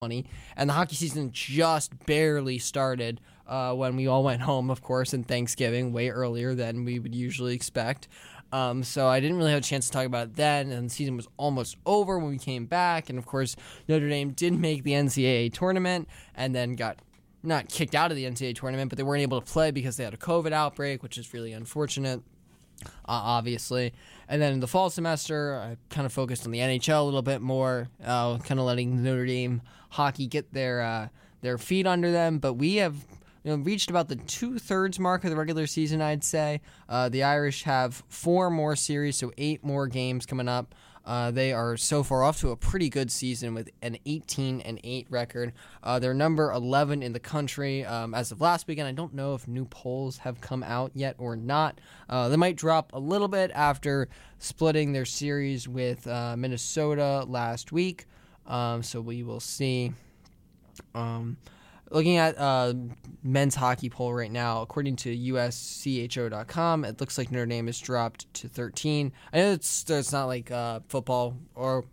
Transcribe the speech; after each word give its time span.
2020, 0.00 0.30
and 0.56 0.70
the 0.70 0.72
hockey 0.72 0.96
season 0.96 1.30
just 1.30 2.06
barely 2.06 2.56
started 2.56 3.20
uh, 3.46 3.74
when 3.74 3.96
we 3.96 4.06
all 4.06 4.24
went 4.24 4.40
home, 4.40 4.70
of 4.70 4.80
course, 4.80 5.12
in 5.12 5.22
Thanksgiving 5.22 5.92
way 5.92 6.08
earlier 6.08 6.54
than 6.54 6.86
we 6.86 6.98
would 6.98 7.14
usually 7.14 7.54
expect. 7.54 8.08
Um, 8.50 8.82
so 8.82 9.08
I 9.08 9.20
didn't 9.20 9.36
really 9.36 9.50
have 9.50 9.60
a 9.60 9.62
chance 9.62 9.88
to 9.88 9.92
talk 9.92 10.06
about 10.06 10.28
it 10.28 10.36
then, 10.36 10.70
and 10.70 10.86
the 10.88 10.90
season 10.90 11.18
was 11.18 11.28
almost 11.36 11.76
over 11.84 12.18
when 12.18 12.30
we 12.30 12.38
came 12.38 12.64
back. 12.64 13.10
And 13.10 13.18
of 13.18 13.26
course, 13.26 13.56
Notre 13.88 14.08
Dame 14.08 14.30
did 14.30 14.54
make 14.54 14.84
the 14.84 14.92
NCAA 14.92 15.52
tournament 15.52 16.08
and 16.34 16.54
then 16.54 16.76
got 16.76 17.00
not 17.42 17.68
kicked 17.68 17.94
out 17.94 18.10
of 18.10 18.16
the 18.16 18.24
NCAA 18.24 18.54
tournament, 18.54 18.88
but 18.88 18.96
they 18.96 19.02
weren't 19.02 19.20
able 19.20 19.38
to 19.38 19.52
play 19.52 19.70
because 19.70 19.98
they 19.98 20.04
had 20.04 20.14
a 20.14 20.18
COVID 20.18 20.52
outbreak, 20.52 21.02
which 21.02 21.18
is 21.18 21.34
really 21.34 21.52
unfortunate. 21.52 22.22
Obviously. 23.06 23.92
And 24.28 24.40
then 24.40 24.52
in 24.52 24.60
the 24.60 24.68
fall 24.68 24.90
semester, 24.90 25.56
I 25.56 25.76
kind 25.92 26.06
of 26.06 26.12
focused 26.12 26.46
on 26.46 26.52
the 26.52 26.60
NHL 26.60 27.00
a 27.00 27.04
little 27.04 27.22
bit 27.22 27.40
more, 27.40 27.88
uh, 28.04 28.38
kind 28.38 28.60
of 28.60 28.66
letting 28.66 29.02
Notre 29.02 29.26
Dame 29.26 29.62
hockey 29.90 30.26
get 30.26 30.52
their 30.52 30.80
uh, 30.82 31.08
their 31.40 31.58
feet 31.58 31.86
under 31.86 32.12
them. 32.12 32.38
But 32.38 32.54
we 32.54 32.76
have 32.76 32.94
you 33.42 33.56
know, 33.56 33.62
reached 33.62 33.90
about 33.90 34.08
the 34.08 34.16
two 34.16 34.58
thirds 34.58 34.98
mark 34.98 35.24
of 35.24 35.30
the 35.30 35.36
regular 35.36 35.66
season, 35.66 36.00
I'd 36.02 36.24
say. 36.24 36.60
Uh, 36.88 37.08
the 37.08 37.22
Irish 37.22 37.62
have 37.64 38.02
four 38.08 38.50
more 38.50 38.76
series, 38.76 39.16
so 39.16 39.32
eight 39.38 39.64
more 39.64 39.86
games 39.86 40.26
coming 40.26 40.48
up. 40.48 40.74
Uh, 41.10 41.32
they 41.32 41.52
are 41.52 41.76
so 41.76 42.04
far 42.04 42.22
off 42.22 42.38
to 42.38 42.50
a 42.50 42.56
pretty 42.56 42.88
good 42.88 43.10
season 43.10 43.52
with 43.52 43.68
an 43.82 43.98
18 44.06 44.60
and 44.60 44.78
8 44.84 45.08
record. 45.10 45.52
Uh, 45.82 45.98
they're 45.98 46.14
number 46.14 46.52
11 46.52 47.02
in 47.02 47.12
the 47.12 47.18
country 47.18 47.84
um, 47.84 48.14
as 48.14 48.30
of 48.30 48.40
last 48.40 48.68
weekend. 48.68 48.86
I 48.86 48.92
don't 48.92 49.12
know 49.12 49.34
if 49.34 49.48
new 49.48 49.64
polls 49.64 50.18
have 50.18 50.40
come 50.40 50.62
out 50.62 50.92
yet 50.94 51.16
or 51.18 51.34
not. 51.34 51.80
Uh, 52.08 52.28
they 52.28 52.36
might 52.36 52.54
drop 52.54 52.92
a 52.92 52.98
little 53.00 53.26
bit 53.26 53.50
after 53.56 54.08
splitting 54.38 54.92
their 54.92 55.04
series 55.04 55.66
with 55.66 56.06
uh, 56.06 56.36
Minnesota 56.36 57.24
last 57.26 57.72
week. 57.72 58.06
Um, 58.46 58.80
so 58.84 59.00
we 59.00 59.24
will 59.24 59.40
see. 59.40 59.92
Um, 60.94 61.38
looking 61.90 62.16
at 62.16 62.38
uh, 62.38 62.74
men's 63.22 63.54
hockey 63.54 63.90
poll 63.90 64.12
right 64.14 64.30
now, 64.30 64.62
according 64.62 64.96
to 64.96 65.16
USCHO.com, 65.16 66.84
it 66.84 67.00
looks 67.00 67.18
like 67.18 67.30
Notre 67.30 67.46
Dame 67.46 67.66
has 67.66 67.78
dropped 67.78 68.32
to 68.34 68.48
13. 68.48 69.12
I 69.32 69.38
know 69.38 69.52
it's 69.52 69.88
it's 69.90 70.12
not 70.12 70.26
like 70.26 70.50
uh, 70.50 70.80
football 70.88 71.36
or 71.54 71.84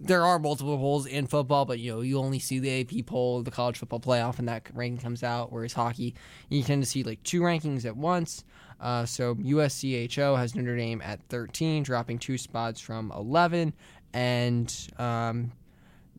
there 0.00 0.24
are 0.24 0.38
multiple 0.38 0.76
polls 0.76 1.06
in 1.06 1.26
football, 1.26 1.64
but 1.64 1.78
you 1.78 1.92
know 1.92 2.00
you 2.00 2.18
only 2.18 2.38
see 2.38 2.58
the 2.58 2.80
AP 2.80 3.06
poll, 3.06 3.42
the 3.42 3.50
college 3.50 3.78
football 3.78 4.00
playoff, 4.00 4.38
and 4.38 4.48
that 4.48 4.68
ranking 4.74 5.02
comes 5.02 5.22
out. 5.22 5.50
Whereas 5.52 5.72
hockey, 5.72 6.14
you 6.48 6.62
tend 6.62 6.82
to 6.82 6.88
see 6.88 7.02
like 7.02 7.22
two 7.22 7.40
rankings 7.40 7.84
at 7.84 7.96
once. 7.96 8.44
Uh, 8.78 9.06
so 9.06 9.34
USCHO 9.36 10.36
has 10.36 10.54
Notre 10.54 10.76
Dame 10.76 11.00
at 11.00 11.20
13, 11.30 11.82
dropping 11.82 12.18
two 12.18 12.36
spots 12.36 12.78
from 12.78 13.10
11, 13.12 13.72
and 14.12 14.88
um, 14.98 15.52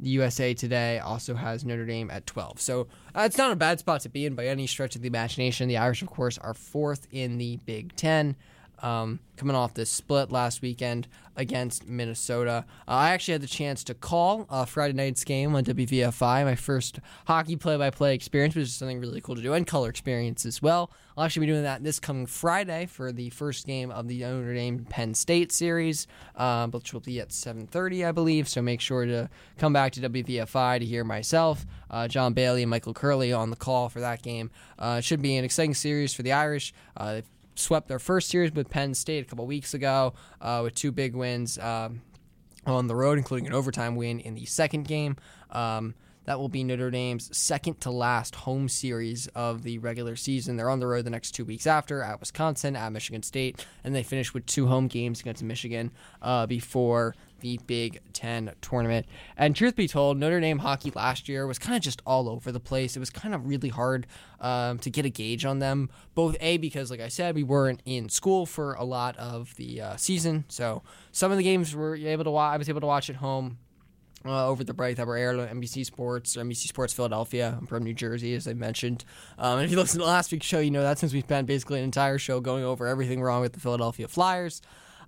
USA 0.02 0.54
Today 0.54 1.00
also 1.00 1.36
has 1.36 1.66
Notre 1.66 1.86
Dame 1.86 2.12
at 2.12 2.26
12. 2.26 2.60
So 2.60 2.88
uh, 3.16 3.22
it's 3.22 3.38
not 3.38 3.52
a 3.52 3.56
bad 3.56 3.80
spot 3.80 4.02
to 4.02 4.10
be 4.10 4.26
in 4.26 4.36
by 4.36 4.48
any 4.48 4.68
stretch 4.68 4.96
of 4.96 5.02
the 5.02 5.08
imagination. 5.08 5.68
The 5.68 5.78
Irish, 5.78 6.02
of 6.02 6.10
course, 6.10 6.38
are 6.38 6.54
fourth 6.54 7.08
in 7.12 7.38
the 7.38 7.58
Big 7.66 7.96
Ten. 7.96 8.36
Um, 8.80 9.20
coming 9.38 9.56
off 9.56 9.74
this 9.74 9.90
split 9.90 10.32
last 10.32 10.62
weekend 10.62 11.08
against 11.38 11.88
Minnesota. 11.88 12.66
Uh, 12.88 12.92
I 12.92 13.10
actually 13.12 13.34
had 13.34 13.42
the 13.42 13.48
chance 13.48 13.84
to 13.86 13.94
call 13.94 14.48
uh, 14.50 14.66
Friday 14.66 14.94
night's 14.94 15.24
game 15.24 15.56
on 15.56 15.64
WVFI, 15.64 16.44
my 16.44 16.56
first 16.56 17.00
hockey 17.26 17.56
play 17.56 17.78
by 17.78 17.92
play 17.92 18.14
experience, 18.16 18.56
which 18.56 18.64
is 18.64 18.74
something 18.74 19.00
really 19.00 19.22
cool 19.22 19.36
to 19.36 19.42
do, 19.42 19.54
and 19.54 19.66
color 19.66 19.90
experience 19.90 20.46
as 20.46 20.62
well. 20.62 20.92
I'll 21.16 21.24
actually 21.24 21.48
be 21.48 21.54
doing 21.54 21.64
that 21.64 21.84
this 21.84 22.00
coming 22.00 22.26
Friday 22.26 22.86
for 22.86 23.12
the 23.12 23.30
first 23.32 23.66
game 23.66 23.90
of 23.90 24.08
the 24.08 24.20
Notre 24.20 24.54
Dame 24.54 24.86
Penn 24.86 25.14
State 25.14 25.52
series, 25.52 26.06
uh, 26.36 26.68
which 26.68 26.94
will 26.94 27.02
be 27.02 27.20
at 27.20 27.30
7.30, 27.30 28.08
I 28.08 28.12
believe, 28.12 28.48
so 28.48 28.62
make 28.62 28.82
sure 28.82 29.06
to 29.06 29.30
come 29.58 29.74
back 29.74 29.94
to 29.94 30.02
WVFI 30.02 30.80
to 30.80 30.86
hear 30.86 31.04
myself, 31.04 31.66
uh, 31.90 32.08
John 32.08 32.34
Bailey, 32.34 32.64
and 32.64 32.70
Michael 32.70 32.94
Curley 32.94 33.34
on 33.34 33.50
the 33.50 33.56
call 33.56 33.90
for 33.90 34.00
that 34.00 34.22
game. 34.22 34.52
Uh, 34.78 35.02
should 35.02 35.22
be 35.22 35.38
an 35.38 35.46
exciting 35.46 35.74
series 35.74 36.14
for 36.14 36.24
the 36.24 36.34
Irish. 36.34 36.74
Uh, 36.96 37.22
swept 37.58 37.88
their 37.88 38.00
first 38.00 38.30
series 38.30 38.52
with 38.52 38.70
Penn 38.70 38.94
State 38.94 39.26
a 39.26 39.28
couple 39.28 39.46
weeks 39.46 39.74
ago 39.74 40.14
uh, 40.42 40.62
with 40.64 40.76
two 40.76 40.92
big 40.92 41.16
wins 41.16 41.58
um, 41.60 42.02
on 42.66 42.88
the 42.88 42.96
road, 42.96 43.18
including 43.18 43.48
an 43.48 43.54
overtime 43.54 43.96
win 43.96 44.20
in 44.20 44.36
the 44.36 44.46
second 44.46 44.88
game. 44.88 45.16
Um, 45.52 45.96
that 46.28 46.40
will 46.40 46.50
be 46.50 46.66
Notre 46.66 46.92
Dame's 46.92 47.36
second 47.36 47.80
to 47.82 47.90
last 47.90 48.36
home 48.36 48.68
series 48.68 49.28
of 49.28 49.64
the 49.64 49.78
regular 49.78 50.18
season. 50.18 50.58
They're 50.58 50.70
on 50.70 50.82
the 50.82 50.88
road 50.88 51.06
the 51.06 51.10
next 51.10 51.32
two 51.32 51.46
weeks 51.46 51.66
after 51.66 52.04
at 52.04 52.20
Wisconsin, 52.20 52.76
at 52.76 52.92
Michigan 52.92 53.24
State, 53.24 53.66
and 53.86 53.96
they 53.96 54.04
finish 54.04 54.34
with 54.34 54.46
two 54.46 54.68
home 54.68 54.88
games 54.88 55.22
against 55.22 55.42
Michigan 55.42 55.90
uh, 56.22 56.46
before 56.46 57.16
the 57.40 57.60
Big 57.68 58.00
Ten 58.14 58.54
tournament. 58.62 59.06
And 59.36 59.56
truth 59.56 59.76
be 59.76 59.88
told, 59.88 60.18
Notre 60.18 60.40
Dame 60.40 60.60
hockey 60.60 60.92
last 60.96 61.30
year 61.30 61.48
was 61.48 61.60
kind 61.60 61.76
of 61.76 61.82
just 61.82 62.02
all 62.06 62.30
over 62.30 62.52
the 62.52 62.60
place. 62.60 62.96
It 62.96 63.00
was 63.00 63.10
kind 63.10 63.34
of 63.34 63.48
really 63.48 63.70
hard 63.70 64.08
um, 64.40 64.80
to 64.80 64.90
get 64.90 65.06
a 65.06 65.10
gauge 65.10 65.46
on 65.46 65.60
them. 65.60 65.90
Both 66.16 66.36
A, 66.40 66.58
because, 66.58 66.92
like 66.92 67.00
I 67.00 67.08
said, 67.08 67.36
we 67.36 67.44
weren't 67.44 67.82
in 67.86 68.10
school 68.10 68.46
for 68.46 68.74
a 68.74 68.84
lot 68.84 69.18
of 69.18 69.56
the 69.56 69.82
uh, 69.82 69.96
season. 69.98 70.46
So 70.48 70.84
some 71.12 71.32
of 71.32 71.38
the 71.38 71.44
games 71.44 71.76
were 71.76 71.96
able 71.96 72.24
to 72.24 72.32
watch, 72.32 72.54
I 72.54 72.58
was 72.58 72.70
able 72.70 72.82
to 72.82 72.88
watch 72.88 73.10
at 73.10 73.18
home. 73.18 73.58
Uh, 74.26 74.48
over 74.48 74.64
the 74.64 74.74
break 74.74 74.98
that 74.98 75.08
were 75.08 75.16
aired 75.16 75.40
on 75.40 75.48
NBC 75.48 75.86
Sports 75.86 76.36
or 76.36 76.44
NBC 76.44 76.68
Sports 76.68 76.92
Philadelphia. 76.92 77.56
I'm 77.58 77.68
from 77.68 77.84
New 77.84 77.94
Jersey, 77.94 78.34
as 78.34 78.46
I 78.48 78.54
mentioned. 78.54 79.06
Um, 79.38 79.60
and 79.60 79.66
if 79.66 79.72
you 79.72 79.78
listen 79.80 80.00
to 80.00 80.06
last 80.06 80.32
week's 80.32 80.46
show, 80.46 80.60
you 80.60 80.72
know 80.72 80.82
that 80.82 80.98
since 80.98 81.14
we 81.14 81.22
spent 81.22 81.48
basically 81.48 81.80
an 81.80 81.86
entire 81.86 82.18
show 82.18 82.42
going 82.42 82.64
over 82.64 82.88
everything 82.88 83.22
wrong 83.22 83.42
with 83.42 83.54
the 83.54 83.60
Philadelphia 83.60 84.08
Flyers. 84.08 84.62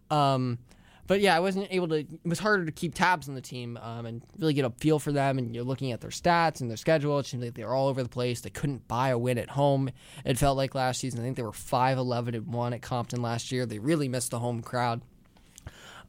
Um, 0.09 0.59
but 1.09 1.21
yeah, 1.21 1.35
I 1.35 1.39
wasn't 1.39 1.67
able 1.71 1.87
to. 1.87 1.95
It 1.95 2.07
was 2.23 2.37
harder 2.37 2.65
to 2.65 2.71
keep 2.71 2.93
tabs 2.93 3.27
on 3.27 3.33
the 3.33 3.41
team 3.41 3.79
um, 3.81 4.05
and 4.05 4.21
really 4.37 4.53
get 4.53 4.63
a 4.63 4.69
feel 4.69 4.99
for 4.99 5.11
them. 5.11 5.39
And 5.39 5.55
you're 5.55 5.63
looking 5.63 5.91
at 5.91 6.01
their 6.01 6.11
stats 6.11 6.61
and 6.61 6.69
their 6.69 6.77
schedule. 6.77 7.17
It 7.17 7.25
seemed 7.25 7.43
like 7.43 7.55
they're 7.55 7.73
all 7.73 7.87
over 7.87 8.03
the 8.03 8.09
place. 8.09 8.41
They 8.41 8.51
couldn't 8.51 8.87
buy 8.87 9.09
a 9.09 9.17
win 9.17 9.39
at 9.39 9.49
home. 9.49 9.89
It 10.23 10.37
felt 10.37 10.55
like 10.55 10.75
last 10.75 10.99
season. 10.99 11.19
I 11.19 11.23
think 11.23 11.35
they 11.35 11.41
were 11.41 11.51
five 11.51 11.97
eleven 11.97 12.35
and 12.35 12.53
one 12.53 12.73
at 12.73 12.83
Compton 12.83 13.23
last 13.23 13.51
year. 13.51 13.65
They 13.65 13.79
really 13.79 14.07
missed 14.07 14.29
the 14.29 14.37
home 14.37 14.61
crowd. 14.61 15.01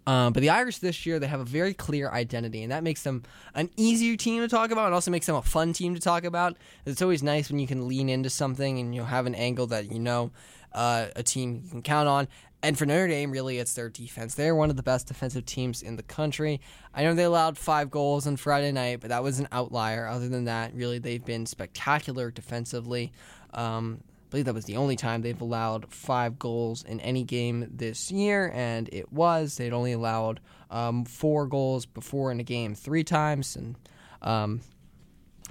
Um, 0.06 0.34
but 0.34 0.42
the 0.42 0.50
Irish 0.50 0.78
this 0.78 1.06
year, 1.06 1.18
they 1.18 1.28
have 1.28 1.40
a 1.40 1.44
very 1.44 1.72
clear 1.72 2.10
identity, 2.10 2.62
and 2.62 2.70
that 2.70 2.82
makes 2.82 3.02
them 3.02 3.22
an 3.54 3.70
easier 3.78 4.18
team 4.18 4.42
to 4.42 4.48
talk 4.48 4.70
about, 4.70 4.84
and 4.84 4.94
also 4.94 5.10
makes 5.10 5.26
them 5.26 5.36
a 5.36 5.42
fun 5.42 5.72
team 5.72 5.94
to 5.94 6.00
talk 6.00 6.24
about. 6.24 6.58
It's 6.84 7.00
always 7.00 7.22
nice 7.22 7.48
when 7.48 7.58
you 7.58 7.66
can 7.66 7.88
lean 7.88 8.10
into 8.10 8.28
something 8.28 8.78
and 8.78 8.94
you 8.94 9.04
have 9.04 9.24
an 9.24 9.34
angle 9.34 9.66
that 9.68 9.90
you 9.90 9.98
know 9.98 10.30
uh, 10.72 11.06
a 11.16 11.22
team 11.22 11.62
you 11.64 11.70
can 11.70 11.82
count 11.82 12.08
on. 12.08 12.28
And 12.62 12.76
for 12.76 12.84
Notre 12.84 13.09
Dame, 13.09 13.31
really, 13.31 13.59
it's 13.59 13.72
their 13.72 13.88
defense. 13.88 14.34
They're 14.34 14.54
one 14.54 14.69
of 14.69 14.76
the 14.76 14.82
best 14.82 15.09
defensive 15.09 15.47
teams 15.47 15.82
in 15.82 15.97
the 15.97 16.03
country. 16.03 16.60
I 16.94 17.04
know 17.04 17.15
they 17.15 17.25
allowed 17.25 17.56
five 17.56 17.91
goals 17.91 18.26
on 18.26 18.37
Friday 18.37 18.71
night, 18.71 19.00
but 19.00 19.09
that 19.09 19.22
was 19.22 19.38
an 19.38 19.48
outlier. 19.50 20.06
Other 20.06 20.28
than 20.28 20.44
that, 20.44 20.75
really, 20.75 20.98
they've 20.98 21.25
been 21.25 21.47
spectacular 21.47 22.31
defensively. 22.31 23.12
Um, 23.54 24.03
I 24.03 24.31
believe 24.31 24.44
that 24.44 24.54
was 24.54 24.66
the 24.66 24.76
only 24.76 24.94
time 24.94 25.22
they've 25.22 25.41
allowed 25.41 25.91
five 25.91 26.38
goals 26.38 26.84
in 26.84 27.00
any 27.00 27.25
game 27.25 27.66
this 27.71 28.12
year, 28.12 28.53
and 28.54 28.88
it 28.92 29.10
was. 29.10 29.56
They'd 29.56 29.72
only 29.72 29.92
allowed 29.92 30.41
um, 30.71 31.04
four 31.04 31.47
goals 31.47 31.87
before 31.87 32.31
in 32.31 32.41
a 32.41 32.44
game 32.44 32.75
three 32.75 33.04
times, 33.04 33.56
and 33.56 33.75
um, 34.22 34.60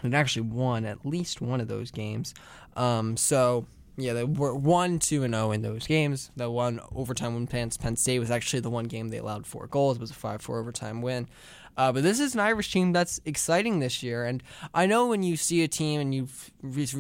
and 0.03 0.15
actually 0.15 0.43
won 0.43 0.85
at 0.85 1.05
least 1.05 1.41
one 1.41 1.59
of 1.59 1.67
those 1.67 1.91
games. 1.91 2.33
Um, 2.77 3.17
so 3.17 3.65
yeah, 4.01 4.13
they 4.13 4.23
were 4.23 4.55
one, 4.55 4.99
two, 4.99 5.23
and 5.23 5.33
zero 5.33 5.51
in 5.51 5.61
those 5.61 5.87
games. 5.87 6.31
The 6.35 6.49
one 6.49 6.79
overtime 6.93 7.35
win 7.35 7.47
Penn, 7.47 7.69
Penn 7.79 7.95
State 7.95 8.19
was 8.19 8.31
actually 8.31 8.61
the 8.61 8.69
one 8.69 8.85
game 8.85 9.09
they 9.09 9.17
allowed 9.17 9.45
four 9.45 9.67
goals. 9.67 9.97
It 9.97 10.01
was 10.01 10.11
a 10.11 10.15
five-four 10.15 10.59
overtime 10.59 11.01
win. 11.01 11.27
Uh, 11.77 11.93
but 11.93 12.03
this 12.03 12.19
is 12.19 12.33
an 12.33 12.41
Irish 12.41 12.71
team 12.71 12.91
that's 12.91 13.21
exciting 13.25 13.79
this 13.79 14.03
year, 14.03 14.25
and 14.25 14.43
I 14.73 14.85
know 14.85 15.07
when 15.07 15.23
you 15.23 15.37
see 15.37 15.63
a 15.63 15.67
team 15.67 16.01
and 16.01 16.13
you 16.13 16.27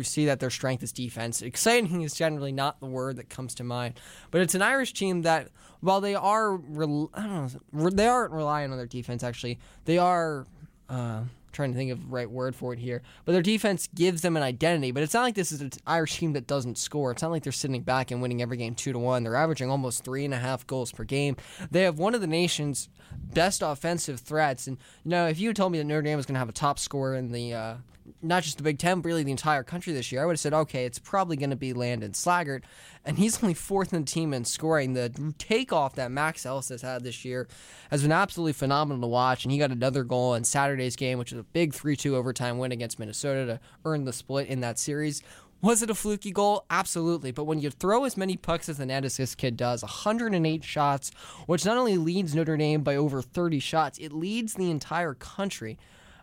see 0.03 0.25
that 0.25 0.39
their 0.39 0.49
strength 0.49 0.83
is 0.83 0.93
defense, 0.93 1.41
exciting 1.41 2.01
is 2.03 2.13
generally 2.13 2.53
not 2.53 2.79
the 2.79 2.85
word 2.85 3.17
that 3.17 3.29
comes 3.29 3.53
to 3.55 3.65
mind. 3.65 3.99
But 4.31 4.39
it's 4.41 4.55
an 4.55 4.61
Irish 4.61 4.93
team 4.93 5.23
that, 5.23 5.49
while 5.81 5.99
they 5.99 6.15
are, 6.15 6.55
I 6.55 6.59
don't 6.59 7.73
know, 7.73 7.89
they 7.89 8.07
aren't 8.07 8.31
relying 8.31 8.71
on 8.71 8.77
their 8.77 8.87
defense. 8.87 9.23
Actually, 9.23 9.59
they 9.85 9.97
are. 9.97 10.45
Uh, 10.87 11.23
trying 11.51 11.71
to 11.71 11.77
think 11.77 11.91
of 11.91 12.01
the 12.01 12.07
right 12.07 12.29
word 12.29 12.55
for 12.55 12.73
it 12.73 12.79
here. 12.79 13.01
But 13.25 13.33
their 13.33 13.41
defense 13.41 13.87
gives 13.93 14.21
them 14.21 14.37
an 14.37 14.43
identity. 14.43 14.91
But 14.91 15.03
it's 15.03 15.13
not 15.13 15.23
like 15.23 15.35
this 15.35 15.51
is 15.51 15.61
an 15.61 15.71
Irish 15.85 16.17
team 16.17 16.33
that 16.33 16.47
doesn't 16.47 16.77
score. 16.77 17.11
It's 17.11 17.21
not 17.21 17.31
like 17.31 17.43
they're 17.43 17.51
sitting 17.51 17.81
back 17.81 18.11
and 18.11 18.21
winning 18.21 18.41
every 18.41 18.57
game 18.57 18.75
two 18.75 18.93
to 18.93 18.99
one. 18.99 19.23
They're 19.23 19.35
averaging 19.35 19.69
almost 19.69 20.03
three 20.03 20.25
and 20.25 20.33
a 20.33 20.37
half 20.37 20.65
goals 20.67 20.91
per 20.91 21.03
game. 21.03 21.35
They 21.71 21.83
have 21.83 21.99
one 21.99 22.15
of 22.15 22.21
the 22.21 22.27
nation's 22.27 22.89
best 23.33 23.61
offensive 23.61 24.19
threats. 24.19 24.67
And 24.67 24.77
you 25.03 25.11
know, 25.11 25.27
if 25.27 25.39
you 25.39 25.53
told 25.53 25.71
me 25.71 25.77
that 25.77 25.85
Notre 25.85 26.01
Dame 26.01 26.17
was 26.17 26.25
going 26.25 26.35
to 26.35 26.39
have 26.39 26.49
a 26.49 26.53
top 26.53 26.79
scorer 26.79 27.15
in 27.15 27.31
the 27.31 27.53
uh, 27.53 27.75
not 28.21 28.43
just 28.43 28.57
the 28.57 28.63
Big 28.63 28.79
Ten, 28.79 29.01
but 29.01 29.07
really 29.07 29.23
the 29.23 29.31
entire 29.31 29.63
country 29.63 29.93
this 29.93 30.11
year, 30.11 30.21
I 30.21 30.25
would 30.25 30.33
have 30.33 30.39
said, 30.39 30.53
okay, 30.53 30.85
it's 30.85 30.99
probably 30.99 31.37
going 31.37 31.49
to 31.49 31.55
be 31.55 31.73
Landon 31.73 32.11
Slaggert. 32.11 32.63
And 33.05 33.17
he's 33.17 33.41
only 33.41 33.53
fourth 33.53 33.93
in 33.93 34.01
the 34.01 34.05
team 34.05 34.33
in 34.33 34.45
scoring. 34.45 34.93
The 34.93 35.33
takeoff 35.37 35.95
that 35.95 36.11
Max 36.11 36.45
Ellis 36.45 36.69
has 36.69 36.81
had 36.81 37.03
this 37.03 37.23
year 37.23 37.47
has 37.91 38.01
been 38.01 38.11
absolutely 38.11 38.53
phenomenal 38.53 39.01
to 39.01 39.07
watch. 39.07 39.45
And 39.45 39.51
he 39.51 39.57
got 39.57 39.71
another 39.71 40.03
goal 40.03 40.35
in 40.35 40.43
Saturday's 40.43 40.95
game, 40.95 41.17
which 41.17 41.31
is 41.31 41.39
a 41.39 41.43
big 41.43 41.73
3 41.73 41.95
2 41.95 42.15
overtime 42.15 42.57
win 42.57 42.71
against 42.71 42.99
Minnesota 42.99 43.45
to 43.45 43.59
earn 43.85 44.05
the 44.05 44.13
split 44.13 44.47
in 44.47 44.59
that 44.61 44.77
series. 44.77 45.23
Was 45.61 45.83
it 45.83 45.89
a 45.89 45.95
fluky 45.95 46.31
goal? 46.31 46.65
Absolutely. 46.69 47.31
But 47.31 47.43
when 47.43 47.59
you 47.59 47.69
throw 47.69 48.05
as 48.05 48.15
many 48.15 48.37
pucks 48.37 48.69
as 48.69 48.77
the 48.77 48.85
net 48.85 49.03
as 49.03 49.17
this 49.17 49.35
kid 49.35 49.57
does, 49.57 49.81
108 49.81 50.63
shots, 50.63 51.11
which 51.47 51.65
not 51.65 51.75
only 51.75 51.97
leads 51.97 52.33
Notre 52.33 52.55
Dame 52.55 52.81
by 52.81 52.95
over 52.95 53.21
30 53.21 53.59
shots, 53.59 53.97
it 53.97 54.13
leads 54.13 54.53
the 54.53 54.71
entire 54.71 55.13
country 55.13 55.77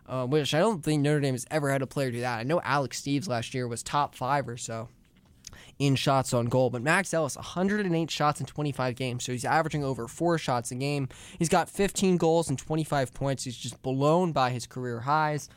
uh, 0.07 0.25
which 0.25 0.53
I 0.53 0.59
don't 0.59 0.83
think 0.83 1.01
Notre 1.01 1.19
Dame 1.19 1.33
has 1.33 1.45
ever 1.51 1.71
had 1.71 1.81
a 1.81 1.87
player 1.87 2.11
do 2.11 2.21
that. 2.21 2.39
I 2.39 2.43
know 2.43 2.61
Alex 2.63 3.01
Steeves 3.01 3.27
last 3.27 3.53
year 3.53 3.67
was 3.67 3.83
top 3.83 4.15
five 4.15 4.47
or 4.47 4.57
so 4.57 4.89
in 5.79 5.95
shots 5.95 6.33
on 6.33 6.45
goal. 6.47 6.69
But 6.69 6.81
Max 6.81 7.13
Ellis, 7.13 7.35
108 7.35 8.09
shots 8.09 8.39
in 8.39 8.45
25 8.45 8.95
games, 8.95 9.23
so 9.23 9.31
he's 9.31 9.45
averaging 9.45 9.83
over 9.83 10.07
four 10.07 10.37
shots 10.37 10.71
a 10.71 10.75
game. 10.75 11.09
He's 11.37 11.49
got 11.49 11.69
15 11.69 12.17
goals 12.17 12.49
and 12.49 12.57
25 12.57 13.13
points. 13.13 13.43
He's 13.43 13.57
just 13.57 13.81
blown 13.81 14.31
by 14.31 14.49
his 14.51 14.65
career 14.65 15.01
highs. 15.01 15.49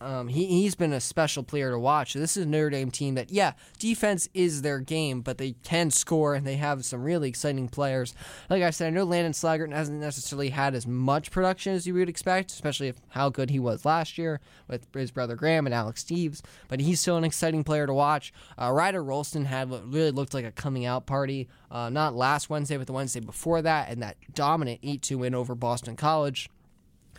Um, 0.00 0.28
he, 0.28 0.46
he's 0.46 0.74
been 0.74 0.92
a 0.92 1.00
special 1.00 1.42
player 1.42 1.70
to 1.70 1.78
watch. 1.78 2.14
This 2.14 2.36
is 2.36 2.44
a 2.44 2.48
Notre 2.48 2.70
Dame 2.70 2.90
team 2.90 3.14
that, 3.16 3.30
yeah, 3.30 3.52
defense 3.78 4.28
is 4.34 4.62
their 4.62 4.78
game, 4.78 5.20
but 5.20 5.38
they 5.38 5.52
can 5.64 5.90
score 5.90 6.34
and 6.34 6.46
they 6.46 6.56
have 6.56 6.84
some 6.84 7.02
really 7.02 7.28
exciting 7.28 7.68
players. 7.68 8.14
Like 8.48 8.62
I 8.62 8.70
said, 8.70 8.88
I 8.88 8.90
know 8.90 9.04
Landon 9.04 9.32
Slaggert 9.32 9.72
hasn't 9.72 10.00
necessarily 10.00 10.50
had 10.50 10.74
as 10.74 10.86
much 10.86 11.30
production 11.30 11.74
as 11.74 11.86
you 11.86 11.94
would 11.94 12.08
expect, 12.08 12.52
especially 12.52 12.94
how 13.08 13.28
good 13.28 13.50
he 13.50 13.58
was 13.58 13.84
last 13.84 14.18
year 14.18 14.40
with 14.68 14.86
his 14.94 15.10
brother 15.10 15.34
Graham 15.34 15.66
and 15.66 15.74
Alex 15.74 16.04
Steeves. 16.04 16.42
but 16.68 16.80
he's 16.80 17.00
still 17.00 17.16
an 17.16 17.24
exciting 17.24 17.64
player 17.64 17.86
to 17.86 17.94
watch. 17.94 18.32
Uh, 18.60 18.70
Ryder 18.70 19.02
Rolston 19.02 19.46
had 19.46 19.70
what 19.70 19.90
really 19.90 20.10
looked 20.10 20.34
like 20.34 20.44
a 20.44 20.52
coming 20.52 20.84
out 20.84 21.06
party, 21.06 21.48
uh, 21.70 21.90
not 21.90 22.14
last 22.14 22.48
Wednesday, 22.50 22.76
but 22.76 22.86
the 22.86 22.92
Wednesday 22.92 23.20
before 23.20 23.62
that, 23.62 23.88
and 23.88 24.02
that 24.02 24.16
dominant 24.34 24.80
8 24.82 25.02
2 25.02 25.18
win 25.18 25.34
over 25.34 25.54
Boston 25.54 25.96
College. 25.96 26.50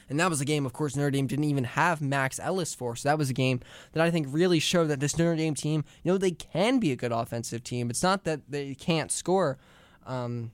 And 0.09 0.19
that 0.19 0.29
was 0.29 0.41
a 0.41 0.45
game, 0.45 0.65
of 0.65 0.73
course, 0.73 0.95
Notre 0.95 1.11
Dame 1.11 1.27
didn't 1.27 1.45
even 1.45 1.63
have 1.63 2.01
Max 2.01 2.39
Ellis 2.39 2.73
for. 2.73 2.95
So 2.95 3.09
that 3.09 3.17
was 3.17 3.29
a 3.29 3.33
game 3.33 3.59
that 3.93 4.03
I 4.03 4.09
think 4.09 4.27
really 4.29 4.59
showed 4.59 4.87
that 4.87 4.99
this 4.99 5.17
Notre 5.17 5.35
Dame 5.35 5.55
team, 5.55 5.83
you 6.03 6.11
know, 6.11 6.17
they 6.17 6.31
can 6.31 6.79
be 6.79 6.91
a 6.91 6.95
good 6.95 7.11
offensive 7.11 7.63
team. 7.63 7.89
It's 7.89 8.03
not 8.03 8.23
that 8.23 8.41
they 8.49 8.73
can't 8.75 9.11
score. 9.11 9.57
Um, 10.05 10.51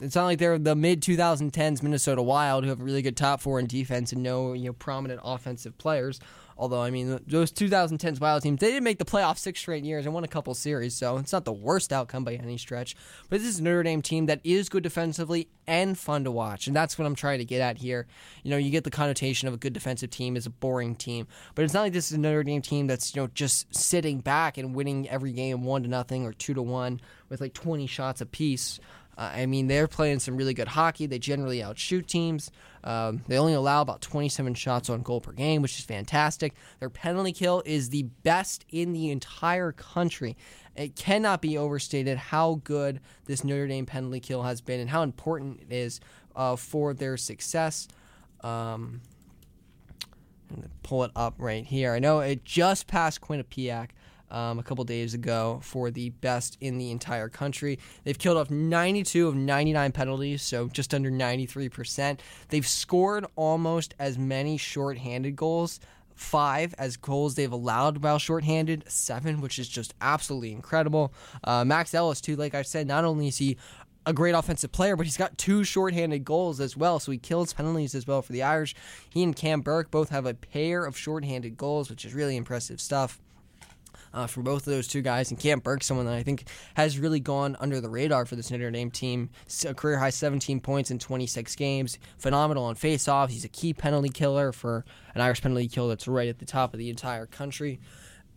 it's 0.00 0.16
not 0.16 0.24
like 0.24 0.38
they're 0.38 0.58
the 0.58 0.74
mid 0.74 1.02
2010s 1.02 1.82
Minnesota 1.82 2.22
Wild 2.22 2.64
who 2.64 2.70
have 2.70 2.80
a 2.80 2.84
really 2.84 3.02
good 3.02 3.16
top 3.16 3.40
four 3.40 3.60
in 3.60 3.66
defense 3.66 4.12
and 4.12 4.22
no 4.22 4.54
you 4.54 4.66
know 4.66 4.72
prominent 4.72 5.20
offensive 5.22 5.76
players. 5.76 6.18
Although 6.60 6.82
I 6.82 6.90
mean 6.90 7.18
those 7.26 7.50
2010s 7.52 8.20
Wild 8.20 8.42
teams 8.42 8.60
they 8.60 8.72
did 8.72 8.82
make 8.82 8.98
the 8.98 9.04
playoffs 9.06 9.38
six 9.38 9.58
straight 9.58 9.82
years 9.82 10.04
and 10.04 10.12
won 10.12 10.24
a 10.24 10.28
couple 10.28 10.52
series, 10.52 10.94
so 10.94 11.16
it's 11.16 11.32
not 11.32 11.46
the 11.46 11.52
worst 11.54 11.90
outcome 11.90 12.22
by 12.22 12.34
any 12.34 12.58
stretch. 12.58 12.94
But 13.30 13.38
this 13.38 13.48
is 13.48 13.60
a 13.60 13.62
Notre 13.62 13.82
Dame 13.82 14.02
team 14.02 14.26
that 14.26 14.42
is 14.44 14.68
good 14.68 14.82
defensively 14.82 15.48
and 15.66 15.96
fun 15.96 16.24
to 16.24 16.30
watch, 16.30 16.66
and 16.66 16.76
that's 16.76 16.98
what 16.98 17.06
I'm 17.06 17.14
trying 17.14 17.38
to 17.38 17.46
get 17.46 17.62
at 17.62 17.78
here. 17.78 18.06
You 18.42 18.50
know, 18.50 18.58
you 18.58 18.70
get 18.70 18.84
the 18.84 18.90
connotation 18.90 19.48
of 19.48 19.54
a 19.54 19.56
good 19.56 19.72
defensive 19.72 20.10
team 20.10 20.36
is 20.36 20.44
a 20.44 20.50
boring 20.50 20.96
team, 20.96 21.26
but 21.54 21.64
it's 21.64 21.72
not 21.72 21.80
like 21.80 21.94
this 21.94 22.10
is 22.10 22.18
a 22.18 22.20
Notre 22.20 22.42
Dame 22.42 22.60
team 22.60 22.86
that's 22.86 23.16
you 23.16 23.22
know 23.22 23.28
just 23.32 23.74
sitting 23.74 24.20
back 24.20 24.58
and 24.58 24.74
winning 24.74 25.08
every 25.08 25.32
game 25.32 25.64
one 25.64 25.82
to 25.84 25.88
nothing 25.88 26.26
or 26.26 26.34
two 26.34 26.52
to 26.52 26.60
one 26.60 27.00
with 27.30 27.40
like 27.40 27.54
20 27.54 27.86
shots 27.86 28.20
apiece. 28.20 28.78
Uh, 29.20 29.30
I 29.34 29.44
mean, 29.44 29.66
they're 29.66 29.86
playing 29.86 30.18
some 30.18 30.38
really 30.38 30.54
good 30.54 30.68
hockey. 30.68 31.04
They 31.04 31.18
generally 31.18 31.62
outshoot 31.62 32.08
teams. 32.08 32.50
Um, 32.82 33.22
they 33.28 33.36
only 33.36 33.52
allow 33.52 33.82
about 33.82 34.00
27 34.00 34.54
shots 34.54 34.88
on 34.88 35.02
goal 35.02 35.20
per 35.20 35.32
game, 35.32 35.60
which 35.60 35.78
is 35.78 35.84
fantastic. 35.84 36.54
Their 36.78 36.88
penalty 36.88 37.32
kill 37.32 37.62
is 37.66 37.90
the 37.90 38.04
best 38.22 38.64
in 38.70 38.94
the 38.94 39.10
entire 39.10 39.72
country. 39.72 40.38
It 40.74 40.96
cannot 40.96 41.42
be 41.42 41.58
overstated 41.58 42.16
how 42.16 42.62
good 42.64 43.00
this 43.26 43.44
Notre 43.44 43.66
Dame 43.68 43.84
penalty 43.84 44.20
kill 44.20 44.42
has 44.42 44.62
been 44.62 44.80
and 44.80 44.88
how 44.88 45.02
important 45.02 45.60
it 45.68 45.74
is 45.74 46.00
uh, 46.34 46.56
for 46.56 46.94
their 46.94 47.18
success. 47.18 47.88
Um, 48.40 49.02
pull 50.82 51.04
it 51.04 51.10
up 51.14 51.34
right 51.36 51.66
here. 51.66 51.92
I 51.92 51.98
know 51.98 52.20
it 52.20 52.42
just 52.42 52.86
passed 52.86 53.20
Quinnipiac 53.20 53.90
um, 54.30 54.58
a 54.58 54.62
couple 54.62 54.84
days 54.84 55.14
ago 55.14 55.60
for 55.62 55.90
the 55.90 56.10
best 56.10 56.56
in 56.60 56.78
the 56.78 56.90
entire 56.90 57.28
country. 57.28 57.78
They've 58.04 58.18
killed 58.18 58.36
off 58.36 58.50
92 58.50 59.28
of 59.28 59.34
99 59.34 59.92
penalties, 59.92 60.42
so 60.42 60.68
just 60.68 60.94
under 60.94 61.10
93%. 61.10 62.20
They've 62.48 62.66
scored 62.66 63.26
almost 63.36 63.94
as 63.98 64.18
many 64.18 64.56
shorthanded 64.56 65.36
goals. 65.36 65.80
Five 66.14 66.74
as 66.76 66.98
goals 66.98 67.34
they've 67.34 67.50
allowed 67.50 68.02
while 68.02 68.18
shorthanded, 68.18 68.84
seven, 68.88 69.40
which 69.40 69.58
is 69.58 69.68
just 69.68 69.94
absolutely 70.02 70.52
incredible. 70.52 71.14
Uh, 71.42 71.64
Max 71.64 71.94
Ellis, 71.94 72.20
too, 72.20 72.36
like 72.36 72.54
I 72.54 72.60
said, 72.60 72.86
not 72.86 73.06
only 73.06 73.28
is 73.28 73.38
he 73.38 73.56
a 74.04 74.12
great 74.12 74.32
offensive 74.32 74.70
player, 74.70 74.96
but 74.96 75.06
he's 75.06 75.16
got 75.16 75.38
two 75.38 75.64
shorthanded 75.64 76.24
goals 76.24 76.60
as 76.60 76.76
well. 76.76 76.98
So 77.00 77.12
he 77.12 77.16
kills 77.16 77.54
penalties 77.54 77.94
as 77.94 78.06
well 78.06 78.20
for 78.20 78.32
the 78.32 78.42
Irish. 78.42 78.74
He 79.08 79.22
and 79.22 79.34
Cam 79.34 79.62
Burke 79.62 79.90
both 79.90 80.10
have 80.10 80.26
a 80.26 80.34
pair 80.34 80.84
of 80.84 80.96
shorthanded 80.96 81.56
goals, 81.56 81.88
which 81.88 82.04
is 82.04 82.12
really 82.12 82.36
impressive 82.36 82.80
stuff 82.80 83.18
uh, 84.12 84.26
from 84.26 84.44
both 84.44 84.66
of 84.66 84.72
those 84.72 84.88
two 84.88 85.02
guys. 85.02 85.30
And 85.30 85.38
Cam 85.38 85.60
Burke, 85.60 85.82
someone 85.82 86.06
that 86.06 86.14
I 86.14 86.22
think 86.22 86.48
has 86.74 86.98
really 86.98 87.20
gone 87.20 87.56
under 87.60 87.80
the 87.80 87.88
radar 87.88 88.26
for 88.26 88.36
this 88.36 88.50
Notre 88.50 88.70
Dame 88.70 88.90
team. 88.90 89.30
A 89.66 89.74
career 89.74 89.98
high 89.98 90.10
17 90.10 90.60
points 90.60 90.90
in 90.90 90.98
26 90.98 91.54
games. 91.56 91.98
Phenomenal 92.18 92.64
on 92.64 92.74
faceoffs. 92.74 93.30
He's 93.30 93.44
a 93.44 93.48
key 93.48 93.74
penalty 93.74 94.08
killer 94.08 94.52
for 94.52 94.84
an 95.14 95.20
Irish 95.20 95.42
penalty 95.42 95.68
kill 95.68 95.88
that's 95.88 96.08
right 96.08 96.28
at 96.28 96.38
the 96.38 96.46
top 96.46 96.72
of 96.74 96.78
the 96.78 96.90
entire 96.90 97.26
country. 97.26 97.80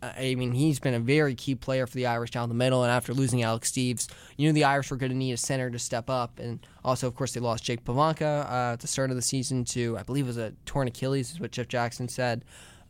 Uh, 0.02 0.12
I 0.18 0.34
mean, 0.34 0.52
he's 0.52 0.80
been 0.80 0.94
a 0.94 1.00
very 1.00 1.34
key 1.34 1.54
player 1.54 1.86
for 1.86 1.94
the 1.94 2.06
Irish 2.06 2.30
down 2.30 2.48
the 2.48 2.54
middle. 2.54 2.82
And 2.82 2.92
after 2.92 3.14
losing 3.14 3.42
Alex 3.42 3.70
Steeves, 3.72 4.08
you 4.36 4.46
knew 4.46 4.52
the 4.52 4.64
Irish 4.64 4.90
were 4.90 4.96
going 4.96 5.12
to 5.12 5.16
need 5.16 5.32
a 5.32 5.36
center 5.36 5.70
to 5.70 5.78
step 5.78 6.10
up. 6.10 6.38
And 6.38 6.66
also, 6.84 7.06
of 7.06 7.14
course, 7.14 7.32
they 7.32 7.40
lost 7.40 7.64
Jake 7.64 7.84
Pivonka 7.84 8.44
uh, 8.44 8.72
at 8.72 8.80
the 8.80 8.86
start 8.86 9.10
of 9.10 9.16
the 9.16 9.22
season 9.22 9.64
to, 9.66 9.96
I 9.98 10.02
believe, 10.02 10.24
it 10.24 10.28
was 10.28 10.36
a 10.36 10.52
torn 10.66 10.88
Achilles, 10.88 11.32
is 11.32 11.40
what 11.40 11.52
Jeff 11.52 11.68
Jackson 11.68 12.08
said. 12.08 12.44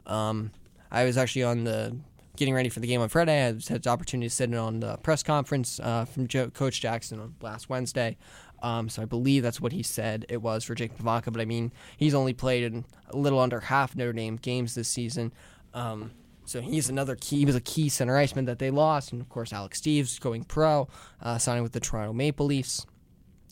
Um, 0.06 0.50
I 0.90 1.04
was 1.04 1.16
actually 1.16 1.44
on 1.44 1.64
the 1.64 1.96
getting 2.36 2.54
ready 2.54 2.68
for 2.68 2.80
the 2.80 2.86
game 2.86 3.00
on 3.00 3.08
Friday. 3.08 3.34
I 3.40 3.54
had 3.68 3.82
the 3.82 3.90
opportunity 3.90 4.28
to 4.28 4.34
sit 4.34 4.50
in 4.50 4.56
on 4.56 4.80
the 4.80 4.96
press 4.98 5.22
conference 5.22 5.80
uh, 5.80 6.04
from 6.04 6.26
Joe, 6.26 6.50
Coach 6.50 6.80
Jackson 6.80 7.20
on 7.20 7.34
last 7.40 7.68
Wednesday. 7.68 8.16
Um, 8.62 8.88
so 8.88 9.02
I 9.02 9.04
believe 9.04 9.42
that's 9.42 9.60
what 9.60 9.72
he 9.72 9.82
said 9.82 10.24
it 10.28 10.40
was 10.40 10.64
for 10.64 10.74
Jake 10.74 10.96
Pivonka. 10.96 11.32
But 11.32 11.40
I 11.40 11.44
mean, 11.44 11.72
he's 11.96 12.14
only 12.14 12.32
played 12.32 12.64
in 12.64 12.84
a 13.10 13.16
little 13.16 13.38
under 13.38 13.60
half 13.60 13.94
Notre 13.94 14.12
Dame 14.12 14.36
games 14.36 14.74
this 14.74 14.88
season. 14.88 15.32
Um, 15.74 16.12
so 16.46 16.60
he's 16.60 16.88
another 16.88 17.16
key. 17.16 17.38
He 17.38 17.44
was 17.44 17.56
a 17.56 17.60
key 17.60 17.88
center 17.88 18.16
iceman 18.16 18.46
that 18.46 18.58
they 18.58 18.70
lost, 18.70 19.12
and 19.12 19.20
of 19.20 19.28
course 19.28 19.52
Alex 19.52 19.80
Steeves 19.80 20.20
going 20.20 20.44
pro, 20.44 20.88
uh, 21.22 21.38
signing 21.38 21.62
with 21.62 21.72
the 21.72 21.80
Toronto 21.80 22.12
Maple 22.12 22.46
Leafs. 22.46 22.86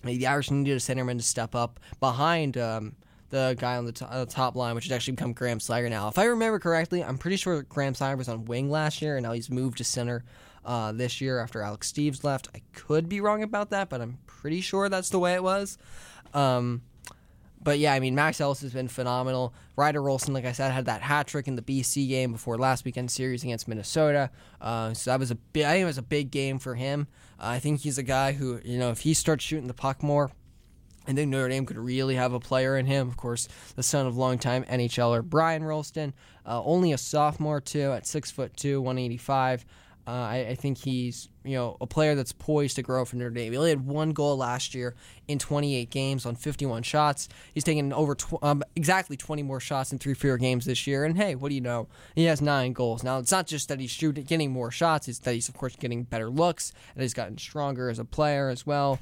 The 0.04 0.26
Irish 0.26 0.50
needed 0.50 0.76
a 0.76 0.80
centerman 0.80 1.16
to 1.18 1.22
step 1.22 1.54
up 1.54 1.78
behind 2.00 2.58
um, 2.58 2.96
the 3.32 3.56
guy 3.58 3.76
on 3.78 3.86
the, 3.86 3.92
to- 3.92 4.12
uh, 4.12 4.26
top 4.26 4.54
line, 4.54 4.74
which 4.74 4.84
has 4.84 4.92
actually 4.92 5.14
become 5.14 5.32
Graham 5.32 5.58
Slaggert 5.58 5.88
now. 5.88 6.06
If 6.08 6.18
I 6.18 6.24
remember 6.24 6.58
correctly, 6.58 7.02
I'm 7.02 7.16
pretty 7.16 7.36
sure 7.36 7.62
Graham 7.62 7.94
Slaggert 7.94 8.18
was 8.18 8.28
on 8.28 8.44
wing 8.44 8.70
last 8.70 9.00
year, 9.00 9.16
and 9.16 9.24
now 9.24 9.32
he's 9.32 9.50
moved 9.50 9.78
to 9.78 9.84
center 9.84 10.22
uh, 10.66 10.92
this 10.92 11.20
year 11.20 11.40
after 11.40 11.62
Alex 11.62 11.90
Steeves 11.90 12.22
left. 12.24 12.48
I 12.54 12.60
could 12.74 13.08
be 13.08 13.22
wrong 13.22 13.42
about 13.42 13.70
that, 13.70 13.88
but 13.88 14.02
I'm 14.02 14.18
pretty 14.26 14.60
sure 14.60 14.90
that's 14.90 15.08
the 15.08 15.18
way 15.18 15.32
it 15.32 15.42
was. 15.42 15.78
Um, 16.34 16.82
but 17.64 17.78
yeah, 17.78 17.94
I 17.94 18.00
mean, 18.00 18.14
Max 18.14 18.38
Ellis 18.38 18.60
has 18.60 18.74
been 18.74 18.88
phenomenal. 18.88 19.54
Ryder 19.76 20.02
Rolston, 20.02 20.34
like 20.34 20.44
I 20.44 20.52
said, 20.52 20.70
had 20.70 20.84
that 20.84 21.00
hat 21.00 21.26
trick 21.26 21.48
in 21.48 21.56
the 21.56 21.62
BC 21.62 22.08
game 22.08 22.32
before 22.32 22.58
last 22.58 22.84
weekend's 22.84 23.14
series 23.14 23.44
against 23.44 23.66
Minnesota. 23.66 24.30
Uh, 24.60 24.92
so 24.92 25.10
that 25.10 25.18
was 25.20 25.30
a 25.30 25.36
big, 25.36 25.64
I 25.64 25.72
think 25.72 25.82
it 25.84 25.86
was 25.86 25.98
a 25.98 26.02
big 26.02 26.30
game 26.30 26.58
for 26.58 26.74
him. 26.74 27.06
Uh, 27.40 27.46
I 27.46 27.60
think 27.60 27.80
he's 27.80 27.96
a 27.96 28.02
guy 28.02 28.32
who, 28.32 28.60
you 28.62 28.78
know, 28.78 28.90
if 28.90 29.00
he 29.00 29.14
starts 29.14 29.42
shooting 29.42 29.68
the 29.68 29.74
puck 29.74 30.02
more, 30.02 30.32
I 31.06 31.12
think 31.12 31.30
Notre 31.30 31.48
Dame 31.48 31.66
could 31.66 31.78
really 31.78 32.14
have 32.14 32.32
a 32.32 32.40
player 32.40 32.76
in 32.76 32.86
him. 32.86 33.08
Of 33.08 33.16
course, 33.16 33.48
the 33.74 33.82
son 33.82 34.06
of 34.06 34.16
longtime 34.16 34.64
NHLer 34.64 35.24
Brian 35.24 35.64
Rolston, 35.64 36.12
uh, 36.46 36.62
only 36.64 36.92
a 36.92 36.98
sophomore 36.98 37.60
too, 37.60 37.92
at 37.92 38.06
six 38.06 38.30
foot 38.30 38.56
two, 38.56 38.80
one 38.80 38.98
eighty 38.98 39.16
five. 39.16 39.64
Uh, 40.04 40.10
I, 40.10 40.46
I, 40.48 40.54
think 40.56 40.78
he's 40.78 41.28
you 41.44 41.54
know 41.54 41.76
a 41.80 41.86
player 41.86 42.16
that's 42.16 42.32
poised 42.32 42.74
to 42.74 42.82
grow 42.82 43.04
for 43.04 43.14
Notre 43.14 43.30
Dame. 43.30 43.52
He 43.52 43.56
only 43.56 43.70
had 43.70 43.86
one 43.86 44.10
goal 44.10 44.36
last 44.36 44.74
year 44.74 44.96
in 45.28 45.38
28 45.38 45.90
games 45.90 46.26
on 46.26 46.34
51 46.34 46.82
shots. 46.82 47.28
He's 47.54 47.62
taken 47.62 47.92
over 47.92 48.16
tw- 48.16 48.42
um, 48.42 48.64
exactly 48.74 49.16
20 49.16 49.44
more 49.44 49.60
shots 49.60 49.92
in 49.92 50.00
three 50.00 50.14
fewer 50.14 50.38
games 50.38 50.64
this 50.64 50.88
year. 50.88 51.04
And 51.04 51.16
hey, 51.16 51.36
what 51.36 51.50
do 51.50 51.54
you 51.54 51.60
know? 51.60 51.86
He 52.16 52.24
has 52.24 52.42
nine 52.42 52.72
goals. 52.72 53.04
Now 53.04 53.18
it's 53.18 53.30
not 53.30 53.46
just 53.46 53.68
that 53.68 53.78
he's 53.78 53.92
shooting, 53.92 54.24
getting 54.24 54.50
more 54.50 54.72
shots; 54.72 55.06
it's 55.06 55.20
that 55.20 55.34
he's 55.34 55.48
of 55.48 55.54
course 55.54 55.76
getting 55.76 56.02
better 56.02 56.28
looks 56.28 56.72
and 56.96 57.02
he's 57.02 57.14
gotten 57.14 57.38
stronger 57.38 57.88
as 57.88 58.00
a 58.00 58.04
player 58.04 58.48
as 58.48 58.66
well. 58.66 58.98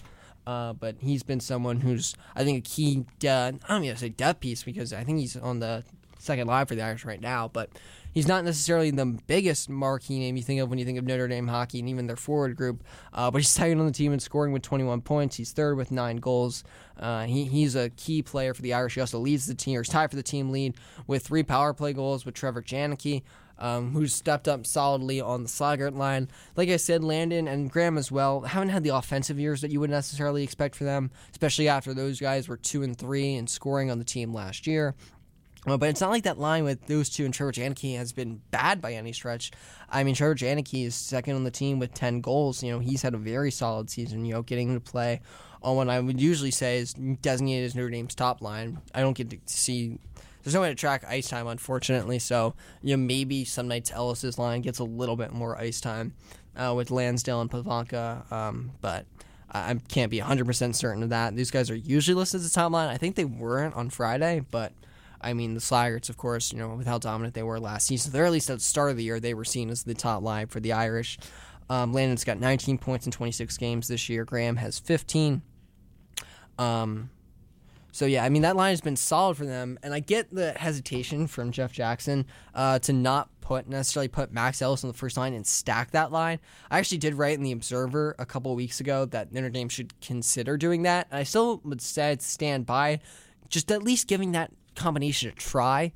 Uh, 0.46 0.72
but 0.72 0.96
he's 1.00 1.22
been 1.22 1.40
someone 1.40 1.80
who's, 1.80 2.14
I 2.34 2.44
think, 2.44 2.58
a 2.58 2.68
key, 2.68 3.04
uh, 3.24 3.28
I 3.28 3.52
don't 3.68 3.82
mean 3.82 3.92
to 3.92 3.98
say 3.98 4.08
depth 4.08 4.40
piece 4.40 4.62
because 4.62 4.92
I 4.92 5.04
think 5.04 5.18
he's 5.18 5.36
on 5.36 5.60
the 5.60 5.84
second 6.18 6.46
line 6.46 6.66
for 6.66 6.74
the 6.74 6.82
Irish 6.82 7.04
right 7.04 7.20
now, 7.20 7.48
but 7.48 7.70
he's 8.12 8.28
not 8.28 8.44
necessarily 8.44 8.90
the 8.90 9.06
biggest 9.26 9.68
marquee 9.68 10.18
name 10.18 10.36
you 10.36 10.42
think 10.42 10.60
of 10.60 10.68
when 10.68 10.78
you 10.78 10.84
think 10.84 10.98
of 10.98 11.04
Notre 11.04 11.28
Dame 11.28 11.48
hockey 11.48 11.80
and 11.80 11.88
even 11.88 12.06
their 12.06 12.16
forward 12.16 12.56
group. 12.56 12.84
Uh, 13.12 13.30
but 13.30 13.38
he's 13.38 13.48
second 13.50 13.80
on 13.80 13.86
the 13.86 13.92
team 13.92 14.12
in 14.12 14.20
scoring 14.20 14.52
with 14.52 14.62
21 14.62 15.00
points. 15.02 15.36
He's 15.36 15.52
third 15.52 15.76
with 15.76 15.90
nine 15.90 16.16
goals. 16.16 16.64
Uh, 16.98 17.24
he, 17.24 17.44
he's 17.44 17.74
a 17.74 17.90
key 17.90 18.22
player 18.22 18.54
for 18.54 18.62
the 18.62 18.74
Irish. 18.74 18.94
He 18.94 19.00
also 19.00 19.18
leads 19.18 19.46
the 19.46 19.54
team, 19.54 19.78
or 19.78 19.82
is 19.82 19.88
tied 19.88 20.10
for 20.10 20.16
the 20.16 20.22
team 20.22 20.50
lead 20.50 20.74
with 21.06 21.26
three 21.26 21.42
power 21.42 21.72
play 21.72 21.92
goals 21.92 22.26
with 22.26 22.34
Trevor 22.34 22.62
Janicke 22.62 23.22
um, 23.60 23.92
who's 23.92 24.14
stepped 24.14 24.48
up 24.48 24.66
solidly 24.66 25.20
on 25.20 25.42
the 25.42 25.48
Slaggert 25.48 25.94
line. 25.94 26.28
Like 26.56 26.68
I 26.68 26.76
said, 26.76 27.04
Landon 27.04 27.46
and 27.46 27.70
Graham 27.70 27.98
as 27.98 28.10
well 28.10 28.40
haven't 28.40 28.70
had 28.70 28.82
the 28.82 28.94
offensive 28.94 29.38
years 29.38 29.60
that 29.60 29.70
you 29.70 29.80
would 29.80 29.90
necessarily 29.90 30.42
expect 30.42 30.74
for 30.74 30.84
them, 30.84 31.10
especially 31.30 31.68
after 31.68 31.94
those 31.94 32.20
guys 32.20 32.48
were 32.48 32.56
two 32.56 32.82
and 32.82 32.96
three 32.96 33.34
and 33.34 33.48
scoring 33.48 33.90
on 33.90 33.98
the 33.98 34.04
team 34.04 34.32
last 34.32 34.66
year. 34.66 34.94
Uh, 35.66 35.76
but 35.76 35.90
it's 35.90 36.00
not 36.00 36.10
like 36.10 36.24
that 36.24 36.38
line 36.38 36.64
with 36.64 36.86
those 36.86 37.10
two 37.10 37.26
and 37.26 37.34
Trevor 37.34 37.52
Janicke 37.52 37.96
has 37.96 38.12
been 38.12 38.40
bad 38.50 38.80
by 38.80 38.94
any 38.94 39.12
stretch. 39.12 39.50
I 39.90 40.04
mean, 40.04 40.14
Trevor 40.14 40.34
Janicke 40.34 40.86
is 40.86 40.94
second 40.94 41.36
on 41.36 41.44
the 41.44 41.50
team 41.50 41.78
with 41.78 41.92
10 41.92 42.22
goals. 42.22 42.62
You 42.62 42.72
know, 42.72 42.78
he's 42.78 43.02
had 43.02 43.12
a 43.12 43.18
very 43.18 43.50
solid 43.50 43.90
season, 43.90 44.24
you 44.24 44.32
know, 44.32 44.42
getting 44.42 44.72
to 44.72 44.80
play 44.80 45.20
on 45.62 45.76
what 45.76 45.90
I 45.90 46.00
would 46.00 46.20
usually 46.20 46.50
say 46.50 46.78
is 46.78 46.94
designated 46.94 47.66
as 47.66 47.74
Notre 47.74 47.90
Dame's 47.90 48.14
top 48.14 48.40
line. 48.40 48.80
I 48.94 49.00
don't 49.00 49.12
get 49.12 49.30
to 49.30 49.38
see 49.46 49.98
there's 50.42 50.54
no 50.54 50.62
way 50.62 50.68
to 50.68 50.74
track 50.74 51.04
ice 51.06 51.28
time, 51.28 51.46
unfortunately. 51.46 52.18
So 52.18 52.54
you 52.82 52.96
know 52.96 53.02
maybe 53.02 53.44
some 53.44 53.68
nights 53.68 53.90
Ellis's 53.92 54.38
line 54.38 54.60
gets 54.60 54.78
a 54.78 54.84
little 54.84 55.16
bit 55.16 55.32
more 55.32 55.58
ice 55.58 55.80
time 55.80 56.14
uh, 56.56 56.74
with 56.76 56.88
Lansdell 56.88 57.40
and 57.40 57.50
Pivonka, 57.50 58.30
um, 58.32 58.72
but 58.80 59.06
I 59.52 59.74
can't 59.88 60.10
be 60.10 60.20
100% 60.20 60.74
certain 60.74 61.02
of 61.02 61.08
that. 61.08 61.34
These 61.34 61.50
guys 61.50 61.70
are 61.70 61.76
usually 61.76 62.14
listed 62.14 62.40
as 62.40 62.52
top 62.52 62.70
line. 62.72 62.88
I 62.88 62.96
think 62.96 63.16
they 63.16 63.24
weren't 63.24 63.74
on 63.74 63.90
Friday, 63.90 64.44
but 64.50 64.72
I 65.20 65.34
mean, 65.34 65.54
the 65.54 65.60
Slaggarts, 65.60 66.08
of 66.08 66.16
course, 66.16 66.52
you 66.52 66.58
know, 66.58 66.74
with 66.76 66.86
how 66.86 66.98
dominant 66.98 67.34
they 67.34 67.42
were 67.42 67.60
last 67.60 67.86
season, 67.86 68.18
or 68.18 68.24
at 68.24 68.32
least 68.32 68.48
at 68.48 68.58
the 68.58 68.64
start 68.64 68.90
of 68.90 68.96
the 68.96 69.04
year, 69.04 69.20
they 69.20 69.34
were 69.34 69.44
seen 69.44 69.68
as 69.70 69.82
the 69.82 69.94
top 69.94 70.22
line 70.22 70.46
for 70.46 70.60
the 70.60 70.72
Irish. 70.72 71.18
Um, 71.68 71.92
Landon's 71.92 72.24
got 72.24 72.38
19 72.38 72.78
points 72.78 73.06
in 73.06 73.12
26 73.12 73.56
games 73.58 73.88
this 73.88 74.08
year. 74.08 74.24
Graham 74.24 74.56
has 74.56 74.78
15. 74.78 75.42
Um, 76.58 77.10
so 77.92 78.06
yeah, 78.06 78.24
I 78.24 78.28
mean 78.28 78.42
that 78.42 78.56
line 78.56 78.70
has 78.70 78.80
been 78.80 78.96
solid 78.96 79.36
for 79.36 79.46
them, 79.46 79.78
and 79.82 79.92
I 79.92 80.00
get 80.00 80.30
the 80.30 80.52
hesitation 80.52 81.26
from 81.26 81.52
Jeff 81.52 81.72
Jackson 81.72 82.26
uh, 82.54 82.78
to 82.80 82.92
not 82.92 83.28
put 83.40 83.68
necessarily 83.68 84.08
put 84.08 84.32
Max 84.32 84.62
Ellis 84.62 84.84
on 84.84 84.88
the 84.88 84.96
first 84.96 85.16
line 85.16 85.34
and 85.34 85.44
stack 85.46 85.90
that 85.90 86.12
line. 86.12 86.38
I 86.70 86.78
actually 86.78 86.98
did 86.98 87.14
write 87.14 87.34
in 87.34 87.42
the 87.42 87.52
Observer 87.52 88.14
a 88.18 88.24
couple 88.24 88.54
weeks 88.54 88.78
ago 88.78 89.06
that 89.06 89.32
Notre 89.32 89.50
Dame 89.50 89.68
should 89.68 90.00
consider 90.00 90.56
doing 90.56 90.82
that. 90.82 91.08
And 91.10 91.18
I 91.18 91.24
still 91.24 91.60
would 91.64 91.80
say 91.80 92.16
stand 92.20 92.64
by 92.64 93.00
just 93.48 93.72
at 93.72 93.82
least 93.82 94.06
giving 94.06 94.32
that 94.32 94.52
combination 94.76 95.30
a 95.30 95.32
try. 95.32 95.92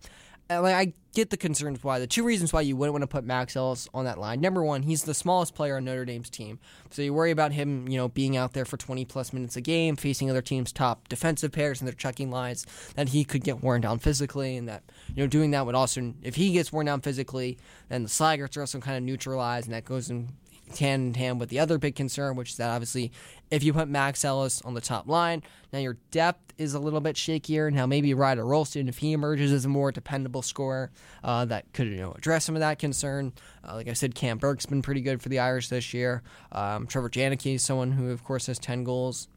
And 0.51 0.63
like, 0.63 0.75
I 0.75 0.93
get 1.15 1.31
the 1.31 1.37
concerns 1.37 1.83
why. 1.83 1.99
The 1.99 2.07
two 2.07 2.23
reasons 2.23 2.53
why 2.53 2.61
you 2.61 2.77
wouldn't 2.77 2.93
want 2.93 3.03
to 3.03 3.07
put 3.09 3.25
Max 3.25 3.57
Ellis 3.57 3.89
on 3.95 4.05
that 4.05 4.19
line. 4.19 4.41
Number 4.41 4.63
one, 4.63 4.83
he's 4.83 5.05
the 5.05 5.15
smallest 5.15 5.55
player 5.55 5.77
on 5.77 5.85
Notre 5.85 6.05
Dame's 6.05 6.29
team. 6.29 6.59
So 6.91 7.03
you 7.03 7.15
worry 7.15 7.31
about 7.31 7.53
him, 7.53 7.89
you 7.89 7.97
know, 7.97 8.09
being 8.09 8.37
out 8.37 8.53
there 8.53 8.65
for 8.65 8.77
20 8.77 9.05
plus 9.07 9.33
minutes 9.33 9.57
a 9.57 9.61
game, 9.61 9.97
facing 9.97 10.29
other 10.29 10.43
teams' 10.43 10.73
top 10.73 11.09
defensive 11.09 11.53
pairs 11.53 11.81
and 11.81 11.89
their 11.89 11.95
checking 11.95 12.31
lines, 12.31 12.67
that 12.95 13.11
he 13.11 13.25
could 13.25 13.43
get 13.43 13.63
worn 13.63 13.81
down 13.81 13.99
physically. 13.99 14.57
And 14.57 14.69
that, 14.69 14.83
you 15.15 15.23
know, 15.23 15.27
doing 15.27 15.53
that 15.53 15.65
would 15.65 15.75
also, 15.75 16.13
if 16.23 16.35
he 16.35 16.53
gets 16.53 16.73
worn 16.73 16.87
down 16.87 17.01
physically, 17.01 17.57
then 17.89 18.03
the 18.03 18.09
Slaggarts 18.09 18.57
are 18.57 18.61
also 18.61 18.81
kind 18.81 18.97
of 18.99 19.03
neutralized, 19.03 19.67
and 19.67 19.75
that 19.75 19.85
goes 19.85 20.11
in 20.11 20.29
hand 20.79 21.09
in 21.09 21.15
hand 21.15 21.41
with 21.41 21.49
the 21.49 21.59
other 21.59 21.79
big 21.79 21.95
concern, 21.95 22.37
which 22.37 22.51
is 22.51 22.57
that 22.57 22.71
obviously 22.71 23.13
if 23.51 23.63
you 23.63 23.73
put 23.73 23.89
Max 23.89 24.25
Ellis 24.25 24.63
on 24.63 24.75
the 24.75 24.81
top 24.81 25.07
line, 25.09 25.43
now 25.73 25.79
your 25.79 25.99
depth 26.11 26.55
is 26.59 26.75
a 26.75 26.79
little 26.79 27.01
bit 27.01 27.17
shakier. 27.17 27.73
Now 27.73 27.87
maybe 27.87 28.15
Ryder 28.15 28.45
Rolston, 28.45 28.89
if 28.89 28.99
he 28.99 29.13
emerges 29.13 29.53
as 29.53 29.65
a 29.65 29.69
more 29.69 29.93
dependable 29.93 30.43
scorer, 30.43 30.91
uh, 31.23 31.45
that 31.47 31.73
could 31.73 31.89
you 31.89 31.97
know 31.97 32.13
address 32.13 32.45
some 32.45 32.55
of 32.55 32.61
that 32.61 32.79
concern. 32.79 33.33
Uh, 33.67 33.75
like 33.75 33.89
I 33.89 33.93
said, 33.93 34.15
Cam 34.15 34.39
Burke's 34.39 34.67
been 34.67 34.83
pretty 34.83 35.01
good 35.01 35.23
for 35.23 35.29
the 35.29 35.39
Irish 35.39 35.69
this 35.69 35.95
year. 35.95 36.23
Um, 36.53 36.87
Trevor 36.87 37.11
Janicke 37.11 37.55
is 37.55 37.63
someone 37.63 37.93
who, 37.93 38.11
of 38.11 38.25
course, 38.25 38.47
has 38.47 38.59
ten 38.59 38.85
goals. 38.85 39.29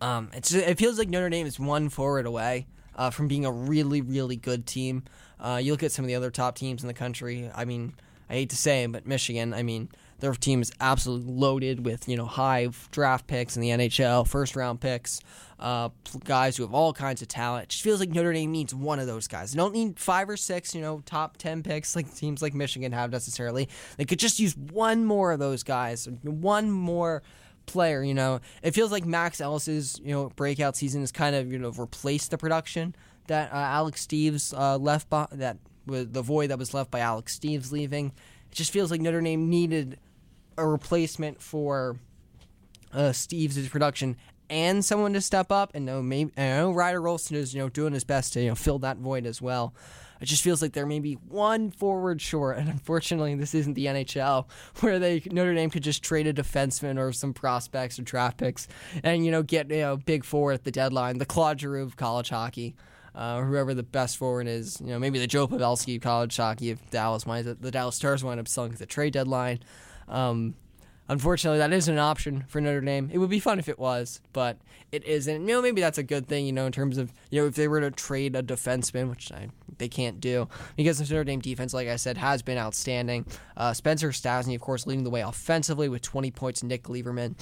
Um, 0.00 0.30
it 0.34 0.78
feels 0.78 0.98
like 0.98 1.08
Notre 1.08 1.30
Dame 1.30 1.46
is 1.46 1.60
one 1.60 1.88
forward 1.88 2.26
away 2.26 2.66
uh, 2.96 3.10
from 3.10 3.28
being 3.28 3.44
a 3.44 3.52
really, 3.52 4.00
really 4.00 4.36
good 4.36 4.66
team. 4.66 5.04
Uh, 5.38 5.60
you 5.62 5.72
look 5.72 5.82
at 5.82 5.92
some 5.92 6.04
of 6.04 6.08
the 6.08 6.14
other 6.14 6.30
top 6.30 6.56
teams 6.56 6.82
in 6.82 6.88
the 6.88 6.94
country. 6.94 7.50
I 7.54 7.64
mean, 7.64 7.94
I 8.28 8.34
hate 8.34 8.50
to 8.50 8.56
say 8.56 8.84
but 8.86 9.06
Michigan. 9.06 9.54
I 9.54 9.62
mean, 9.62 9.88
their 10.22 10.32
team 10.34 10.62
is 10.62 10.70
absolutely 10.80 11.32
loaded 11.32 11.84
with 11.84 12.08
you 12.08 12.16
know 12.16 12.24
high 12.24 12.68
draft 12.92 13.26
picks 13.26 13.56
in 13.56 13.60
the 13.60 13.70
NHL, 13.70 14.26
first 14.26 14.54
round 14.54 14.80
picks, 14.80 15.20
uh, 15.58 15.88
guys 16.24 16.56
who 16.56 16.62
have 16.62 16.72
all 16.72 16.92
kinds 16.92 17.22
of 17.22 17.28
talent. 17.28 17.64
It 17.64 17.68
just 17.70 17.82
feels 17.82 17.98
like 17.98 18.10
Notre 18.10 18.32
Dame 18.32 18.52
needs 18.52 18.72
one 18.72 19.00
of 19.00 19.08
those 19.08 19.26
guys. 19.26 19.52
They 19.52 19.56
don't 19.56 19.74
need 19.74 19.98
five 19.98 20.30
or 20.30 20.36
six, 20.36 20.76
you 20.76 20.80
know, 20.80 21.02
top 21.04 21.38
ten 21.38 21.64
picks 21.64 21.96
like 21.96 22.14
teams 22.14 22.40
like 22.40 22.54
Michigan 22.54 22.92
have 22.92 23.10
necessarily. 23.10 23.68
They 23.96 24.04
could 24.04 24.20
just 24.20 24.38
use 24.38 24.56
one 24.56 25.04
more 25.04 25.32
of 25.32 25.40
those 25.40 25.64
guys, 25.64 26.08
one 26.22 26.70
more 26.70 27.24
player. 27.66 28.04
You 28.04 28.14
know, 28.14 28.40
it 28.62 28.74
feels 28.74 28.92
like 28.92 29.04
Max 29.04 29.40
Ellis's 29.40 30.00
you 30.04 30.12
know 30.12 30.30
breakout 30.36 30.76
season 30.76 31.00
has 31.00 31.10
kind 31.10 31.34
of 31.34 31.50
you 31.50 31.58
know 31.58 31.70
replaced 31.70 32.30
the 32.30 32.38
production 32.38 32.94
that 33.26 33.52
uh, 33.52 33.56
Alex 33.56 34.06
Steeves 34.06 34.56
uh, 34.56 34.78
left 34.78 35.10
by 35.10 35.26
that 35.32 35.56
the 35.84 36.22
void 36.22 36.50
that 36.50 36.60
was 36.60 36.72
left 36.72 36.92
by 36.92 37.00
Alex 37.00 37.36
Steeves 37.36 37.72
leaving. 37.72 38.12
It 38.52 38.54
just 38.54 38.70
feels 38.70 38.92
like 38.92 39.00
Notre 39.00 39.20
Dame 39.20 39.50
needed 39.50 39.98
a 40.56 40.66
replacement 40.66 41.40
for 41.40 41.96
uh, 42.92 43.10
Steeves' 43.10 43.70
production 43.70 44.16
and 44.52 44.84
someone 44.84 45.14
to 45.14 45.20
step 45.20 45.50
up. 45.50 45.70
And 45.74 45.86
no, 45.86 46.02
maybe 46.02 46.30
I 46.36 46.42
know 46.48 46.72
Ryder 46.72 47.00
Rolston 47.00 47.36
is 47.36 47.54
you 47.54 47.60
know 47.60 47.68
doing 47.68 47.94
his 47.94 48.04
best 48.04 48.34
to 48.34 48.42
you 48.42 48.48
know 48.48 48.54
fill 48.54 48.78
that 48.80 48.98
void 48.98 49.26
as 49.26 49.40
well. 49.40 49.74
It 50.20 50.26
just 50.26 50.44
feels 50.44 50.62
like 50.62 50.72
there 50.72 50.86
may 50.86 51.00
be 51.00 51.14
one 51.14 51.72
forward 51.72 52.20
short, 52.20 52.56
and 52.56 52.68
unfortunately, 52.68 53.34
this 53.34 53.56
isn't 53.56 53.74
the 53.74 53.86
NHL 53.86 54.46
where 54.80 55.00
they 55.00 55.22
Notre 55.30 55.54
Dame 55.54 55.70
could 55.70 55.82
just 55.82 56.02
trade 56.02 56.26
a 56.26 56.32
defenseman 56.32 56.98
or 56.98 57.12
some 57.12 57.32
prospects 57.32 57.98
or 57.98 58.02
draft 58.02 58.38
picks, 58.38 58.68
and 59.02 59.24
you 59.24 59.32
know 59.32 59.42
get 59.42 59.70
you 59.70 59.78
know 59.78 59.96
big 59.96 60.24
forward 60.24 60.52
at 60.52 60.64
the 60.64 60.70
deadline, 60.70 61.18
the 61.18 61.26
Claude 61.26 61.60
Giroux 61.60 61.82
of 61.82 61.96
college 61.96 62.28
hockey. 62.28 62.76
Uh, 63.14 63.42
whoever 63.42 63.74
the 63.74 63.82
best 63.82 64.16
forward 64.16 64.46
is, 64.46 64.80
you 64.80 64.86
know, 64.86 64.98
maybe 64.98 65.18
the 65.18 65.26
Joe 65.26 65.46
Pavelski 65.46 65.96
of 65.96 66.02
college 66.02 66.34
hockey 66.34 66.70
if 66.70 66.88
Dallas 66.88 67.26
might, 67.26 67.42
the 67.42 67.70
Dallas 67.70 67.94
Stars 67.94 68.24
wind 68.24 68.40
up 68.40 68.48
selling 68.48 68.72
at 68.72 68.78
the 68.78 68.86
trade 68.86 69.12
deadline. 69.12 69.60
Um, 70.08 70.54
unfortunately, 71.08 71.58
that 71.58 71.72
isn't 71.72 71.92
an 71.92 72.00
option 72.00 72.44
for 72.48 72.60
Notre 72.60 72.80
Dame. 72.80 73.10
It 73.12 73.18
would 73.18 73.30
be 73.30 73.40
fun 73.40 73.58
if 73.58 73.68
it 73.68 73.78
was, 73.78 74.20
but 74.32 74.58
it 74.90 75.04
isn't. 75.04 75.42
You 75.42 75.46
know, 75.46 75.62
maybe 75.62 75.80
that's 75.80 75.98
a 75.98 76.02
good 76.02 76.26
thing. 76.26 76.46
You 76.46 76.52
know, 76.52 76.66
in 76.66 76.72
terms 76.72 76.98
of 76.98 77.12
you 77.30 77.40
know, 77.40 77.46
if 77.46 77.54
they 77.54 77.68
were 77.68 77.80
to 77.80 77.90
trade 77.90 78.36
a 78.36 78.42
defenseman, 78.42 79.10
which 79.10 79.32
I, 79.32 79.48
they 79.78 79.88
can't 79.88 80.20
do 80.20 80.48
because 80.76 80.98
the 80.98 81.04
Notre 81.04 81.24
Dame 81.24 81.40
defense, 81.40 81.74
like 81.74 81.88
I 81.88 81.96
said, 81.96 82.16
has 82.18 82.42
been 82.42 82.58
outstanding. 82.58 83.26
Uh, 83.56 83.72
Spencer 83.72 84.10
Stastny, 84.10 84.54
of 84.54 84.60
course, 84.60 84.86
leading 84.86 85.04
the 85.04 85.10
way 85.10 85.20
offensively 85.20 85.88
with 85.88 86.02
20 86.02 86.30
points. 86.30 86.62
Nick 86.62 86.88
Leivermann 86.88 87.36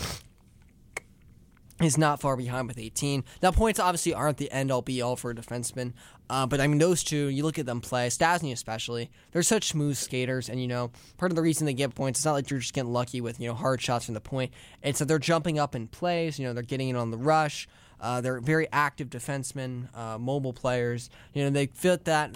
is 1.81 1.99
not 1.99 2.21
far 2.21 2.37
behind 2.37 2.69
with 2.69 2.79
18. 2.79 3.25
Now, 3.43 3.51
points 3.51 3.79
obviously 3.79 4.15
aren't 4.15 4.37
the 4.37 4.51
end 4.51 4.71
all 4.71 4.83
be 4.83 5.03
all 5.03 5.17
for 5.17 5.31
a 5.31 5.35
defenseman, 5.35 5.93
uh, 6.29 6.47
but 6.47 6.61
I 6.61 6.67
mean, 6.67 6.79
those 6.79 7.03
two, 7.03 7.27
you 7.27 7.43
look 7.43 7.59
at 7.59 7.67
them 7.67 7.81
play, 7.81 8.09
Stastny 8.09 8.53
especially, 8.53 9.11
they're 9.33 9.43
such 9.43 9.69
smooth 9.69 9.97
skaters, 9.97 10.49
and 10.49 10.61
you 10.61 10.69
know, 10.69 10.91
part 11.19 11.33
of 11.33 11.37
the 11.37 11.43
reason 11.43 11.67
they 11.67 11.75
get 11.75 11.95
points, 11.95 12.21
it's 12.21 12.25
not 12.25 12.33
like 12.33 12.51
you're 12.51 12.61
just 12.61 12.75
getting 12.75 12.93
lucky 12.93 13.21
with, 13.21 13.41
you 13.41 13.49
know, 13.49 13.55
hard 13.55 13.81
shots 13.81 14.05
from 14.05 14.15
the 14.15 14.21
point. 14.21 14.53
It's 14.83 14.99
that 15.01 15.07
they're 15.07 15.19
jumping 15.19 15.59
up 15.59 15.75
in 15.75 15.89
plays, 15.89 16.39
you 16.39 16.47
know, 16.47 16.53
they're 16.53 16.63
getting 16.63 16.89
in 16.89 16.97
on 16.97 17.11
the 17.11 17.19
rush. 17.19 17.69
Uh, 18.01 18.21
they're 18.21 18.41
very 18.41 18.67
active 18.73 19.11
defensemen, 19.11 19.95
uh, 19.95 20.17
mobile 20.17 20.55
players. 20.55 21.11
You 21.35 21.45
know, 21.45 21.51
they 21.51 21.67
fit 21.67 22.07
that 22.07 22.35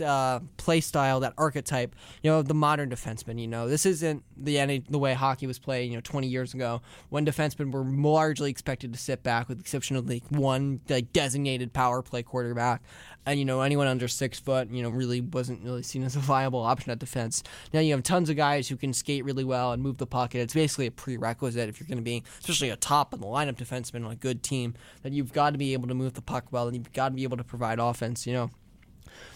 uh, 0.00 0.40
play 0.56 0.80
style, 0.80 1.20
that 1.20 1.34
archetype, 1.38 1.94
you 2.22 2.30
know, 2.30 2.42
the 2.42 2.54
modern 2.54 2.90
defenseman. 2.90 3.40
You 3.40 3.48
know, 3.48 3.68
this 3.68 3.86
isn't 3.86 4.22
the 4.36 4.82
the 4.88 4.98
way 4.98 5.14
hockey 5.14 5.46
was 5.46 5.58
played, 5.58 5.90
you 5.90 5.96
know, 5.96 6.02
20 6.02 6.26
years 6.26 6.54
ago 6.54 6.80
when 7.08 7.26
defensemen 7.26 7.72
were 7.72 7.84
largely 7.84 8.50
expected 8.50 8.92
to 8.92 8.98
sit 8.98 9.22
back, 9.22 9.48
with 9.48 9.58
the 9.58 9.62
exception 9.62 9.96
of 9.96 10.08
like 10.08 10.22
one 10.30 10.80
like 10.88 11.12
designated 11.12 11.72
power 11.72 12.02
play 12.02 12.22
quarterback, 12.22 12.82
and 13.26 13.38
you 13.38 13.44
know 13.44 13.60
anyone 13.60 13.86
under 13.86 14.08
six 14.08 14.38
foot, 14.38 14.70
you 14.70 14.82
know, 14.82 14.90
really 14.90 15.20
wasn't 15.20 15.62
really 15.62 15.82
seen 15.82 16.02
as 16.02 16.16
a 16.16 16.20
viable 16.20 16.60
option 16.60 16.90
at 16.90 16.98
defense. 16.98 17.42
Now 17.72 17.80
you 17.80 17.92
have 17.92 18.02
tons 18.02 18.30
of 18.30 18.36
guys 18.36 18.68
who 18.68 18.76
can 18.76 18.92
skate 18.92 19.24
really 19.24 19.44
well 19.44 19.72
and 19.72 19.82
move 19.82 19.98
the 19.98 20.06
puck. 20.06 20.34
It's 20.34 20.54
basically 20.54 20.86
a 20.86 20.90
prerequisite 20.90 21.68
if 21.68 21.80
you're 21.80 21.88
going 21.88 21.98
to 21.98 22.02
be, 22.02 22.22
especially 22.40 22.70
a 22.70 22.76
top 22.76 23.12
of 23.12 23.20
the 23.20 23.26
lineup 23.26 23.56
defenseman 23.56 24.04
on 24.04 24.12
a 24.12 24.16
good 24.16 24.42
team, 24.42 24.74
that 25.02 25.12
you've 25.12 25.32
got 25.32 25.50
to 25.50 25.58
be 25.58 25.72
able 25.72 25.88
to 25.88 25.94
move 25.94 26.14
the 26.14 26.22
puck 26.22 26.46
well 26.50 26.66
and 26.66 26.76
you've 26.76 26.92
got 26.92 27.10
to 27.10 27.14
be 27.14 27.22
able 27.22 27.36
to 27.36 27.44
provide 27.44 27.78
offense. 27.78 28.26
You 28.26 28.32
know 28.34 28.50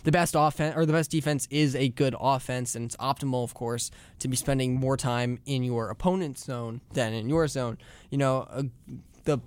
the 0.06 0.12
best 0.12 0.36
offense 0.38 0.76
or 0.76 0.86
the 0.86 0.92
best 0.92 1.10
defense 1.10 1.48
is 1.50 1.74
a 1.74 1.88
good 1.88 2.14
offense, 2.20 2.76
and 2.76 2.84
it's 2.84 2.96
optimal, 2.98 3.42
of 3.42 3.54
course, 3.54 3.90
to 4.20 4.28
be 4.28 4.36
spending 4.36 4.76
more 4.76 4.96
time 4.96 5.40
in 5.46 5.64
your 5.64 5.90
opponent's 5.90 6.44
zone 6.44 6.80
than 6.92 7.12
in 7.12 7.28
your 7.28 7.48
zone. 7.48 7.76
You 8.10 8.18
know, 8.18 8.46
a, 8.48 8.66
the 9.24 9.40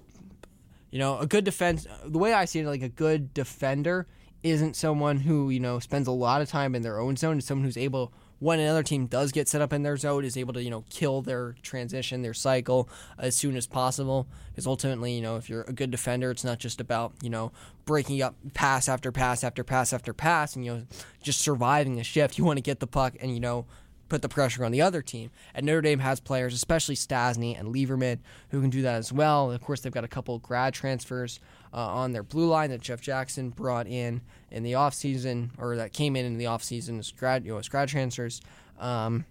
you 0.91 0.99
know 0.99 1.17
a 1.17 1.25
good 1.25 1.45
defense. 1.45 1.87
The 2.03 2.17
way 2.17 2.33
I 2.33 2.43
see 2.43 2.59
it, 2.59 2.67
like 2.67 2.81
a 2.81 2.89
good 2.89 3.33
defender 3.33 4.05
isn't 4.43 4.75
someone 4.75 5.21
who 5.21 5.49
you 5.49 5.61
know 5.61 5.79
spends 5.79 6.09
a 6.09 6.11
lot 6.11 6.41
of 6.41 6.49
time 6.49 6.75
in 6.75 6.81
their 6.81 6.99
own 6.99 7.15
zone. 7.15 7.37
It's 7.37 7.47
someone 7.47 7.63
who's 7.63 7.77
able 7.77 8.11
when 8.39 8.59
another 8.59 8.83
team 8.83 9.05
does 9.05 9.31
get 9.31 9.47
set 9.47 9.61
up 9.61 9.73
in 9.73 9.83
their 9.83 9.97
zone, 9.97 10.23
is 10.25 10.37
able 10.37 10.53
to 10.53 10.63
you 10.63 10.69
know 10.69 10.85
kill 10.89 11.21
their 11.21 11.55
transition, 11.61 12.21
their 12.21 12.33
cycle 12.33 12.89
as 13.17 13.35
soon 13.35 13.55
as 13.55 13.67
possible. 13.67 14.27
Because 14.51 14.65
ultimately, 14.67 15.13
you 15.13 15.21
know, 15.21 15.35
if 15.35 15.49
you're 15.49 15.63
a 15.63 15.73
good 15.73 15.91
defender, 15.91 16.31
it's 16.31 16.43
not 16.43 16.59
just 16.59 16.81
about 16.81 17.13
you 17.21 17.29
know 17.29 17.51
breaking 17.85 18.21
up 18.21 18.35
pass 18.53 18.87
after 18.89 19.11
pass 19.11 19.43
after 19.43 19.63
pass 19.63 19.93
after 19.93 20.13
pass, 20.13 20.55
and 20.55 20.65
you 20.65 20.73
know 20.73 20.83
just 21.21 21.39
surviving 21.39 21.99
a 21.99 22.03
shift. 22.03 22.37
You 22.37 22.45
want 22.45 22.57
to 22.57 22.63
get 22.63 22.79
the 22.79 22.87
puck 22.87 23.13
and 23.19 23.33
you 23.33 23.39
know 23.39 23.65
put 24.09 24.21
the 24.23 24.29
pressure 24.29 24.65
on 24.65 24.71
the 24.71 24.81
other 24.81 25.01
team. 25.01 25.29
And 25.53 25.65
Notre 25.65 25.81
Dame 25.81 25.99
has 25.99 26.19
players, 26.19 26.53
especially 26.53 26.95
Stastny 26.95 27.57
and 27.57 27.69
Leivermann, 27.69 28.19
who 28.49 28.59
can 28.59 28.71
do 28.71 28.81
that 28.81 28.95
as 28.95 29.13
well. 29.13 29.51
Of 29.51 29.61
course, 29.61 29.81
they've 29.81 29.93
got 29.93 30.03
a 30.03 30.09
couple 30.09 30.39
grad 30.39 30.73
transfers 30.73 31.39
uh, 31.73 31.77
on 31.77 32.11
their 32.11 32.23
blue 32.23 32.47
line 32.47 32.69
that 32.71 32.81
Jeff 32.81 33.01
Jackson 33.01 33.49
brought 33.49 33.87
in 33.87 34.21
in 34.51 34.63
the 34.63 34.73
offseason, 34.73 35.49
or 35.57 35.75
that 35.75 35.93
came 35.93 36.15
in 36.15 36.25
in 36.25 36.37
the 36.37 36.45
offseason 36.45 36.99
as 36.99 37.11
grad, 37.11 37.45
you 37.45 37.51
know, 37.51 37.57
as 37.57 37.69
grad 37.69 37.89
transfers. 37.89 38.41
Um, 38.79 39.25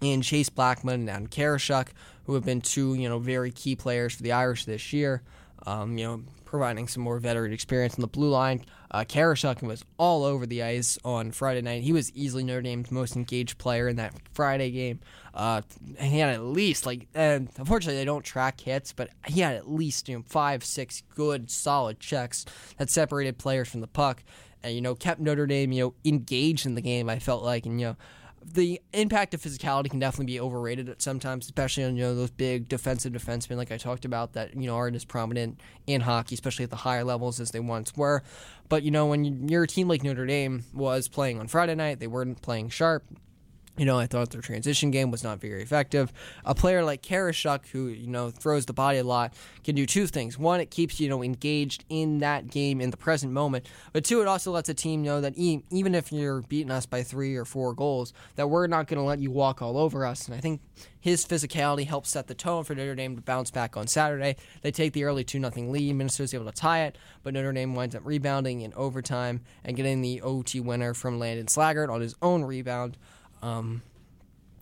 in 0.00 0.20
Chase 0.20 0.50
Blackmun 0.50 1.14
and 1.14 1.30
Karashuk, 1.30 1.88
who 2.26 2.34
have 2.34 2.44
been 2.44 2.60
two, 2.60 2.94
you 2.94 3.08
know, 3.08 3.18
very 3.18 3.52
key 3.52 3.76
players 3.76 4.14
for 4.14 4.22
the 4.22 4.32
Irish 4.32 4.64
this 4.64 4.92
year. 4.92 5.22
Um, 5.64 5.96
you 5.96 6.04
know, 6.04 6.22
providing 6.52 6.86
some 6.86 7.02
more 7.02 7.18
veteran 7.18 7.50
experience 7.50 7.94
on 7.94 8.02
the 8.02 8.06
blue 8.06 8.28
line. 8.28 8.62
Uh, 8.90 9.02
was 9.62 9.84
all 9.96 10.22
over 10.22 10.44
the 10.44 10.62
ice 10.62 10.98
on 11.02 11.32
Friday 11.32 11.62
night. 11.62 11.82
He 11.82 11.94
was 11.94 12.12
easily 12.12 12.44
Notre 12.44 12.60
Dame's 12.60 12.90
most 12.90 13.16
engaged 13.16 13.56
player 13.56 13.88
in 13.88 13.96
that 13.96 14.12
Friday 14.34 14.70
game. 14.70 15.00
Uh, 15.32 15.62
he 15.98 16.18
had 16.18 16.34
at 16.34 16.42
least 16.42 16.84
like, 16.84 17.08
and 17.14 17.48
unfortunately 17.56 17.98
they 17.98 18.04
don't 18.04 18.22
track 18.22 18.60
hits, 18.60 18.92
but 18.92 19.08
he 19.26 19.40
had 19.40 19.56
at 19.56 19.70
least 19.70 20.10
you 20.10 20.18
know 20.18 20.24
five, 20.28 20.62
six 20.62 21.02
good, 21.14 21.50
solid 21.50 21.98
checks 22.00 22.44
that 22.76 22.90
separated 22.90 23.38
players 23.38 23.70
from 23.70 23.80
the 23.80 23.86
puck. 23.86 24.22
and 24.62 24.74
you 24.74 24.82
know 24.82 24.94
kept 24.94 25.22
Notre 25.22 25.46
Dame 25.46 25.72
you 25.72 25.84
know 25.84 25.94
engaged 26.04 26.66
in 26.66 26.74
the 26.74 26.82
game. 26.82 27.08
I 27.08 27.18
felt 27.18 27.42
like 27.42 27.64
and 27.64 27.80
you 27.80 27.86
know 27.86 27.96
the 28.44 28.80
impact 28.92 29.34
of 29.34 29.40
physicality 29.40 29.90
can 29.90 29.98
definitely 29.98 30.26
be 30.26 30.40
overrated 30.40 30.88
at 30.88 31.02
sometimes, 31.02 31.46
especially 31.46 31.84
on 31.84 31.96
you 31.96 32.02
know 32.02 32.14
those 32.14 32.30
big 32.30 32.68
defensive 32.68 33.12
defensemen 33.12 33.56
like 33.56 33.72
I 33.72 33.76
talked 33.76 34.04
about 34.04 34.32
that 34.34 34.54
you 34.54 34.66
know 34.66 34.76
aren't 34.76 34.96
as 34.96 35.04
prominent 35.04 35.60
in 35.86 36.02
hockey, 36.02 36.34
especially 36.34 36.64
at 36.64 36.70
the 36.70 36.76
higher 36.76 37.04
levels 37.04 37.40
as 37.40 37.50
they 37.50 37.60
once 37.60 37.96
were. 37.96 38.22
But 38.68 38.82
you 38.82 38.90
know 38.90 39.06
when 39.06 39.48
you're 39.48 39.64
a 39.64 39.68
team 39.68 39.88
like 39.88 40.02
Notre 40.02 40.26
Dame 40.26 40.64
was 40.72 41.08
playing 41.08 41.38
on 41.38 41.48
Friday 41.48 41.74
night, 41.74 42.00
they 42.00 42.06
weren't 42.06 42.40
playing 42.42 42.70
sharp. 42.70 43.04
You 43.78 43.86
know, 43.86 43.98
I 43.98 44.06
thought 44.06 44.28
their 44.28 44.42
transition 44.42 44.90
game 44.90 45.10
was 45.10 45.24
not 45.24 45.40
very 45.40 45.62
effective. 45.62 46.12
A 46.44 46.54
player 46.54 46.84
like 46.84 47.02
Karashuk, 47.02 47.68
who 47.68 47.86
you 47.86 48.06
know 48.06 48.30
throws 48.30 48.66
the 48.66 48.74
body 48.74 48.98
a 48.98 49.04
lot, 49.04 49.32
can 49.64 49.74
do 49.74 49.86
two 49.86 50.06
things. 50.06 50.38
One, 50.38 50.60
it 50.60 50.70
keeps 50.70 51.00
you 51.00 51.08
know 51.08 51.22
engaged 51.22 51.84
in 51.88 52.18
that 52.18 52.48
game 52.48 52.82
in 52.82 52.90
the 52.90 52.98
present 52.98 53.32
moment. 53.32 53.66
But 53.94 54.04
two, 54.04 54.20
it 54.20 54.28
also 54.28 54.52
lets 54.52 54.68
a 54.68 54.74
team 54.74 55.02
know 55.02 55.22
that 55.22 55.38
even 55.38 55.94
if 55.94 56.12
you're 56.12 56.42
beating 56.42 56.70
us 56.70 56.84
by 56.84 57.02
three 57.02 57.34
or 57.34 57.46
four 57.46 57.72
goals, 57.72 58.12
that 58.36 58.50
we're 58.50 58.66
not 58.66 58.88
going 58.88 58.98
to 58.98 59.04
let 59.04 59.20
you 59.20 59.30
walk 59.30 59.62
all 59.62 59.78
over 59.78 60.04
us. 60.04 60.26
And 60.26 60.34
I 60.34 60.40
think 60.40 60.60
his 61.00 61.24
physicality 61.24 61.86
helps 61.86 62.10
set 62.10 62.26
the 62.26 62.34
tone 62.34 62.64
for 62.64 62.74
Notre 62.74 62.94
Dame 62.94 63.16
to 63.16 63.22
bounce 63.22 63.50
back 63.50 63.74
on 63.78 63.86
Saturday. 63.86 64.36
They 64.60 64.70
take 64.70 64.92
the 64.92 65.04
early 65.04 65.24
two 65.24 65.40
0 65.40 65.50
lead. 65.70 65.94
Minnesota's 65.94 66.34
able 66.34 66.44
to 66.44 66.52
tie 66.52 66.82
it, 66.82 66.98
but 67.22 67.32
Notre 67.32 67.52
Dame 67.52 67.74
winds 67.74 67.94
up 67.94 68.02
rebounding 68.04 68.60
in 68.60 68.74
overtime 68.74 69.40
and 69.64 69.76
getting 69.76 70.02
the 70.02 70.20
OT 70.20 70.60
winner 70.60 70.92
from 70.92 71.18
Landon 71.18 71.46
Slaggert 71.46 71.88
on 71.88 72.02
his 72.02 72.14
own 72.20 72.44
rebound. 72.44 72.98
Um, 73.42 73.82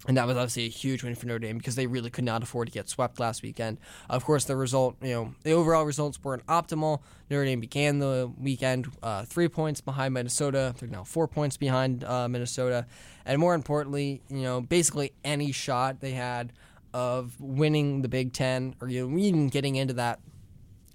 and 0.09 0.17
that 0.17 0.27
was 0.27 0.37
obviously 0.37 0.65
a 0.65 0.71
huge 0.71 1.03
win 1.03 1.15
for 1.15 1.27
Notre 1.27 1.41
Dame 1.41 1.59
because 1.59 1.75
they 1.75 1.87
really 1.87 2.09
could 2.09 2.25
not 2.25 2.43
afford 2.43 2.69
to 2.69 2.73
get 2.73 2.89
swept 2.89 3.21
last 3.21 3.43
weekend. 3.43 3.79
Of 4.09 4.25
course, 4.25 4.45
the 4.45 4.57
result, 4.57 4.97
you 5.03 5.13
know, 5.13 5.35
the 5.43 5.53
overall 5.53 5.85
results 5.85 6.19
weren't 6.25 6.45
optimal. 6.47 7.01
Notre 7.29 7.45
Dame 7.45 7.61
began 7.61 7.99
the 7.99 8.33
weekend 8.39 8.89
uh, 9.03 9.25
three 9.25 9.49
points 9.49 9.83
behind 9.83 10.15
Minnesota. 10.15 10.75
They're 10.79 10.89
now 10.89 11.05
four 11.05 11.29
points 11.29 11.59
behind 11.59 12.03
uh, 12.05 12.29
Minnesota. 12.29 12.87
And 13.27 13.39
more 13.39 13.55
importantly, 13.55 14.23
you 14.31 14.43
know, 14.43 14.63
basically 14.63 15.13
any 15.23 15.53
shot 15.53 16.01
they 16.01 16.13
had 16.13 16.55
of 16.95 17.39
winning 17.39 18.01
the 18.01 18.09
Big 18.09 18.33
Ten 18.33 18.75
or 18.81 18.89
you 18.89 19.07
know, 19.07 19.19
even 19.19 19.49
getting 19.49 19.77
into 19.77 19.95
that, 19.95 20.19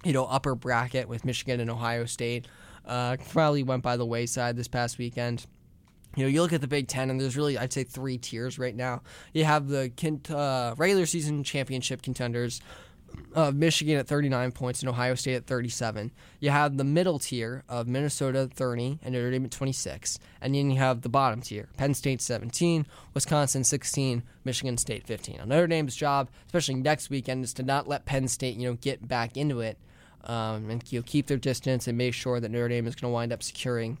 you 0.02 0.12
know, 0.12 0.24
upper 0.24 0.56
bracket 0.56 1.08
with 1.08 1.24
Michigan 1.24 1.60
and 1.60 1.70
Ohio 1.70 2.06
State 2.06 2.48
uh, 2.84 3.16
probably 3.30 3.62
went 3.62 3.84
by 3.84 3.96
the 3.96 4.06
wayside 4.06 4.56
this 4.56 4.68
past 4.68 4.98
weekend 4.98 5.46
you 6.16 6.24
know, 6.24 6.28
you 6.28 6.42
look 6.42 6.52
at 6.52 6.60
the 6.60 6.66
Big 6.66 6.88
Ten, 6.88 7.10
and 7.10 7.20
there's 7.20 7.36
really, 7.36 7.56
I'd 7.56 7.72
say, 7.72 7.84
three 7.84 8.18
tiers 8.18 8.58
right 8.58 8.74
now. 8.74 9.02
You 9.32 9.44
have 9.44 9.68
the 9.68 9.92
uh, 10.30 10.74
regular 10.76 11.06
season 11.06 11.44
championship 11.44 12.02
contenders, 12.02 12.60
of 13.34 13.54
Michigan 13.54 13.98
at 13.98 14.06
39 14.06 14.52
points 14.52 14.80
and 14.80 14.88
Ohio 14.88 15.14
State 15.14 15.34
at 15.34 15.46
37. 15.46 16.10
You 16.40 16.50
have 16.50 16.76
the 16.76 16.84
middle 16.84 17.18
tier 17.18 17.64
of 17.68 17.86
Minnesota 17.86 18.40
at 18.40 18.54
30 18.54 19.00
and 19.02 19.14
Notre 19.14 19.30
Dame 19.30 19.44
at 19.44 19.50
26. 19.50 20.18
And 20.40 20.54
then 20.54 20.70
you 20.70 20.78
have 20.78 21.02
the 21.02 21.08
bottom 21.08 21.40
tier 21.40 21.68
Penn 21.76 21.94
State 21.94 22.20
17, 22.22 22.86
Wisconsin 23.14 23.64
16, 23.64 24.22
Michigan 24.44 24.78
State 24.78 25.06
15. 25.06 25.36
Now, 25.38 25.44
Notre 25.44 25.66
Dame's 25.66 25.96
job, 25.96 26.30
especially 26.46 26.74
next 26.76 27.10
weekend, 27.10 27.44
is 27.44 27.52
to 27.54 27.62
not 27.62 27.88
let 27.88 28.06
Penn 28.06 28.28
State, 28.28 28.56
you 28.56 28.68
know, 28.68 28.74
get 28.80 29.06
back 29.06 29.36
into 29.36 29.60
it 29.60 29.78
um, 30.24 30.70
and 30.70 30.82
you 30.90 31.00
know, 31.00 31.04
keep 31.06 31.26
their 31.26 31.36
distance 31.36 31.86
and 31.86 31.98
make 31.98 32.14
sure 32.14 32.40
that 32.40 32.50
Notre 32.50 32.68
Dame 32.68 32.86
is 32.86 32.94
going 32.94 33.10
to 33.10 33.14
wind 33.14 33.32
up 33.32 33.42
securing 33.42 33.98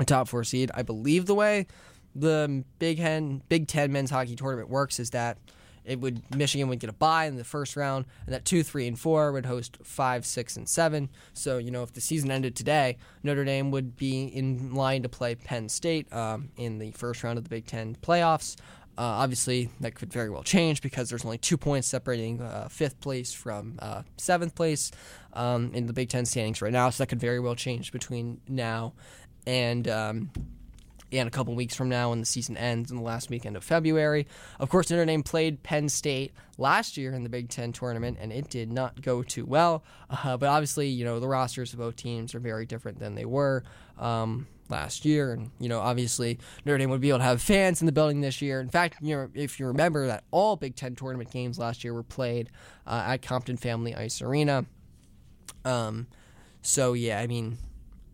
a 0.00 0.04
top 0.04 0.28
four 0.28 0.42
seed. 0.42 0.70
I 0.74 0.82
believe 0.82 1.26
the 1.26 1.34
way 1.34 1.66
the 2.14 2.64
Big 2.78 2.98
Ten 2.98 3.42
Big 3.48 3.68
Ten 3.68 3.92
men's 3.92 4.10
hockey 4.10 4.34
tournament 4.34 4.68
works 4.68 4.98
is 4.98 5.10
that 5.10 5.38
it 5.84 6.00
would 6.00 6.22
Michigan 6.34 6.68
would 6.68 6.80
get 6.80 6.90
a 6.90 6.94
bye 6.94 7.26
in 7.26 7.36
the 7.36 7.44
first 7.44 7.76
round, 7.76 8.06
and 8.26 8.34
that 8.34 8.44
two, 8.44 8.62
three, 8.62 8.86
and 8.86 8.98
four 8.98 9.32
would 9.32 9.46
host 9.46 9.78
five, 9.82 10.26
six, 10.26 10.56
and 10.56 10.68
seven. 10.68 11.08
So 11.32 11.58
you 11.58 11.70
know 11.70 11.82
if 11.82 11.92
the 11.92 12.00
season 12.00 12.30
ended 12.30 12.56
today, 12.56 12.96
Notre 13.22 13.44
Dame 13.44 13.70
would 13.70 13.96
be 13.96 14.24
in 14.24 14.74
line 14.74 15.02
to 15.02 15.08
play 15.08 15.34
Penn 15.34 15.68
State 15.68 16.12
um, 16.12 16.50
in 16.56 16.78
the 16.78 16.90
first 16.92 17.22
round 17.22 17.38
of 17.38 17.44
the 17.44 17.50
Big 17.50 17.66
Ten 17.66 17.96
playoffs. 18.02 18.56
Uh, 18.98 19.02
obviously, 19.02 19.70
that 19.80 19.94
could 19.94 20.12
very 20.12 20.28
well 20.28 20.42
change 20.42 20.82
because 20.82 21.08
there's 21.08 21.24
only 21.24 21.38
two 21.38 21.56
points 21.56 21.88
separating 21.88 22.42
uh, 22.42 22.68
fifth 22.68 23.00
place 23.00 23.32
from 23.32 23.78
uh, 23.78 24.02
seventh 24.18 24.54
place 24.54 24.90
um, 25.32 25.70
in 25.72 25.86
the 25.86 25.92
Big 25.92 26.10
Ten 26.10 26.26
standings 26.26 26.60
right 26.60 26.72
now. 26.72 26.90
So 26.90 27.02
that 27.02 27.06
could 27.06 27.20
very 27.20 27.40
well 27.40 27.54
change 27.54 27.92
between 27.92 28.40
now 28.46 28.92
and 29.46 29.88
um, 29.88 30.30
a 31.12 31.30
couple 31.30 31.54
weeks 31.54 31.74
from 31.74 31.88
now 31.88 32.10
when 32.10 32.20
the 32.20 32.26
season 32.26 32.56
ends 32.56 32.90
in 32.90 32.96
the 32.96 33.02
last 33.02 33.30
weekend 33.30 33.56
of 33.56 33.64
February. 33.64 34.26
Of 34.58 34.68
course, 34.68 34.90
Notre 34.90 35.04
Dame 35.04 35.22
played 35.22 35.62
Penn 35.62 35.88
State 35.88 36.32
last 36.58 36.96
year 36.96 37.12
in 37.12 37.22
the 37.22 37.28
Big 37.28 37.48
Ten 37.48 37.72
tournament, 37.72 38.18
and 38.20 38.32
it 38.32 38.48
did 38.48 38.72
not 38.72 39.02
go 39.02 39.22
too 39.22 39.44
well. 39.44 39.82
Uh, 40.08 40.36
but 40.36 40.48
obviously, 40.48 40.88
you 40.88 41.04
know 41.04 41.20
the 41.20 41.28
rosters 41.28 41.72
of 41.72 41.78
both 41.78 41.96
teams 41.96 42.34
are 42.34 42.40
very 42.40 42.66
different 42.66 42.98
than 42.98 43.14
they 43.14 43.24
were. 43.24 43.64
Um, 43.98 44.46
last 44.70 45.04
year 45.04 45.32
and 45.32 45.50
you 45.58 45.68
know 45.68 45.80
obviously 45.80 46.38
Notre 46.64 46.78
Dame 46.78 46.90
would 46.90 47.00
be 47.00 47.08
able 47.08 47.18
to 47.18 47.24
have 47.24 47.42
fans 47.42 47.82
in 47.82 47.86
the 47.86 47.92
building 47.92 48.20
this 48.20 48.40
year 48.40 48.60
in 48.60 48.68
fact 48.68 48.96
you 49.02 49.16
know 49.16 49.28
if 49.34 49.58
you 49.58 49.66
remember 49.66 50.06
that 50.06 50.22
all 50.30 50.54
Big 50.54 50.76
Ten 50.76 50.94
tournament 50.94 51.32
games 51.32 51.58
last 51.58 51.82
year 51.82 51.92
were 51.92 52.04
played 52.04 52.50
uh, 52.86 53.02
at 53.08 53.20
Compton 53.20 53.56
Family 53.56 53.96
Ice 53.96 54.22
Arena 54.22 54.64
um, 55.64 56.06
so 56.62 56.92
yeah 56.92 57.18
I 57.18 57.26
mean 57.26 57.58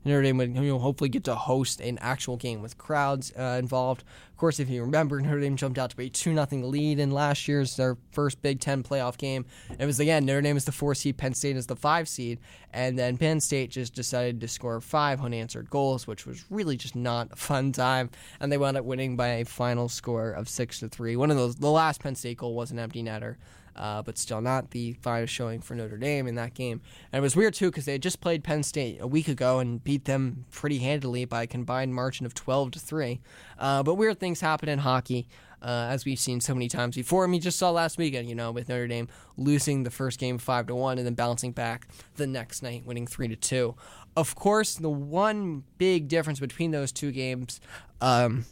Notre 0.06 0.22
Dame 0.22 0.36
would 0.38 0.54
you 0.54 0.62
know, 0.62 0.78
hopefully 0.78 1.10
get 1.10 1.24
to 1.24 1.34
host 1.34 1.80
an 1.80 1.98
actual 2.00 2.36
game 2.36 2.62
with 2.62 2.78
crowds 2.78 3.32
uh, 3.36 3.56
involved. 3.58 4.04
Of 4.30 4.36
course, 4.36 4.60
if 4.60 4.70
you 4.70 4.82
remember, 4.82 5.20
Notre 5.20 5.40
Dame 5.40 5.56
jumped 5.56 5.78
out 5.78 5.90
to 5.90 6.00
a 6.00 6.08
2 6.08 6.32
0 6.32 6.46
lead 6.66 7.00
in 7.00 7.10
last 7.10 7.48
year's 7.48 7.76
their 7.76 7.96
first 8.12 8.40
Big 8.40 8.60
Ten 8.60 8.84
playoff 8.84 9.18
game. 9.18 9.44
It 9.80 9.84
was, 9.84 9.98
again, 9.98 10.24
Notre 10.24 10.42
Dame 10.42 10.56
is 10.56 10.64
the 10.64 10.72
four 10.72 10.94
seed, 10.94 11.16
Penn 11.16 11.34
State 11.34 11.56
is 11.56 11.66
the 11.66 11.74
five 11.74 12.08
seed, 12.08 12.38
and 12.72 12.96
then 12.96 13.16
Penn 13.18 13.40
State 13.40 13.70
just 13.70 13.94
decided 13.94 14.40
to 14.40 14.48
score 14.48 14.80
five 14.80 15.20
unanswered 15.20 15.68
goals, 15.70 16.06
which 16.06 16.24
was 16.24 16.44
really 16.50 16.76
just 16.76 16.94
not 16.94 17.32
a 17.32 17.36
fun 17.36 17.72
time. 17.72 18.10
And 18.38 18.52
they 18.52 18.58
wound 18.58 18.76
up 18.76 18.84
winning 18.84 19.16
by 19.16 19.28
a 19.28 19.44
final 19.44 19.88
score 19.88 20.30
of 20.30 20.48
6 20.48 20.80
to 20.80 20.88
3. 20.88 21.16
One 21.16 21.32
of 21.32 21.36
those, 21.36 21.56
the 21.56 21.70
last 21.70 22.00
Penn 22.00 22.14
State 22.14 22.38
goal 22.38 22.54
was 22.54 22.70
an 22.70 22.78
empty 22.78 23.02
netter 23.02 23.36
uh, 23.76 24.02
but 24.02 24.18
still 24.18 24.40
not 24.40 24.70
the 24.70 24.94
finest 25.02 25.32
showing 25.32 25.60
for 25.60 25.74
Notre 25.74 25.96
Dame 25.96 26.26
in 26.26 26.34
that 26.36 26.54
game. 26.54 26.80
And 27.12 27.18
it 27.18 27.22
was 27.22 27.36
weird 27.36 27.54
too 27.54 27.70
because 27.70 27.84
they 27.84 27.92
had 27.92 28.02
just 28.02 28.20
played 28.20 28.42
Penn 28.42 28.62
State 28.62 28.98
a 29.00 29.06
week 29.06 29.28
ago 29.28 29.58
and 29.58 29.82
beat 29.82 30.06
them 30.06 30.46
pretty 30.50 30.78
handily 30.78 31.24
by 31.24 31.42
a 31.42 31.46
combined 31.46 31.94
margin 31.94 32.26
of 32.26 32.34
12 32.34 32.72
to 32.72 32.78
three. 32.78 33.20
Uh, 33.58 33.82
but 33.82 33.94
weird 33.94 34.18
things 34.18 34.40
happen 34.40 34.68
in 34.68 34.80
hockey. 34.80 35.28
Uh, 35.62 35.88
as 35.90 36.04
we've 36.04 36.18
seen 36.18 36.38
so 36.38 36.52
many 36.52 36.68
times 36.68 36.94
before. 36.94 37.24
And 37.24 37.32
we 37.32 37.38
just 37.38 37.58
saw 37.58 37.70
last 37.70 37.96
weekend, 37.96 38.28
you 38.28 38.34
know, 38.34 38.52
with 38.52 38.68
Notre 38.68 38.86
Dame 38.86 39.08
losing 39.38 39.84
the 39.84 39.90
first 39.90 40.20
game 40.20 40.36
five 40.36 40.66
to 40.66 40.74
one 40.74 40.98
and 40.98 41.06
then 41.06 41.14
bouncing 41.14 41.50
back 41.50 41.88
the 42.16 42.26
next 42.26 42.62
night, 42.62 42.84
winning 42.84 43.06
three 43.06 43.26
to 43.26 43.36
two. 43.36 43.74
Of 44.16 44.34
course, 44.34 44.74
the 44.74 44.90
one 44.90 45.64
big 45.78 46.08
difference 46.08 46.40
between 46.40 46.72
those 46.72 46.92
two 46.92 47.10
games 47.10 47.60
um, 48.02 48.44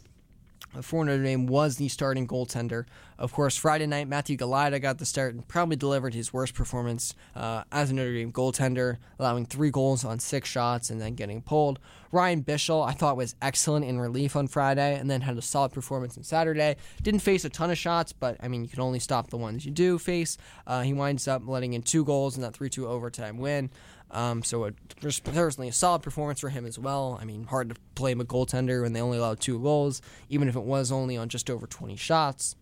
for 0.81 1.05
Notre 1.05 1.23
Dame 1.23 1.47
was 1.47 1.77
the 1.77 1.87
starting 1.87 2.27
goaltender. 2.27 2.85
Of 3.17 3.31
course, 3.31 3.55
Friday 3.55 3.85
night, 3.85 4.07
Matthew 4.07 4.37
Galajda 4.37 4.81
got 4.81 4.97
the 4.97 5.05
start 5.05 5.33
and 5.33 5.47
probably 5.47 5.75
delivered 5.75 6.13
his 6.13 6.33
worst 6.33 6.53
performance 6.53 7.13
uh, 7.35 7.63
as 7.71 7.91
a 7.91 7.93
Notre 7.93 8.13
Dame 8.13 8.31
goaltender, 8.31 8.97
allowing 9.17 9.45
three 9.45 9.71
goals 9.71 10.03
on 10.03 10.19
six 10.19 10.49
shots 10.49 10.89
and 10.89 10.99
then 10.99 11.15
getting 11.15 11.41
pulled. 11.41 11.79
Ryan 12.11 12.43
Bischel, 12.43 12.87
I 12.87 12.93
thought, 12.93 13.17
was 13.17 13.35
excellent 13.41 13.85
in 13.85 13.99
relief 13.99 14.35
on 14.35 14.47
Friday 14.47 14.97
and 14.97 15.09
then 15.09 15.21
had 15.21 15.37
a 15.37 15.41
solid 15.41 15.71
performance 15.71 16.17
on 16.17 16.23
Saturday. 16.23 16.77
Didn't 17.01 17.19
face 17.21 17.45
a 17.45 17.49
ton 17.49 17.71
of 17.71 17.77
shots, 17.77 18.13
but 18.13 18.37
I 18.41 18.47
mean, 18.47 18.63
you 18.63 18.69
can 18.69 18.79
only 18.79 18.99
stop 18.99 19.29
the 19.29 19.37
ones 19.37 19.65
you 19.65 19.71
do 19.71 19.97
face. 19.97 20.37
Uh, 20.65 20.81
he 20.81 20.93
winds 20.93 21.27
up 21.27 21.43
letting 21.45 21.73
in 21.73 21.81
two 21.81 22.05
goals 22.05 22.35
in 22.35 22.41
that 22.41 22.53
3 22.53 22.69
2 22.69 22.87
overtime 22.87 23.37
win. 23.37 23.69
Um, 24.15 24.43
so 24.43 24.63
it 24.63 24.75
was 25.03 25.19
personally 25.19 25.67
a 25.67 25.73
solid 25.73 26.01
performance 26.01 26.39
for 26.39 26.47
him 26.47 26.65
as 26.65 26.79
well. 26.79 27.19
I 27.21 27.25
mean, 27.25 27.43
hard 27.43 27.69
to 27.69 27.75
play 27.95 28.13
him 28.13 28.21
a 28.21 28.25
goaltender 28.25 28.81
when 28.81 28.93
they 28.93 29.01
only 29.01 29.17
allowed 29.17 29.41
two 29.41 29.59
goals, 29.59 30.01
even 30.29 30.47
if 30.47 30.55
it 30.55 30.63
was 30.63 30.89
only 30.89 31.17
on 31.17 31.27
just 31.27 31.49
over 31.49 31.67
20 31.67 31.97
shots. 31.97 32.55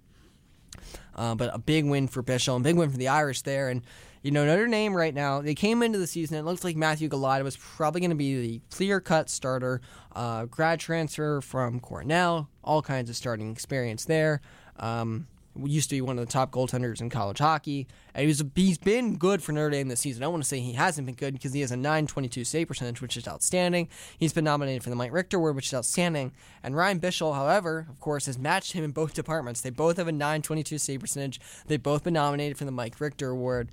Uh, 1.16 1.36
but 1.36 1.54
a 1.54 1.60
big 1.60 1.86
win 1.86 2.08
for 2.08 2.24
Bischel 2.24 2.56
and 2.56 2.63
big 2.63 2.76
win 2.76 2.89
for 2.89 2.98
the 2.98 3.08
Irish 3.08 3.44
there. 3.44 3.70
And, 3.70 3.84
you 4.24 4.32
know, 4.32 4.48
Notre 4.48 4.66
Dame 4.66 4.96
right 4.96 5.13
now, 5.13 5.42
they 5.42 5.54
came 5.54 5.84
into 5.84 6.00
the 6.00 6.08
season, 6.08 6.38
it 6.38 6.42
looks 6.42 6.63
like 6.63 6.76
Matthew 6.76 7.08
Galajda 7.08 7.44
was 7.44 7.56
probably 7.56 8.02
going 8.02 8.10
to 8.10 8.16
be 8.16 8.42
the 8.42 8.62
clear 8.72 9.00
cut 9.00 9.30
starter, 9.30 9.80
uh, 10.16 10.46
grad 10.46 10.80
transfer 10.80 11.39
from 11.39 11.80
Cornell, 11.80 12.50
all 12.63 12.82
kinds 12.82 13.12
of 13.12 13.16
starting 13.16 13.52
experience 13.52 14.06
there. 14.06 14.42
Um, 14.78 15.28
used 15.63 15.89
to 15.89 15.96
be 15.96 16.02
one 16.02 16.18
of 16.18 16.26
the 16.26 16.32
top 16.32 16.52
goaltenders 16.52 17.02
in 17.02 17.10
college 17.10 17.39
hockey. 17.39 17.88
And 18.13 18.28
he's 18.28 18.44
he's 18.56 18.78
been 18.78 19.18
good 19.18 19.44
for 19.44 19.52
Notre 19.52 19.70
Dame 19.70 19.88
this 19.88 20.00
season. 20.00 20.24
I 20.24 20.28
want 20.28 20.44
to 20.44 20.48
say 20.48 20.60
he 20.60 20.74
hasn't 20.74 21.06
been 21.06 21.16
good 21.16 21.34
because 21.34 21.54
he 21.54 21.62
has 21.62 21.72
a 21.72 21.76
922 21.78 22.44
save 22.44 22.68
percentage, 22.68 23.02
which 23.02 23.18
is 23.18 23.28
outstanding. 23.28 23.89
He's 24.18 24.34
been 24.34 24.44
nominated 24.44 24.84
for 24.84 24.89
the 24.89 24.96
Mike 24.96 25.13
Richter 25.13 25.38
Award, 25.38 25.56
which 25.56 25.68
is 25.68 25.74
outstanding. 25.74 26.34
And 26.63 26.76
Ryan 26.76 27.00
Bischel, 27.00 27.36
however, 27.36 27.88
of 27.89 28.00
course, 28.00 28.26
has 28.26 28.38
matched 28.38 28.74
him 28.74 28.84
in 28.84 28.92
both 28.92 29.13
departments. 29.13 29.62
They 29.62 29.70
both 29.70 29.98
have 29.98 30.08
a 30.08 30.12
922 30.12 30.78
save 30.78 31.00
percentage. 31.02 31.39
They've 31.68 31.82
both 31.82 32.04
been 32.04 32.13
nominated 32.13 32.58
for 32.58 32.66
the 32.66 32.72
Mike 32.72 33.00
Richter 33.00 33.30
Award. 33.30 33.70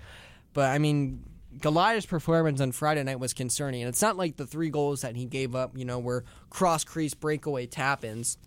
But 0.52 0.70
I 0.70 0.78
mean, 0.78 1.24
Galajda's 1.58 2.06
performance 2.06 2.60
on 2.60 2.72
Friday 2.72 3.02
night 3.02 3.18
was 3.18 3.32
concerning, 3.32 3.82
and 3.82 3.88
it's 3.88 4.02
not 4.02 4.16
like 4.16 4.36
the 4.36 4.46
three 4.46 4.70
goals 4.70 5.00
that 5.00 5.16
he 5.16 5.24
gave 5.24 5.54
up, 5.54 5.76
you 5.76 5.84
know, 5.84 5.98
were 5.98 6.24
cross 6.48 6.84
crease 6.84 7.14
breakaway 7.14 7.66
tap 7.66 8.04
ins 8.04 8.38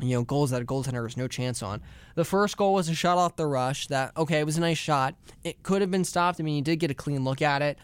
you 0.00 0.10
know, 0.10 0.22
goals 0.24 0.50
that 0.50 0.60
a 0.60 0.64
goaltender 0.64 1.02
has 1.04 1.16
no 1.16 1.28
chance 1.28 1.62
on. 1.62 1.80
The 2.14 2.24
first 2.24 2.56
goal 2.56 2.74
was 2.74 2.88
a 2.88 2.94
shot 2.94 3.18
off 3.18 3.36
the 3.36 3.46
rush 3.46 3.86
that, 3.88 4.12
okay, 4.16 4.40
it 4.40 4.44
was 4.44 4.58
a 4.58 4.60
nice 4.60 4.78
shot. 4.78 5.14
It 5.42 5.62
could 5.62 5.80
have 5.80 5.90
been 5.90 6.04
stopped. 6.04 6.40
I 6.40 6.42
mean, 6.42 6.56
he 6.56 6.60
did 6.60 6.76
get 6.76 6.90
a 6.90 6.94
clean 6.94 7.24
look 7.24 7.40
at 7.40 7.62
it, 7.62 7.78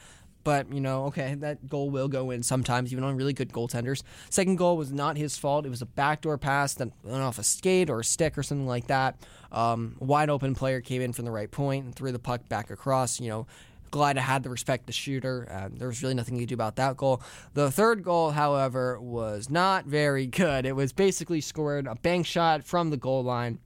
but 0.45 0.73
you 0.73 0.81
know, 0.81 1.07
okay, 1.07 1.35
that 1.37 1.69
goal 1.69 1.91
will 1.91 2.09
go 2.09 2.31
in 2.31 2.43
sometimes, 2.43 2.93
even 2.93 3.05
on 3.05 3.17
really 3.17 3.33
good 3.33 3.53
goaltenders. 3.53 4.03
Second 4.29 4.57
goal 4.57 4.77
was 4.77 4.93
not 4.93 5.17
his 5.17 5.39
fault. 5.39 5.65
It 5.65 5.71
was 5.71 5.83
a 5.83 5.87
backdoor 5.87 6.39
pass 6.39 6.75
that 6.75 6.89
went 7.03 7.23
off 7.23 7.39
a 7.39 7.43
skate 7.43 7.89
or 7.89 8.01
a 8.01 8.05
stick 8.05 8.37
or 8.37 8.43
something 8.43 8.67
like 8.67 8.89
that. 8.89 9.17
Um, 9.51 9.97
wide 9.99 10.31
open 10.31 10.55
player 10.55 10.81
came 10.81 11.03
in 11.03 11.13
from 11.13 11.25
the 11.25 11.31
right 11.31 11.51
point 11.51 11.85
and 11.85 11.95
threw 11.95 12.13
the 12.13 12.19
puck 12.19 12.49
back 12.49 12.71
across. 12.71 13.21
You 13.21 13.29
know, 13.29 13.47
Galajda 13.93 14.19
had 14.19 14.43
to 14.43 14.51
respect 14.51 14.87
the 14.87 14.93
shooter. 14.93 15.71
There 15.75 15.89
was 15.89 16.03
really 16.03 16.15
nothing 16.15 16.35
you 16.35 16.43
could 16.43 16.49
do 16.49 16.55
about 16.55 16.77
that 16.77 16.97
goal. 16.97 17.23
The 17.55 17.71
third 17.71 18.03
goal, 18.03 18.31
however, 18.31 19.01
was 19.01 19.49
not 19.51 19.85
very 19.85 20.27
good. 20.27 20.67
It 20.67 20.75
was 20.75 20.93
basically 20.93 21.41
scored 21.41 21.87
a 21.87 21.95
bank 21.95 22.27
shot 22.27 22.65
from 22.65 22.91
the 22.91 22.97
goal 22.97 23.23
line, 23.23 23.59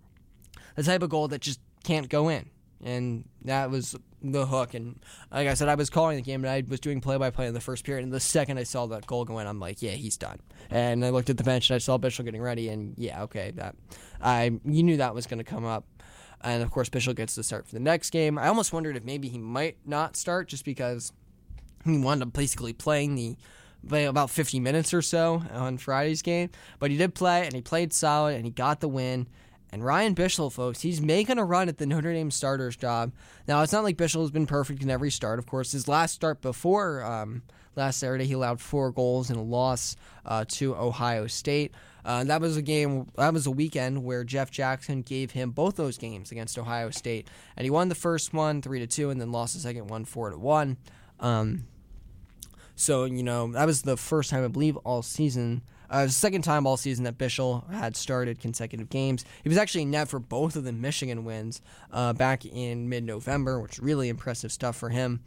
the 0.74 0.82
type 0.82 1.02
of 1.02 1.10
goal 1.10 1.28
that 1.28 1.40
just 1.40 1.60
can't 1.84 2.08
go 2.08 2.28
in. 2.28 2.50
And 2.84 3.24
that 3.44 3.70
was 3.70 3.96
the 4.22 4.44
hook. 4.44 4.74
And 4.74 4.98
like 5.30 5.48
I 5.48 5.54
said, 5.54 5.68
I 5.68 5.76
was 5.76 5.88
calling 5.88 6.16
the 6.16 6.22
game 6.22 6.44
and 6.44 6.50
I 6.50 6.62
was 6.68 6.80
doing 6.80 7.00
play 7.00 7.16
by 7.16 7.30
play 7.30 7.46
in 7.46 7.54
the 7.54 7.60
first 7.60 7.84
period. 7.84 8.04
And 8.04 8.12
the 8.12 8.20
second 8.20 8.58
I 8.58 8.64
saw 8.64 8.86
that 8.86 9.06
goal 9.06 9.24
go 9.24 9.38
in, 9.38 9.46
I'm 9.46 9.60
like, 9.60 9.80
yeah, 9.80 9.92
he's 9.92 10.16
done. 10.16 10.40
And 10.68 11.04
I 11.04 11.10
looked 11.10 11.30
at 11.30 11.38
the 11.38 11.44
bench 11.44 11.70
and 11.70 11.76
I 11.76 11.78
saw 11.78 11.96
Bischel 11.96 12.24
getting 12.24 12.42
ready. 12.42 12.68
And 12.68 12.94
yeah, 12.98 13.22
okay, 13.22 13.52
that 13.52 13.76
I 14.20 14.58
you 14.64 14.82
knew 14.82 14.98
that 14.98 15.14
was 15.14 15.26
going 15.26 15.38
to 15.38 15.44
come 15.44 15.64
up. 15.64 15.84
And 16.46 16.62
of 16.62 16.70
course, 16.70 16.88
Bischel 16.88 17.16
gets 17.16 17.34
to 17.34 17.42
start 17.42 17.66
for 17.66 17.74
the 17.74 17.80
next 17.80 18.10
game. 18.10 18.38
I 18.38 18.46
almost 18.46 18.72
wondered 18.72 18.96
if 18.96 19.04
maybe 19.04 19.28
he 19.28 19.38
might 19.38 19.76
not 19.84 20.16
start 20.16 20.46
just 20.46 20.64
because 20.64 21.12
he 21.84 21.98
wound 21.98 22.22
up 22.22 22.32
basically 22.32 22.72
playing 22.72 23.16
the 23.16 23.36
about 23.90 24.30
50 24.30 24.60
minutes 24.60 24.94
or 24.94 25.02
so 25.02 25.42
on 25.52 25.76
Friday's 25.76 26.22
game. 26.22 26.50
But 26.78 26.90
he 26.92 26.96
did 26.96 27.14
play 27.14 27.44
and 27.44 27.54
he 27.54 27.62
played 27.62 27.92
solid 27.92 28.36
and 28.36 28.44
he 28.44 28.50
got 28.50 28.80
the 28.80 28.88
win. 28.88 29.26
And 29.72 29.84
Ryan 29.84 30.14
Bischel, 30.14 30.52
folks, 30.52 30.80
he's 30.80 31.00
making 31.00 31.38
a 31.38 31.44
run 31.44 31.68
at 31.68 31.78
the 31.78 31.86
Notre 31.86 32.12
Dame 32.12 32.30
starter's 32.30 32.76
job. 32.76 33.12
Now, 33.48 33.62
it's 33.62 33.72
not 33.72 33.84
like 33.84 33.96
Bischel 33.96 34.20
has 34.20 34.30
been 34.30 34.46
perfect 34.46 34.82
in 34.82 34.90
every 34.90 35.10
start. 35.10 35.38
Of 35.38 35.46
course, 35.46 35.72
his 35.72 35.88
last 35.88 36.14
start 36.14 36.40
before 36.40 37.02
um, 37.02 37.42
last 37.74 37.98
Saturday, 37.98 38.24
he 38.26 38.32
allowed 38.32 38.60
four 38.60 38.90
goals 38.92 39.28
in 39.30 39.36
a 39.36 39.42
loss 39.42 39.96
uh, 40.24 40.44
to 40.48 40.74
Ohio 40.76 41.26
State. 41.26 41.72
Uh, 42.04 42.22
that 42.22 42.40
was 42.40 42.56
a 42.56 42.62
game. 42.62 43.10
That 43.16 43.32
was 43.32 43.46
a 43.46 43.50
weekend 43.50 44.04
where 44.04 44.22
Jeff 44.22 44.52
Jackson 44.52 45.02
gave 45.02 45.32
him 45.32 45.50
both 45.50 45.74
those 45.74 45.98
games 45.98 46.30
against 46.30 46.56
Ohio 46.56 46.90
State, 46.90 47.28
and 47.56 47.64
he 47.64 47.70
won 47.70 47.88
the 47.88 47.96
first 47.96 48.32
one 48.32 48.62
three 48.62 48.78
to 48.78 48.86
two, 48.86 49.10
and 49.10 49.20
then 49.20 49.32
lost 49.32 49.54
the 49.54 49.60
second 49.60 49.88
one 49.88 50.04
four 50.04 50.30
to 50.30 50.38
one. 50.38 50.76
Um, 51.18 51.66
so 52.76 53.06
you 53.06 53.24
know 53.24 53.50
that 53.52 53.66
was 53.66 53.82
the 53.82 53.96
first 53.96 54.30
time 54.30 54.44
I 54.44 54.48
believe 54.48 54.76
all 54.78 55.02
season 55.02 55.62
uh, 55.90 56.08
second 56.08 56.42
time 56.42 56.66
all 56.66 56.76
season 56.76 57.04
that 57.04 57.18
Bischel 57.18 57.70
had 57.72 57.96
started 57.96 58.40
consecutive 58.40 58.88
games. 58.88 59.24
He 59.42 59.48
was 59.48 59.58
actually 59.58 59.84
net 59.84 60.08
for 60.08 60.18
both 60.18 60.56
of 60.56 60.64
the 60.64 60.72
Michigan 60.72 61.24
wins 61.24 61.60
uh, 61.92 62.12
back 62.12 62.44
in 62.44 62.88
mid-November, 62.88 63.60
which 63.60 63.74
is 63.74 63.80
really 63.80 64.08
impressive 64.08 64.52
stuff 64.52 64.76
for 64.76 64.88
him. 64.90 65.20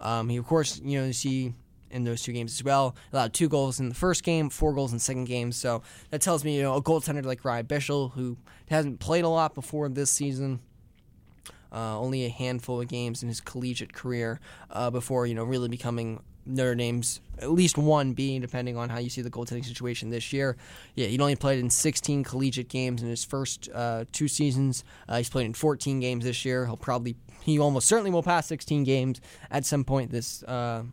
Um, 0.00 0.28
he, 0.28 0.36
of 0.36 0.46
course, 0.46 0.80
you 0.84 1.00
know, 1.00 1.06
you 1.06 1.12
see 1.12 1.54
in 1.90 2.04
those 2.04 2.22
two 2.22 2.32
games 2.32 2.52
as 2.52 2.64
well. 2.64 2.96
Allowed 3.12 3.32
two 3.32 3.48
goals 3.48 3.78
in 3.78 3.88
the 3.88 3.94
first 3.94 4.24
game, 4.24 4.50
four 4.50 4.74
goals 4.74 4.90
in 4.90 4.96
the 4.96 5.02
second 5.02 5.24
game. 5.26 5.52
So 5.52 5.82
that 6.10 6.20
tells 6.20 6.44
me, 6.44 6.56
you 6.56 6.62
know, 6.62 6.74
a 6.74 6.82
goaltender 6.82 7.24
like 7.24 7.44
Ryan 7.44 7.66
Bischel, 7.66 8.12
who 8.12 8.36
hasn't 8.68 8.98
played 8.98 9.24
a 9.24 9.28
lot 9.28 9.54
before 9.54 9.88
this 9.88 10.10
season, 10.10 10.60
uh, 11.72 11.98
only 11.98 12.24
a 12.24 12.28
handful 12.28 12.80
of 12.80 12.88
games 12.88 13.22
in 13.22 13.28
his 13.28 13.40
collegiate 13.40 13.92
career 13.92 14.40
uh, 14.70 14.90
before, 14.90 15.26
you 15.26 15.34
know, 15.34 15.44
really 15.44 15.68
becoming 15.68 16.20
Notre 16.46 16.74
Dame's 16.74 17.20
at 17.38 17.50
least 17.50 17.76
one 17.76 18.12
being, 18.12 18.40
depending 18.40 18.76
on 18.76 18.88
how 18.88 18.98
you 18.98 19.10
see 19.10 19.22
the 19.22 19.30
goaltending 19.30 19.64
situation 19.64 20.10
this 20.10 20.32
year. 20.32 20.56
Yeah, 20.94 21.06
he'd 21.06 21.20
only 21.20 21.36
played 21.36 21.58
in 21.58 21.70
16 21.70 22.24
collegiate 22.24 22.68
games 22.68 23.02
in 23.02 23.08
his 23.08 23.24
first 23.24 23.68
uh, 23.74 24.04
two 24.12 24.28
seasons. 24.28 24.84
Uh, 25.08 25.18
he's 25.18 25.30
played 25.30 25.46
in 25.46 25.54
14 25.54 26.00
games 26.00 26.24
this 26.24 26.44
year. 26.44 26.66
He'll 26.66 26.76
probably, 26.76 27.16
he 27.42 27.58
almost 27.58 27.86
certainly 27.88 28.10
will 28.10 28.22
pass 28.22 28.46
16 28.46 28.84
games 28.84 29.20
at 29.50 29.64
some 29.64 29.84
point 29.84 30.10
this. 30.10 30.42
Uh, 30.42 30.84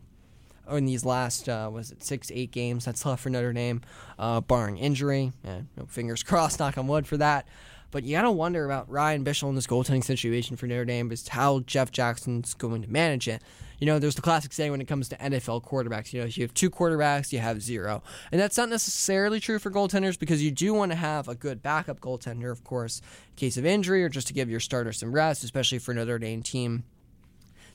in 0.70 0.84
these 0.86 1.04
last 1.04 1.48
uh, 1.48 1.68
was 1.70 1.90
it 1.90 2.02
six 2.02 2.30
eight 2.32 2.50
games 2.50 2.84
that's 2.84 3.04
left 3.04 3.22
for 3.22 3.30
Notre 3.30 3.52
Dame, 3.52 3.82
uh, 4.18 4.40
barring 4.40 4.78
injury. 4.78 5.32
Yeah, 5.44 5.62
fingers 5.88 6.22
crossed, 6.22 6.60
knock 6.60 6.78
on 6.78 6.86
wood 6.86 7.06
for 7.06 7.16
that. 7.18 7.46
But 7.92 8.04
you 8.04 8.16
got 8.16 8.22
to 8.22 8.30
wonder 8.30 8.64
about 8.64 8.90
Ryan 8.90 9.22
Bischel 9.22 9.50
in 9.50 9.54
this 9.54 9.66
goaltending 9.66 10.02
situation 10.02 10.56
for 10.56 10.66
Notre 10.66 10.86
Dame 10.86 11.12
is 11.12 11.28
how 11.28 11.60
Jeff 11.60 11.92
Jackson's 11.92 12.54
going 12.54 12.80
to 12.82 12.90
manage 12.90 13.28
it. 13.28 13.42
You 13.78 13.86
know, 13.86 13.98
there's 13.98 14.14
the 14.14 14.22
classic 14.22 14.52
saying 14.54 14.70
when 14.70 14.80
it 14.80 14.88
comes 14.88 15.10
to 15.10 15.16
NFL 15.16 15.64
quarterbacks, 15.64 16.12
you 16.12 16.20
know, 16.20 16.26
if 16.26 16.38
you 16.38 16.42
have 16.42 16.54
two 16.54 16.70
quarterbacks, 16.70 17.32
you 17.32 17.40
have 17.40 17.60
zero. 17.60 18.02
And 18.30 18.40
that's 18.40 18.56
not 18.56 18.70
necessarily 18.70 19.40
true 19.40 19.58
for 19.58 19.70
goaltenders 19.70 20.18
because 20.18 20.42
you 20.42 20.50
do 20.50 20.72
want 20.72 20.90
to 20.90 20.96
have 20.96 21.28
a 21.28 21.34
good 21.34 21.62
backup 21.62 22.00
goaltender, 22.00 22.50
of 22.50 22.64
course, 22.64 23.02
in 23.28 23.36
case 23.36 23.58
of 23.58 23.66
injury 23.66 24.02
or 24.02 24.08
just 24.08 24.26
to 24.28 24.32
give 24.32 24.48
your 24.48 24.60
starter 24.60 24.92
some 24.92 25.12
rest, 25.12 25.44
especially 25.44 25.78
for 25.78 25.92
Notre 25.92 26.18
Dame 26.18 26.42
team 26.42 26.84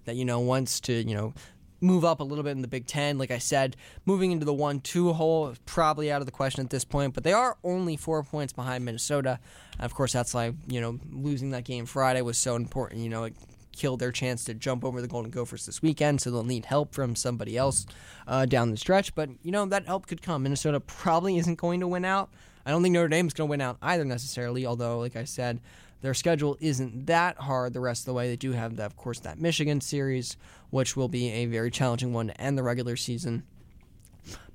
that, 0.06 0.16
you 0.16 0.26
know, 0.26 0.40
wants 0.40 0.80
to, 0.80 0.94
you 0.94 1.14
know, 1.14 1.34
move 1.82 2.04
up 2.04 2.20
a 2.20 2.24
little 2.24 2.44
bit 2.44 2.52
in 2.52 2.62
the 2.62 2.68
Big 2.68 2.88
Ten. 2.88 3.18
Like 3.18 3.32
I 3.32 3.38
said, 3.38 3.76
moving 4.06 4.32
into 4.32 4.46
the 4.46 4.54
one-two 4.54 5.14
hole 5.14 5.50
is 5.50 5.60
probably 5.66 6.12
out 6.12 6.22
of 6.22 6.26
the 6.26 6.32
question 6.32 6.64
at 6.64 6.70
this 6.70 6.86
point. 6.86 7.14
But 7.14 7.24
they 7.24 7.34
are 7.34 7.58
only 7.64 7.98
four 7.98 8.24
points 8.24 8.54
behind 8.54 8.86
Minnesota. 8.86 9.40
And 9.74 9.86
of 9.86 9.94
course, 9.94 10.14
that's 10.14 10.34
why 10.34 10.54
you 10.68 10.82
know 10.82 11.00
losing 11.12 11.52
that 11.52 11.64
game 11.64 11.86
Friday 11.86 12.22
was 12.22 12.38
so 12.38 12.56
important. 12.56 13.02
You 13.02 13.10
know, 13.10 13.26
it 13.26 13.36
killed 13.78 14.00
their 14.00 14.12
chance 14.12 14.44
to 14.46 14.54
jump 14.54 14.84
over 14.84 15.02
the 15.02 15.08
Golden 15.08 15.32
Gophers 15.32 15.66
this 15.66 15.82
weekend. 15.82 16.20
So 16.22 16.32
they'll 16.32 16.44
need 16.44 16.66
help 16.66 16.94
from 16.94 17.16
somebody 17.16 17.56
else 17.58 17.86
uh, 18.28 18.46
down 18.46 18.72
the 18.72 18.78
stretch. 18.78 19.14
But 19.16 19.30
you 19.44 19.52
know 19.52 19.66
that 19.66 19.86
help 19.86 20.08
could 20.08 20.22
come. 20.22 20.44
Minnesota 20.44 20.80
probably 20.80 21.38
isn't 21.38 21.56
going 21.56 21.80
to 21.80 21.88
win 21.88 22.06
out. 22.06 22.30
I 22.66 22.72
don't 22.72 22.84
think 22.84 22.94
Notre 22.94 23.08
Dame's 23.08 23.34
going 23.34 23.48
to 23.48 23.52
win 23.52 23.62
out 23.62 23.78
either 23.82 24.04
necessarily. 24.04 24.66
Although, 24.66 25.00
like 25.00 25.16
I 25.16 25.24
said, 25.24 25.62
their 26.02 26.14
schedule 26.14 26.58
isn't 26.60 27.08
that 27.08 27.38
hard 27.38 27.74
the 27.74 27.80
rest 27.80 28.02
of 28.02 28.06
the 28.06 28.14
way. 28.14 28.28
They 28.28 28.36
do 28.36 28.52
have, 28.52 28.80
of 28.80 28.96
course, 28.96 29.20
that 29.22 29.40
Michigan 29.40 29.82
series, 29.82 30.38
which 30.70 30.96
will 30.96 31.08
be 31.08 31.30
a 31.30 31.46
very 31.46 31.72
challenging 31.72 32.14
one 32.14 32.28
to 32.28 32.42
end 32.42 32.58
the 32.58 32.64
regular 32.64 32.96
season. 32.96 33.44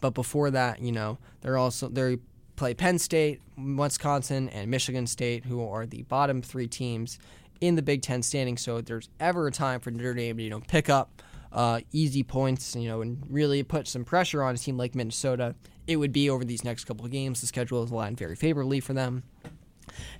But 0.00 0.10
before 0.10 0.50
that, 0.50 0.80
you 0.80 0.92
know, 0.92 1.18
they're 1.40 1.58
also 1.58 1.88
they 1.88 2.18
play 2.56 2.74
Penn 2.74 2.98
State, 2.98 3.40
Wisconsin, 3.56 4.48
and 4.50 4.70
Michigan 4.70 5.06
State, 5.06 5.44
who 5.44 5.66
are 5.66 5.86
the 5.86 6.02
bottom 6.02 6.42
three 6.42 6.68
teams 6.68 7.18
in 7.60 7.76
the 7.76 7.82
Big 7.82 8.02
Ten 8.02 8.22
standing. 8.22 8.56
So 8.56 8.76
if 8.76 8.84
there's 8.84 9.08
ever 9.18 9.46
a 9.46 9.52
time 9.52 9.80
for 9.80 9.90
Notre 9.90 10.14
Dame 10.14 10.36
to 10.36 10.42
you 10.42 10.50
know 10.50 10.60
pick 10.60 10.88
up 10.88 11.22
uh, 11.52 11.80
easy 11.92 12.22
points, 12.22 12.74
you 12.76 12.88
know, 12.88 13.00
and 13.02 13.22
really 13.28 13.62
put 13.62 13.88
some 13.88 14.04
pressure 14.04 14.42
on 14.42 14.54
a 14.54 14.58
team 14.58 14.76
like 14.76 14.94
Minnesota, 14.94 15.54
it 15.86 15.96
would 15.96 16.12
be 16.12 16.30
over 16.30 16.44
these 16.44 16.64
next 16.64 16.84
couple 16.84 17.04
of 17.04 17.12
games. 17.12 17.40
The 17.40 17.46
schedule 17.46 17.82
is 17.82 17.90
aligned 17.90 18.18
very 18.18 18.36
favorably 18.36 18.80
for 18.80 18.92
them. 18.92 19.22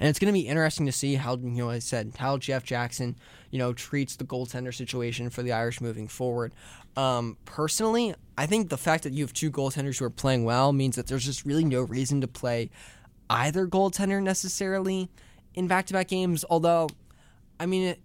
And 0.01 0.09
it's 0.09 0.19
going 0.19 0.33
to 0.33 0.39
be 0.39 0.47
interesting 0.47 0.87
to 0.87 0.93
see 0.93 1.15
how, 1.15 1.37
you 1.37 1.51
know, 1.51 1.71
I 1.71 1.79
said, 1.79 2.13
how 2.19 2.39
Jeff 2.39 2.65
Jackson, 2.65 3.17
you 3.51 3.59
know, 3.59 3.73
treats 3.73 4.17
the 4.17 4.25
goaltender 4.25 4.75
situation 4.75 5.31
for 5.31 5.43
the 5.43 5.53
Irish 5.53 5.81
moving 5.81 6.09
forward. 6.09 6.53
Um, 6.97 7.37
personally, 7.45 8.15
I 8.37 8.47
think 8.47 8.69
the 8.69 8.79
fact 8.79 9.05
that 9.05 9.13
you 9.13 9.25
have 9.25 9.33
two 9.33 9.51
goaltenders 9.51 9.99
who 9.99 10.05
are 10.05 10.11
playing 10.11 10.45
well 10.45 10.73
means 10.73 10.97
that 10.97 11.07
there's 11.07 11.25
just 11.25 11.45
really 11.45 11.65
no 11.65 11.83
reason 11.83 12.21
to 12.21 12.29
play 12.29 12.71
either 13.31 13.67
goaltender 13.67 14.23
necessarily 14.23 15.11
in 15.55 15.67
back 15.67 15.87
to 15.87 15.93
back 15.93 16.09
games. 16.09 16.45
Although, 16.49 16.89
I 17.59 17.67
mean, 17.67 17.97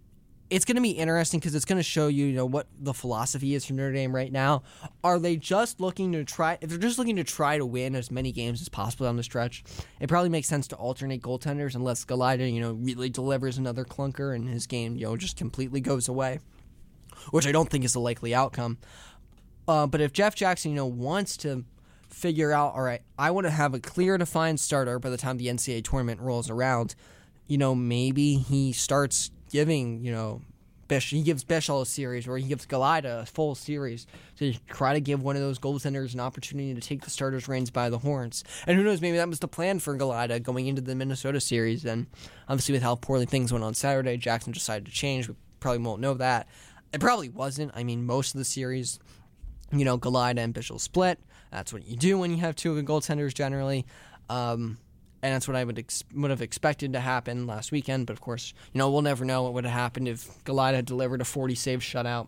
it's 0.49 0.63
going 0.63 0.75
to 0.75 0.81
be 0.81 0.91
interesting 0.91 1.39
because 1.39 1.55
it's 1.55 1.65
going 1.65 1.77
to 1.77 1.83
show 1.83 2.07
you, 2.07 2.25
you 2.25 2.33
know, 2.33 2.45
what 2.45 2.67
the 2.79 2.93
philosophy 2.93 3.53
is 3.53 3.65
for 3.65 3.73
Notre 3.73 3.91
Dame 3.91 4.15
right 4.15 4.31
now. 4.31 4.63
Are 5.03 5.19
they 5.19 5.36
just 5.36 5.81
looking 5.81 6.13
to 6.13 6.23
try? 6.23 6.57
If 6.62 6.69
they're 6.69 6.77
just 6.77 6.97
looking 6.97 7.17
to 7.17 7.23
try 7.23 7.57
to 7.57 7.65
win 7.65 7.95
as 7.95 8.10
many 8.10 8.31
games 8.31 8.62
as 8.62 8.69
possible 8.69 9.05
down 9.05 9.17
the 9.17 9.23
stretch, 9.23 9.63
it 9.99 10.07
probably 10.07 10.29
makes 10.29 10.47
sense 10.47 10.67
to 10.69 10.75
alternate 10.77 11.21
goaltenders 11.21 11.75
unless 11.75 12.05
Galajda, 12.05 12.51
you 12.51 12.62
know, 12.62 12.73
really 12.73 13.10
delivers 13.10 13.57
another 13.57 13.83
clunker 13.83 14.33
and 14.33 14.47
his 14.47 14.67
game, 14.67 14.95
you 14.95 15.05
know, 15.05 15.17
just 15.17 15.36
completely 15.36 15.81
goes 15.81 16.07
away, 16.07 16.39
which 17.31 17.45
I 17.45 17.51
don't 17.51 17.69
think 17.69 17.83
is 17.83 17.95
a 17.95 17.99
likely 17.99 18.33
outcome. 18.33 18.77
Uh, 19.67 19.86
but 19.86 19.99
if 19.99 20.13
Jeff 20.13 20.33
Jackson, 20.33 20.71
you 20.71 20.77
know, 20.77 20.86
wants 20.86 21.36
to 21.38 21.65
figure 22.10 22.53
out, 22.53 22.73
all 22.73 22.81
right, 22.81 23.01
I 23.19 23.31
want 23.31 23.47
to 23.47 23.51
have 23.51 23.73
a 23.73 23.79
clear, 23.79 24.17
defined 24.17 24.62
starter 24.62 24.97
by 24.97 25.10
the 25.10 25.17
time 25.17 25.38
the 25.38 25.47
NCAA 25.47 25.83
tournament 25.83 26.21
rolls 26.21 26.49
around. 26.49 26.95
You 27.47 27.57
know, 27.57 27.75
maybe 27.75 28.36
he 28.36 28.71
starts 28.71 29.31
giving, 29.49 30.03
you 30.03 30.12
know, 30.12 30.41
Bish, 30.88 31.10
he 31.10 31.21
gives 31.21 31.43
Bischel 31.43 31.81
a 31.81 31.86
series, 31.86 32.27
or 32.27 32.38
he 32.38 32.47
gives 32.47 32.65
Galajda 32.65 33.23
a 33.23 33.25
full 33.25 33.55
series 33.55 34.07
to 34.38 34.53
try 34.69 34.93
to 34.93 35.01
give 35.01 35.21
one 35.21 35.36
of 35.36 35.41
those 35.41 35.60
goaltenders 35.60 36.13
an 36.13 36.21
opportunity 36.21 36.73
to 36.73 36.79
take 36.79 37.03
the 37.03 37.10
starter's 37.10 37.47
reins 37.47 37.69
by 37.69 37.89
the 37.89 37.97
horns. 37.97 38.43
And 38.65 38.77
who 38.77 38.83
knows, 38.83 39.01
maybe 39.01 39.17
that 39.17 39.27
was 39.27 39.39
the 39.39 39.47
plan 39.49 39.79
for 39.79 39.97
Galajda 39.97 40.43
going 40.43 40.67
into 40.67 40.81
the 40.81 40.95
Minnesota 40.95 41.41
series. 41.41 41.83
And 41.83 42.07
obviously, 42.47 42.73
with 42.73 42.83
how 42.83 42.95
poorly 42.95 43.25
things 43.25 43.51
went 43.51 43.65
on 43.65 43.73
Saturday, 43.73 44.15
Jackson 44.17 44.53
decided 44.53 44.86
to 44.86 44.91
change. 44.91 45.27
We 45.27 45.36
probably 45.60 45.83
won't 45.83 46.01
know 46.01 46.13
that. 46.15 46.47
It 46.93 47.01
probably 47.01 47.29
wasn't. 47.29 47.73
I 47.75 47.83
mean, 47.83 48.05
most 48.05 48.33
of 48.33 48.38
the 48.38 48.45
series, 48.45 48.99
you 49.73 49.83
know, 49.83 49.97
Galajda 49.97 50.38
and 50.38 50.53
Bischel 50.53 50.79
split. 50.79 51.19
That's 51.51 51.73
what 51.73 51.86
you 51.86 51.97
do 51.97 52.17
when 52.17 52.31
you 52.31 52.38
have 52.38 52.55
two 52.55 52.71
of 52.71 52.77
the 52.77 52.83
goaltenders 52.83 53.33
generally. 53.33 53.86
Um, 54.29 54.77
and 55.21 55.34
that's 55.34 55.47
what 55.47 55.56
I 55.58 55.63
would 55.63 55.80
ex- 55.80 56.03
would 56.13 56.32
have 56.32 56.41
expected 56.41 56.93
to 56.93 56.99
happen 56.99 57.47
last 57.47 57.71
weekend. 57.71 58.08
But 58.08 58.13
of 58.13 58.21
course, 58.21 58.53
you 58.73 58.77
know 58.77 58.89
we'll 58.89 59.01
never 59.01 59.25
know 59.25 59.43
what 59.43 59.53
would 59.53 59.65
have 59.65 59.73
happened 59.73 60.08
if 60.08 60.43
Galajda 60.45 60.75
had 60.75 60.86
delivered 60.86 61.21
a 61.21 61.25
40 61.25 61.56
save 61.56 61.80
shutout. 61.80 62.27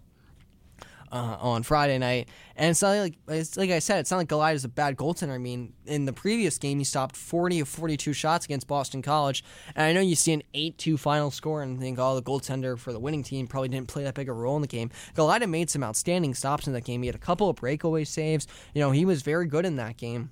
uh, 1.12 1.38
on 1.40 1.64
Friday 1.64 1.98
night. 1.98 2.30
And 2.56 2.72
it's 2.72 2.82
not 2.82 2.96
like 2.98 3.16
it's 3.28 3.58
like 3.58 3.72
I 3.72 3.80
said, 3.80 4.00
it's 4.00 4.12
not 4.12 4.18
like 4.18 4.28
Galajda 4.28 4.56
is 4.56 4.66
a 4.66 4.70
bad 4.70 4.96
goaltender. 4.96 5.34
I 5.34 5.38
mean, 5.38 5.74
in 5.86 6.06
the 6.06 6.14
previous 6.14 6.58
game, 6.58 6.78
he 6.78 6.84
stopped 6.84 7.16
40 7.16 7.62
of 7.62 7.68
42 7.68 8.14
shots 8.14 8.46
against 8.46 8.68
Boston 8.68 9.02
College. 9.02 9.44
And 9.76 9.86
I 9.86 9.94
know 9.94 10.02
you 10.02 10.16
see 10.16 10.34
an 10.34 10.44
8-2 10.54 11.00
final 11.00 11.32
score 11.32 11.62
and 11.64 11.80
think, 11.80 11.98
oh, 12.00 12.16
the 12.16 12.22
goaltender 12.22 12.78
for 12.78 12.94
the 12.94 13.00
winning 13.00 13.24
team 13.24 13.48
probably 13.48 13.70
didn't 13.70 13.88
play 13.88 14.04
that 14.04 14.14
big 14.14 14.30
a 14.30 14.34
role 14.34 14.56
in 14.56 14.62
the 14.62 14.68
game. 14.68 14.92
Galajda 15.16 15.50
made 15.50 15.70
some 15.70 15.84
outstanding 15.84 16.34
stops 16.34 16.68
in 16.68 16.74
that 16.74 16.84
game. 16.84 17.02
He 17.02 17.08
had 17.08 17.16
a 17.16 17.20
couple 17.20 17.50
of 17.50 17.56
breakaway 17.56 18.04
saves. 18.04 18.48
You 18.74 18.82
know, 18.82 18.92
he 18.92 19.06
was 19.06 19.22
very 19.22 19.48
good 19.48 19.66
in 19.66 19.78
that 19.78 19.98
game. 19.98 20.32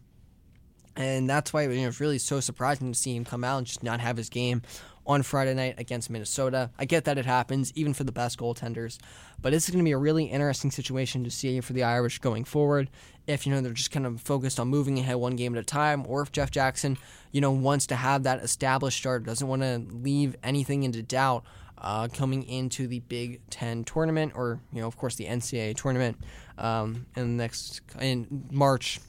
And 0.98 1.30
that's 1.30 1.54
why 1.54 1.62
you 1.64 1.82
know, 1.82 1.88
it's 1.88 2.02
really 2.02 2.18
so 2.18 2.40
surprising 2.40 2.92
to 2.92 2.98
see 2.98 3.16
him 3.16 3.24
come 3.24 3.44
out 3.44 3.60
and 3.60 3.68
just 3.68 3.84
not 3.84 4.00
have 4.00 4.18
his 4.18 4.30
game 4.30 4.64
on 5.06 5.24
Friday 5.24 5.54
night 5.54 5.76
against 5.78 6.10
Minnesota. 6.10 6.72
I 6.78 6.86
get 6.86 7.06
that 7.06 7.18
it 7.18 7.26
happens, 7.26 7.72
even 7.76 7.94
for 7.94 8.04
the 8.04 8.12
best 8.12 8.38
goaltenders, 8.38 8.98
but 9.42 9.52
this 9.52 9.66
is 9.66 9.70
going 9.70 9.84
to 9.84 9.88
be 9.88 9.94
a 9.94 9.98
really 9.98 10.26
interesting 10.26 10.72
situation 10.72 11.24
to 11.24 11.32
see 11.32 11.62
for 11.62 11.74
the 11.74 11.84
Irish 11.84 12.20
going 12.20 12.44
forward. 12.44 12.90
If 13.28 13.46
you 13.46 13.54
know 13.54 13.62
they're 13.62 13.74
just 13.74 13.92
kind 13.92 14.06
of 14.06 14.20
focused 14.22 14.60
on 14.60 14.68
moving 14.68 15.00
ahead 15.00 15.16
one 15.18 15.36
game 15.36 15.56
at 15.56 15.62
a 15.62 15.64
time, 15.64 16.04
or 16.08 16.22
if 16.22 16.32
Jeff 16.32 16.52
Jackson, 16.52 16.98
you 17.32 17.42
know, 17.42 17.52
wants 17.52 17.88
to 17.88 17.96
have 17.96 18.24
that 18.24 18.44
established 18.44 18.98
start, 18.98 19.24
doesn't 19.24 19.48
want 19.48 19.62
to 19.62 19.86
leave 19.92 20.36
anything 20.44 20.84
into 20.84 21.04
doubt 21.04 21.44
uh, 21.78 22.08
coming 22.12 22.44
into 22.44 22.88
the 22.88 23.00
Big 23.02 23.40
Ten 23.50 23.84
tournament, 23.84 24.34
or 24.36 24.60
you 24.74 24.82
know, 24.82 24.88
of 24.88 24.98
course, 24.98 25.16
the 25.16 25.26
NCAA 25.26 25.76
tournament 25.76 26.18
um, 26.58 27.06
in 27.16 27.38
the 27.38 27.44
next 27.44 27.82
in 28.00 28.48
March 28.52 29.00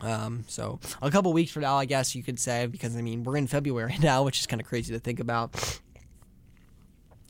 um, 0.00 0.44
so 0.46 0.78
a 1.00 1.10
couple 1.10 1.32
weeks 1.32 1.50
from 1.52 1.62
now, 1.62 1.76
I 1.76 1.84
guess 1.84 2.14
you 2.14 2.22
could 2.22 2.38
say, 2.38 2.66
because 2.66 2.96
I 2.96 3.02
mean 3.02 3.24
we're 3.24 3.36
in 3.36 3.46
February 3.46 3.96
now, 4.02 4.22
which 4.24 4.38
is 4.40 4.46
kind 4.46 4.60
of 4.60 4.66
crazy 4.66 4.92
to 4.92 5.00
think 5.00 5.20
about. 5.20 5.80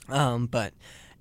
Um, 0.09 0.47
but 0.47 0.73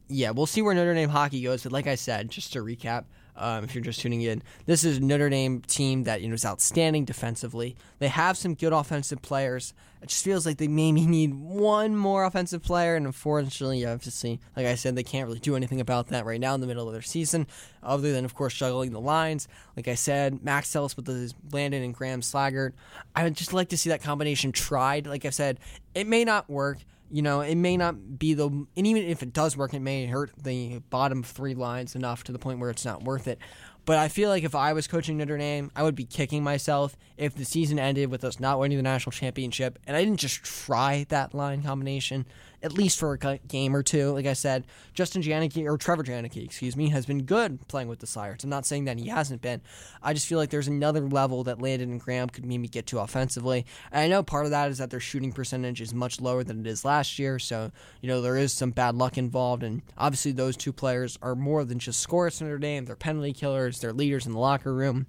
yeah, 0.07 0.31
we'll 0.31 0.45
see 0.45 0.61
where 0.61 0.75
Notre 0.75 0.93
Dame 0.93 1.09
hockey 1.09 1.41
goes. 1.41 1.63
But 1.63 1.71
like 1.71 1.87
I 1.87 1.95
said, 1.95 2.29
just 2.29 2.53
to 2.53 2.59
recap, 2.59 3.05
um, 3.37 3.63
if 3.63 3.75
you're 3.75 3.83
just 3.83 3.99
tuning 3.99 4.21
in, 4.21 4.41
this 4.65 4.83
is 4.83 4.99
Notre 4.99 5.29
Dame 5.29 5.61
team 5.61 6.03
that 6.03 6.21
you 6.21 6.27
know 6.27 6.33
is 6.33 6.45
outstanding 6.45 7.05
defensively. 7.05 7.75
They 7.99 8.07
have 8.07 8.37
some 8.37 8.53
good 8.53 8.73
offensive 8.73 9.21
players. 9.21 9.73
It 10.01 10.09
just 10.09 10.23
feels 10.23 10.45
like 10.45 10.57
they 10.57 10.67
maybe 10.67 11.05
need 11.07 11.33
one 11.33 11.95
more 11.95 12.25
offensive 12.25 12.63
player, 12.63 12.95
and 12.95 13.05
unfortunately, 13.05 13.85
obviously, 13.85 14.39
like 14.55 14.65
I 14.65 14.75
said, 14.75 14.95
they 14.95 15.03
can't 15.03 15.27
really 15.27 15.39
do 15.39 15.55
anything 15.55 15.81
about 15.81 16.07
that 16.07 16.25
right 16.25 16.39
now 16.39 16.55
in 16.55 16.61
the 16.61 16.67
middle 16.67 16.87
of 16.87 16.93
their 16.93 17.01
season, 17.01 17.47
other 17.83 18.11
than 18.11 18.25
of 18.25 18.35
course 18.35 18.53
juggling 18.53 18.91
the 18.91 19.01
lines. 19.01 19.47
Like 19.75 19.87
I 19.87 19.95
said, 19.95 20.43
Max 20.43 20.75
Ellis 20.75 20.95
with 20.95 21.05
the 21.05 21.33
Landon 21.51 21.83
and 21.83 21.93
Graham 21.93 22.21
Slaggert. 22.21 22.73
I 23.15 23.23
would 23.23 23.35
just 23.35 23.53
like 23.53 23.69
to 23.69 23.77
see 23.77 23.89
that 23.89 24.01
combination 24.01 24.51
tried. 24.51 25.07
Like 25.07 25.25
I 25.25 25.29
said, 25.29 25.59
it 25.93 26.07
may 26.07 26.23
not 26.23 26.49
work 26.49 26.77
you 27.11 27.21
know, 27.21 27.41
it 27.41 27.55
may 27.55 27.77
not 27.77 28.17
be 28.17 28.33
the, 28.33 28.47
and 28.47 28.69
even 28.75 29.03
if 29.03 29.21
it 29.21 29.33
does 29.33 29.55
work, 29.55 29.73
it 29.73 29.79
may 29.79 30.05
hurt 30.05 30.31
the 30.41 30.79
bottom 30.89 31.23
three 31.23 31.53
lines 31.53 31.95
enough 31.95 32.23
to 32.25 32.31
the 32.31 32.39
point 32.39 32.59
where 32.59 32.69
it's 32.69 32.85
not 32.85 33.03
worth 33.03 33.27
it. 33.27 33.39
But 33.85 33.97
I 33.97 34.07
feel 34.07 34.29
like 34.29 34.43
if 34.43 34.55
I 34.55 34.73
was 34.73 34.87
coaching 34.87 35.17
Notre 35.17 35.37
Dame, 35.37 35.71
I 35.75 35.83
would 35.83 35.95
be 35.95 36.05
kicking 36.05 36.43
myself 36.43 36.97
if 37.17 37.35
the 37.35 37.45
season 37.45 37.79
ended 37.79 38.09
with 38.09 38.23
us 38.23 38.39
not 38.39 38.59
winning 38.59 38.77
the 38.77 38.83
national 38.83 39.11
championship 39.11 39.79
and 39.85 39.95
I 39.95 40.03
didn't 40.03 40.19
just 40.19 40.43
try 40.43 41.05
that 41.09 41.33
line 41.33 41.61
combination 41.61 42.25
at 42.65 42.73
least 42.73 42.97
for 42.97 43.13
a 43.13 43.37
game 43.47 43.75
or 43.75 43.83
two. 43.83 44.11
Like 44.11 44.25
I 44.25 44.33
said, 44.33 44.65
Justin 44.95 45.21
Janicke 45.21 45.65
or 45.65 45.77
Trevor 45.77 46.03
Janicke, 46.03 46.43
excuse 46.43 46.75
me, 46.75 46.89
has 46.89 47.05
been 47.05 47.23
good 47.23 47.65
playing 47.67 47.87
with 47.87 47.99
the 47.99 48.07
Slayers. 48.07 48.43
I'm 48.43 48.49
not 48.49 48.65
saying 48.65 48.85
that 48.85 48.97
he 48.97 49.07
hasn't 49.07 49.43
been. 49.43 49.61
I 50.01 50.13
just 50.13 50.25
feel 50.25 50.39
like 50.39 50.49
there's 50.49 50.67
another 50.67 51.01
level 51.01 51.43
that 51.43 51.61
Landon 51.61 51.91
and 51.91 51.99
Graham 52.01 52.27
could 52.27 52.43
maybe 52.43 52.67
get 52.67 52.87
to 52.87 52.99
offensively. 52.99 53.67
And 53.91 54.01
I 54.01 54.07
know 54.07 54.23
part 54.23 54.45
of 54.45 54.51
that 54.51 54.71
is 54.71 54.79
that 54.79 54.89
their 54.89 54.99
shooting 54.99 55.31
percentage 55.31 55.79
is 55.79 55.93
much 55.93 56.19
lower 56.19 56.43
than 56.43 56.61
it 56.61 56.67
is 56.67 56.83
last 56.83 57.19
year. 57.19 57.37
So, 57.37 57.71
you 58.01 58.09
know, 58.09 58.19
there 58.19 58.35
is 58.35 58.51
some 58.51 58.71
bad 58.71 58.95
luck 58.95 59.19
involved. 59.19 59.61
And 59.61 59.83
obviously, 59.95 60.31
those 60.31 60.57
two 60.57 60.73
players 60.73 61.19
are 61.21 61.35
more 61.35 61.65
than 61.65 61.77
just 61.77 61.99
scorers 61.99 62.41
in 62.41 62.47
their 62.47 62.57
game. 62.57 62.85
They're 62.85 62.95
penalty 62.95 63.33
killers, 63.33 63.74
they're 63.79 63.93
leaders 63.93 64.25
in 64.25 64.31
the 64.31 64.39
locker 64.39 64.73
room. 64.73 65.07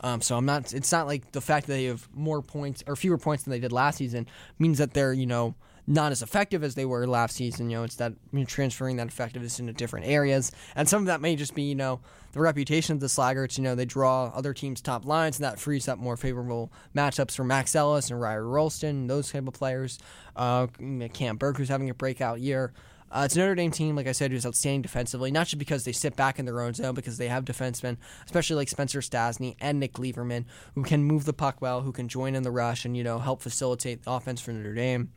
Um, 0.00 0.20
so 0.20 0.36
I'm 0.36 0.44
not. 0.44 0.74
It's 0.74 0.92
not 0.92 1.06
like 1.06 1.32
the 1.32 1.40
fact 1.40 1.66
that 1.66 1.72
they 1.72 1.84
have 1.84 2.06
more 2.12 2.42
points 2.42 2.84
or 2.86 2.94
fewer 2.94 3.16
points 3.16 3.44
than 3.44 3.52
they 3.52 3.58
did 3.58 3.72
last 3.72 3.96
season 3.96 4.26
means 4.58 4.78
that 4.78 4.92
they're 4.92 5.14
you 5.14 5.26
know 5.26 5.54
not 5.86 6.12
as 6.12 6.22
effective 6.22 6.62
as 6.62 6.74
they 6.74 6.84
were 6.84 7.06
last 7.06 7.36
season. 7.36 7.70
You 7.70 7.78
know, 7.78 7.84
it's 7.84 7.96
that 7.96 8.12
you 8.32 8.40
know, 8.40 8.44
transferring 8.44 8.96
that 8.96 9.08
effectiveness 9.08 9.60
into 9.60 9.72
different 9.72 10.06
areas, 10.06 10.52
and 10.76 10.86
some 10.88 11.02
of 11.02 11.06
that 11.06 11.22
may 11.22 11.36
just 11.36 11.54
be 11.54 11.62
you 11.62 11.74
know 11.74 12.00
the 12.32 12.40
reputation 12.40 12.94
of 12.94 13.00
the 13.00 13.06
Slaggerts. 13.06 13.56
You 13.56 13.64
know, 13.64 13.74
they 13.74 13.86
draw 13.86 14.26
other 14.34 14.52
teams' 14.52 14.82
top 14.82 15.06
lines, 15.06 15.38
and 15.38 15.44
that 15.44 15.58
frees 15.58 15.88
up 15.88 15.98
more 15.98 16.16
favorable 16.18 16.70
matchups 16.94 17.34
for 17.34 17.44
Max 17.44 17.74
Ellis 17.74 18.10
and 18.10 18.20
Ryder 18.20 18.46
Rolston, 18.46 19.06
those 19.06 19.32
type 19.32 19.48
of 19.48 19.54
players. 19.54 19.98
Uh, 20.36 20.66
Cam 21.12 21.36
Burke, 21.36 21.56
who's 21.56 21.68
having 21.68 21.88
a 21.88 21.94
breakout 21.94 22.40
year. 22.40 22.72
Uh, 23.14 23.22
it's 23.24 23.36
Notre 23.36 23.54
Dame 23.54 23.70
team, 23.70 23.94
like 23.94 24.08
I 24.08 24.12
said, 24.12 24.32
who's 24.32 24.44
outstanding 24.44 24.82
defensively, 24.82 25.30
not 25.30 25.46
just 25.46 25.58
because 25.58 25.84
they 25.84 25.92
sit 25.92 26.16
back 26.16 26.40
in 26.40 26.46
their 26.46 26.60
own 26.60 26.74
zone, 26.74 26.96
because 26.96 27.16
they 27.16 27.28
have 27.28 27.44
defensemen, 27.44 27.96
especially 28.24 28.56
like 28.56 28.68
Spencer 28.68 29.00
Stastny 29.00 29.54
and 29.60 29.78
Nick 29.78 30.00
Leivermann, 30.00 30.46
who 30.74 30.82
can 30.82 31.04
move 31.04 31.24
the 31.24 31.32
puck 31.32 31.62
well, 31.62 31.82
who 31.82 31.92
can 31.92 32.08
join 32.08 32.34
in 32.34 32.42
the 32.42 32.50
rush 32.50 32.84
and, 32.84 32.96
you 32.96 33.04
know, 33.04 33.20
help 33.20 33.40
facilitate 33.40 34.02
the 34.02 34.10
offense 34.10 34.40
for 34.40 34.50
Notre 34.50 34.74
Dame. 34.74 35.12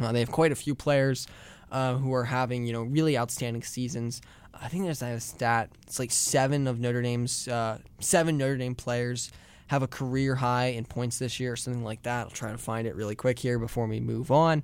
Uh, 0.00 0.10
they 0.10 0.18
have 0.20 0.32
quite 0.32 0.50
a 0.50 0.56
few 0.56 0.74
players 0.74 1.28
uh, 1.70 1.94
who 1.94 2.12
are 2.12 2.24
having 2.24 2.66
you 2.66 2.72
know 2.72 2.82
really 2.82 3.16
outstanding 3.16 3.62
seasons. 3.62 4.20
I 4.52 4.68
think 4.68 4.84
there's 4.84 5.02
a 5.02 5.20
stat. 5.20 5.70
It's 5.86 5.98
like 5.98 6.10
seven 6.10 6.66
of 6.66 6.80
Notre 6.80 7.02
Dame's 7.02 7.48
uh, 7.48 7.78
seven 8.00 8.36
Notre 8.36 8.56
Dame 8.56 8.74
players 8.74 9.30
have 9.68 9.82
a 9.82 9.88
career 9.88 10.34
high 10.34 10.66
in 10.66 10.84
points 10.84 11.18
this 11.18 11.38
year, 11.38 11.52
or 11.52 11.56
something 11.56 11.84
like 11.84 12.02
that. 12.02 12.26
I'll 12.26 12.30
try 12.30 12.52
to 12.52 12.58
find 12.58 12.86
it 12.86 12.94
really 12.94 13.14
quick 13.14 13.38
here 13.38 13.58
before 13.58 13.86
we 13.86 14.00
move 14.00 14.30
on. 14.30 14.62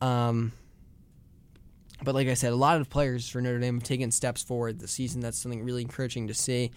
Um, 0.00 0.52
but 2.02 2.14
like 2.14 2.28
I 2.28 2.34
said, 2.34 2.52
a 2.52 2.56
lot 2.56 2.80
of 2.80 2.90
players 2.90 3.28
for 3.28 3.40
Notre 3.40 3.58
Dame 3.58 3.76
have 3.76 3.82
taken 3.82 4.10
steps 4.10 4.42
forward 4.42 4.78
this 4.78 4.92
season. 4.92 5.20
That's 5.20 5.38
something 5.38 5.64
really 5.64 5.82
encouraging 5.82 6.28
to 6.28 6.34
see. 6.34 6.70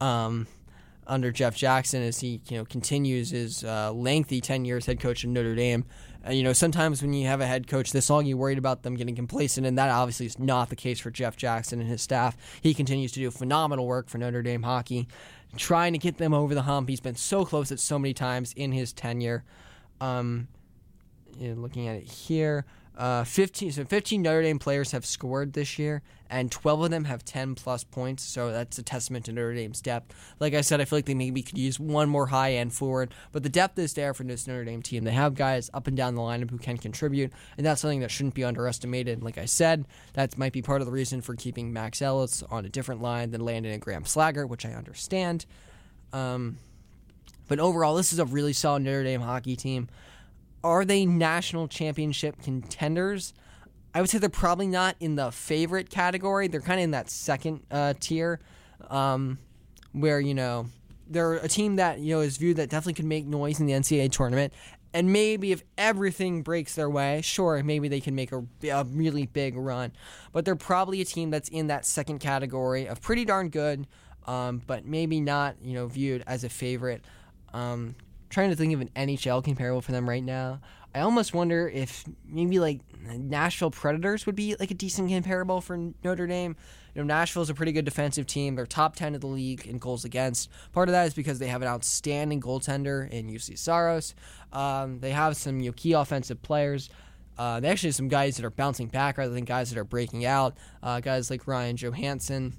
Um, 0.00 0.46
under 1.06 1.30
Jeff 1.30 1.56
Jackson 1.56 2.02
as 2.02 2.20
he 2.20 2.40
you 2.48 2.56
know 2.56 2.64
continues 2.64 3.30
his 3.30 3.64
uh, 3.64 3.92
lengthy 3.92 4.40
tenure 4.40 4.78
as 4.78 4.86
head 4.86 5.00
coach 5.00 5.24
of 5.24 5.30
Notre 5.30 5.54
Dame. 5.54 5.84
You 6.30 6.42
know, 6.42 6.54
sometimes 6.54 7.02
when 7.02 7.12
you 7.12 7.26
have 7.26 7.42
a 7.42 7.46
head 7.46 7.66
coach 7.66 7.92
this 7.92 8.08
long, 8.08 8.24
you're 8.24 8.38
worried 8.38 8.56
about 8.56 8.82
them 8.82 8.94
getting 8.94 9.14
complacent, 9.14 9.66
and 9.66 9.76
that 9.76 9.90
obviously 9.90 10.24
is 10.24 10.38
not 10.38 10.70
the 10.70 10.76
case 10.76 10.98
for 10.98 11.10
Jeff 11.10 11.36
Jackson 11.36 11.80
and 11.80 11.88
his 11.88 12.00
staff. 12.00 12.34
He 12.62 12.72
continues 12.72 13.12
to 13.12 13.20
do 13.20 13.30
phenomenal 13.30 13.86
work 13.86 14.08
for 14.08 14.16
Notre 14.16 14.40
Dame 14.40 14.62
hockey, 14.62 15.06
trying 15.58 15.92
to 15.92 15.98
get 15.98 16.16
them 16.16 16.32
over 16.32 16.54
the 16.54 16.62
hump. 16.62 16.88
He's 16.88 17.00
been 17.00 17.16
so 17.16 17.44
close 17.44 17.70
at 17.70 17.78
so 17.78 17.98
many 17.98 18.14
times 18.14 18.54
in 18.54 18.72
his 18.72 18.94
tenure. 18.94 19.44
Um, 20.00 20.48
looking 21.38 21.88
at 21.88 21.96
it 21.96 22.10
here. 22.10 22.64
Uh, 22.96 23.24
15 23.24 23.72
so 23.72 23.84
15 23.84 24.22
Notre 24.22 24.42
Dame 24.42 24.60
players 24.60 24.92
have 24.92 25.04
scored 25.04 25.52
this 25.52 25.80
year, 25.80 26.02
and 26.30 26.50
12 26.50 26.82
of 26.82 26.90
them 26.90 27.04
have 27.04 27.24
10 27.24 27.56
plus 27.56 27.82
points. 27.82 28.22
So 28.22 28.52
that's 28.52 28.78
a 28.78 28.84
testament 28.84 29.24
to 29.24 29.32
Notre 29.32 29.54
Dame's 29.54 29.80
depth. 29.80 30.14
Like 30.38 30.54
I 30.54 30.60
said, 30.60 30.80
I 30.80 30.84
feel 30.84 30.98
like 30.98 31.06
they 31.06 31.14
maybe 31.14 31.42
could 31.42 31.58
use 31.58 31.80
one 31.80 32.08
more 32.08 32.28
high 32.28 32.52
end 32.52 32.72
forward, 32.72 33.12
but 33.32 33.42
the 33.42 33.48
depth 33.48 33.78
is 33.80 33.94
there 33.94 34.14
for 34.14 34.22
this 34.22 34.46
Notre 34.46 34.64
Dame 34.64 34.80
team. 34.80 35.02
They 35.02 35.10
have 35.10 35.34
guys 35.34 35.70
up 35.74 35.88
and 35.88 35.96
down 35.96 36.14
the 36.14 36.20
lineup 36.20 36.50
who 36.50 36.58
can 36.58 36.78
contribute, 36.78 37.32
and 37.56 37.66
that's 37.66 37.80
something 37.80 38.00
that 38.00 38.12
shouldn't 38.12 38.34
be 38.34 38.44
underestimated. 38.44 39.24
Like 39.24 39.38
I 39.38 39.46
said, 39.46 39.86
that 40.12 40.38
might 40.38 40.52
be 40.52 40.62
part 40.62 40.80
of 40.80 40.86
the 40.86 40.92
reason 40.92 41.20
for 41.20 41.34
keeping 41.34 41.72
Max 41.72 42.00
Ellis 42.00 42.44
on 42.44 42.64
a 42.64 42.68
different 42.68 43.02
line 43.02 43.32
than 43.32 43.40
Landon 43.40 43.72
and 43.72 43.82
Graham 43.82 44.04
Slaggert, 44.04 44.48
which 44.48 44.64
I 44.64 44.72
understand. 44.72 45.46
Um, 46.12 46.58
but 47.48 47.58
overall, 47.58 47.96
this 47.96 48.12
is 48.12 48.20
a 48.20 48.24
really 48.24 48.52
solid 48.52 48.82
Notre 48.82 49.02
Dame 49.02 49.20
hockey 49.20 49.56
team. 49.56 49.88
Are 50.64 50.86
they 50.86 51.04
national 51.04 51.68
championship 51.68 52.40
contenders? 52.42 53.34
I 53.94 54.00
would 54.00 54.08
say 54.08 54.16
they're 54.16 54.30
probably 54.30 54.66
not 54.66 54.96
in 54.98 55.14
the 55.14 55.30
favorite 55.30 55.90
category. 55.90 56.48
They're 56.48 56.62
kind 56.62 56.80
of 56.80 56.84
in 56.84 56.90
that 56.92 57.10
second 57.10 57.60
uh, 57.70 57.92
tier, 58.00 58.40
um, 58.88 59.38
where 59.92 60.18
you 60.18 60.32
know 60.34 60.66
they're 61.06 61.34
a 61.34 61.48
team 61.48 61.76
that 61.76 62.00
you 62.00 62.14
know 62.14 62.20
is 62.22 62.38
viewed 62.38 62.56
that 62.56 62.70
definitely 62.70 62.94
could 62.94 63.04
make 63.04 63.26
noise 63.26 63.60
in 63.60 63.66
the 63.66 63.74
NCAA 63.74 64.10
tournament. 64.10 64.54
And 64.94 65.12
maybe 65.12 65.52
if 65.52 65.62
everything 65.76 66.42
breaks 66.42 66.76
their 66.76 66.88
way, 66.88 67.20
sure, 67.20 67.60
maybe 67.62 67.88
they 67.88 68.00
can 68.00 68.14
make 68.14 68.32
a, 68.32 68.44
a 68.70 68.84
really 68.84 69.26
big 69.26 69.56
run. 69.56 69.92
But 70.32 70.44
they're 70.44 70.56
probably 70.56 71.00
a 71.00 71.04
team 71.04 71.30
that's 71.30 71.48
in 71.48 71.66
that 71.66 71.84
second 71.84 72.20
category 72.20 72.86
of 72.86 73.02
pretty 73.02 73.24
darn 73.24 73.48
good, 73.50 73.86
um, 74.26 74.62
but 74.66 74.86
maybe 74.86 75.20
not 75.20 75.56
you 75.62 75.74
know 75.74 75.88
viewed 75.88 76.24
as 76.26 76.42
a 76.42 76.48
favorite. 76.48 77.04
Um, 77.52 77.96
trying 78.34 78.50
to 78.50 78.56
think 78.56 78.74
of 78.74 78.80
an 78.80 78.90
NHL 78.96 79.42
comparable 79.44 79.80
for 79.80 79.92
them 79.92 80.08
right 80.08 80.22
now. 80.22 80.60
I 80.94 81.00
almost 81.00 81.34
wonder 81.34 81.68
if 81.68 82.04
maybe 82.26 82.58
like 82.58 82.80
Nashville 83.00 83.70
Predators 83.70 84.26
would 84.26 84.36
be 84.36 84.54
like 84.60 84.70
a 84.70 84.74
decent 84.74 85.08
comparable 85.08 85.60
for 85.60 85.92
Notre 86.02 86.26
Dame. 86.26 86.56
You 86.94 87.02
know, 87.02 87.06
Nashville's 87.06 87.50
a 87.50 87.54
pretty 87.54 87.72
good 87.72 87.84
defensive 87.84 88.26
team. 88.26 88.54
They're 88.54 88.66
top 88.66 88.94
10 88.94 89.14
of 89.14 89.20
the 89.20 89.26
league 89.26 89.66
in 89.66 89.78
goals 89.78 90.04
against. 90.04 90.50
Part 90.72 90.88
of 90.88 90.92
that 90.92 91.06
is 91.06 91.14
because 91.14 91.38
they 91.38 91.48
have 91.48 91.62
an 91.62 91.68
outstanding 91.68 92.40
goaltender 92.40 93.10
in 93.10 93.28
Juuse 93.28 93.58
Saros. 93.58 94.14
Um, 94.52 95.00
they 95.00 95.10
have 95.10 95.36
some 95.36 95.58
you 95.60 95.70
know, 95.70 95.74
key 95.76 95.92
offensive 95.92 96.42
players. 96.42 96.90
Uh, 97.36 97.58
they 97.58 97.68
actually 97.68 97.88
have 97.88 97.96
some 97.96 98.08
guys 98.08 98.36
that 98.36 98.44
are 98.44 98.50
bouncing 98.50 98.86
back 98.86 99.18
rather 99.18 99.34
than 99.34 99.44
guys 99.44 99.70
that 99.70 99.78
are 99.78 99.84
breaking 99.84 100.24
out. 100.24 100.56
Uh, 100.82 101.00
guys 101.00 101.30
like 101.30 101.48
Ryan 101.48 101.76
Johansen 101.76 102.52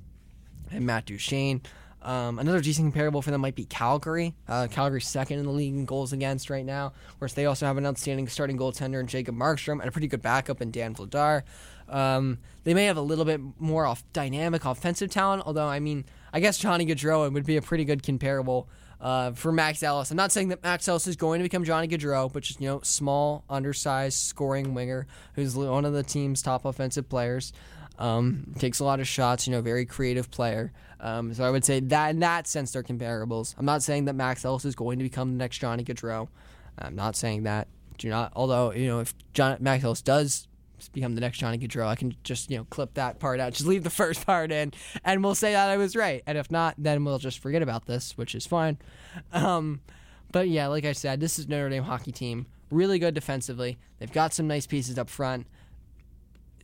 and 0.71 0.85
Matt 0.85 1.05
Duchene. 1.05 1.61
Um, 2.05 2.37
another 2.37 2.61
decent 2.61 2.85
comparable 2.85 3.23
for 3.23 3.31
them 3.31 3.41
might 3.41 3.55
be 3.55 3.65
Calgary. 3.65 4.35
Uh, 4.47 4.67
Calgary's 4.69 5.07
second 5.07 5.39
in 5.39 5.45
the 5.45 5.51
league 5.51 5.73
in 5.73 5.85
goals 5.85 6.13
against 6.13 6.51
right 6.51 6.63
now. 6.63 6.93
Course, 7.19 7.33
they 7.33 7.47
also 7.47 7.65
have 7.65 7.77
an 7.77 7.85
outstanding 7.85 8.27
starting 8.27 8.57
goaltender 8.57 8.99
in 8.99 9.07
Jacob 9.07 9.35
Markstrom 9.35 9.79
and 9.79 9.89
a 9.89 9.91
pretty 9.91 10.07
good 10.07 10.21
backup 10.21 10.61
in 10.61 10.69
Dan 10.69 10.93
Vladar. 10.93 11.41
Um, 11.89 12.37
they 12.63 12.75
may 12.75 12.85
have 12.85 12.97
a 12.97 13.01
little 13.01 13.25
bit 13.25 13.41
more 13.59 13.85
off 13.87 14.03
dynamic 14.13 14.65
offensive 14.65 15.09
talent, 15.09 15.43
although 15.45 15.67
I 15.67 15.79
mean, 15.79 16.05
I 16.31 16.39
guess 16.39 16.59
Johnny 16.59 16.85
Gaudreau 16.85 17.31
would 17.31 17.45
be 17.45 17.57
a 17.57 17.61
pretty 17.61 17.85
good 17.85 18.03
comparable 18.03 18.69
uh, 19.01 19.31
for 19.31 19.51
Max 19.51 19.81
Ellis. 19.83 20.11
I'm 20.11 20.17
not 20.17 20.31
saying 20.31 20.49
that 20.49 20.63
Max 20.63 20.87
Ellis 20.87 21.07
is 21.07 21.15
going 21.15 21.39
to 21.39 21.43
become 21.43 21.63
Johnny 21.63 21.87
Gaudreau, 21.87 22.31
but 22.31 22.43
just 22.43 22.61
you 22.61 22.67
know, 22.67 22.81
small, 22.83 23.43
undersized, 23.49 24.17
scoring 24.17 24.73
winger 24.73 25.07
who's 25.33 25.55
one 25.55 25.85
of 25.85 25.93
the 25.93 26.03
team's 26.03 26.41
top 26.41 26.65
offensive 26.65 27.09
players. 27.09 27.51
Um, 27.97 28.53
takes 28.60 28.79
a 28.79 28.84
lot 28.84 28.99
of 28.99 29.08
shots, 29.08 29.47
you 29.47 29.51
know, 29.51 29.62
very 29.62 29.86
creative 29.86 30.29
player. 30.29 30.73
Um, 30.99 31.34
so 31.34 31.43
I 31.43 31.51
would 31.51 31.63
say 31.63 31.79
that 31.79 32.10
in 32.10 32.19
that 32.19 32.47
sense 32.47 32.71
they're 32.71 32.84
comparables. 32.84 33.55
I'm 33.58 33.65
not 33.65 33.84
saying 33.84 34.05
that 34.05 34.15
Max 34.15 34.43
Ellis 34.43 34.65
is 34.65 34.75
going 34.75 34.97
to 34.99 35.03
become 35.03 35.31
the 35.31 35.38
next 35.38 35.60
Johnny 35.60 35.84
Gaudreau. 35.84 36.27
I'm 36.77 36.95
not 36.95 37.15
saying 37.15 37.43
that. 37.43 37.67
Do 37.97 38.10
not. 38.10 38.34
Although 38.36 38.73
you 38.73 38.88
know, 38.88 38.99
if 38.99 39.13
John 39.34 39.58
Max 39.60 39.84
Ellis 39.84 40.01
does 40.01 40.47
become 40.93 41.15
the 41.15 41.21
next 41.21 41.38
Johnny 41.38 41.58
Gaudreau, 41.58 41.88
I 41.88 41.95
can 41.95 42.15
just 42.23 42.51
you 42.51 42.58
know 42.58 42.65
clip 42.65 42.95
that 42.95 43.19
part 43.19 43.39
out, 43.39 43.53
just 43.53 43.65
leave 43.65 43.84
the 43.84 43.89
first 43.89 44.25
part 44.25 44.51
in, 44.51 44.73
and 45.03 45.23
we'll 45.23 45.36
say 45.36 45.53
that 45.53 45.69
I 45.69 45.77
was 45.77 45.95
right. 45.95 46.23
And 46.27 46.38
if 46.38 46.51
not, 46.51 46.75
then 46.77 47.05
we'll 47.05 47.19
just 47.19 47.39
forget 47.39 47.62
about 47.62 47.86
this, 47.86 48.17
which 48.17 48.36
is 48.36 48.45
fine. 48.45 48.77
Um, 49.31 49.81
but 50.31 50.49
yeah, 50.49 50.67
like 50.67 50.86
I 50.86 50.91
said, 50.91 51.19
this 51.19 51.39
is 51.39 51.47
Notre 51.47 51.69
Dame 51.69 51.84
hockey 51.84 52.12
team, 52.12 52.47
really 52.69 52.99
good 52.99 53.13
defensively. 53.13 53.77
They've 53.99 54.12
got 54.12 54.34
some 54.34 54.47
nice 54.47 54.67
pieces 54.67 54.97
up 54.97 55.10
front. 55.10 55.47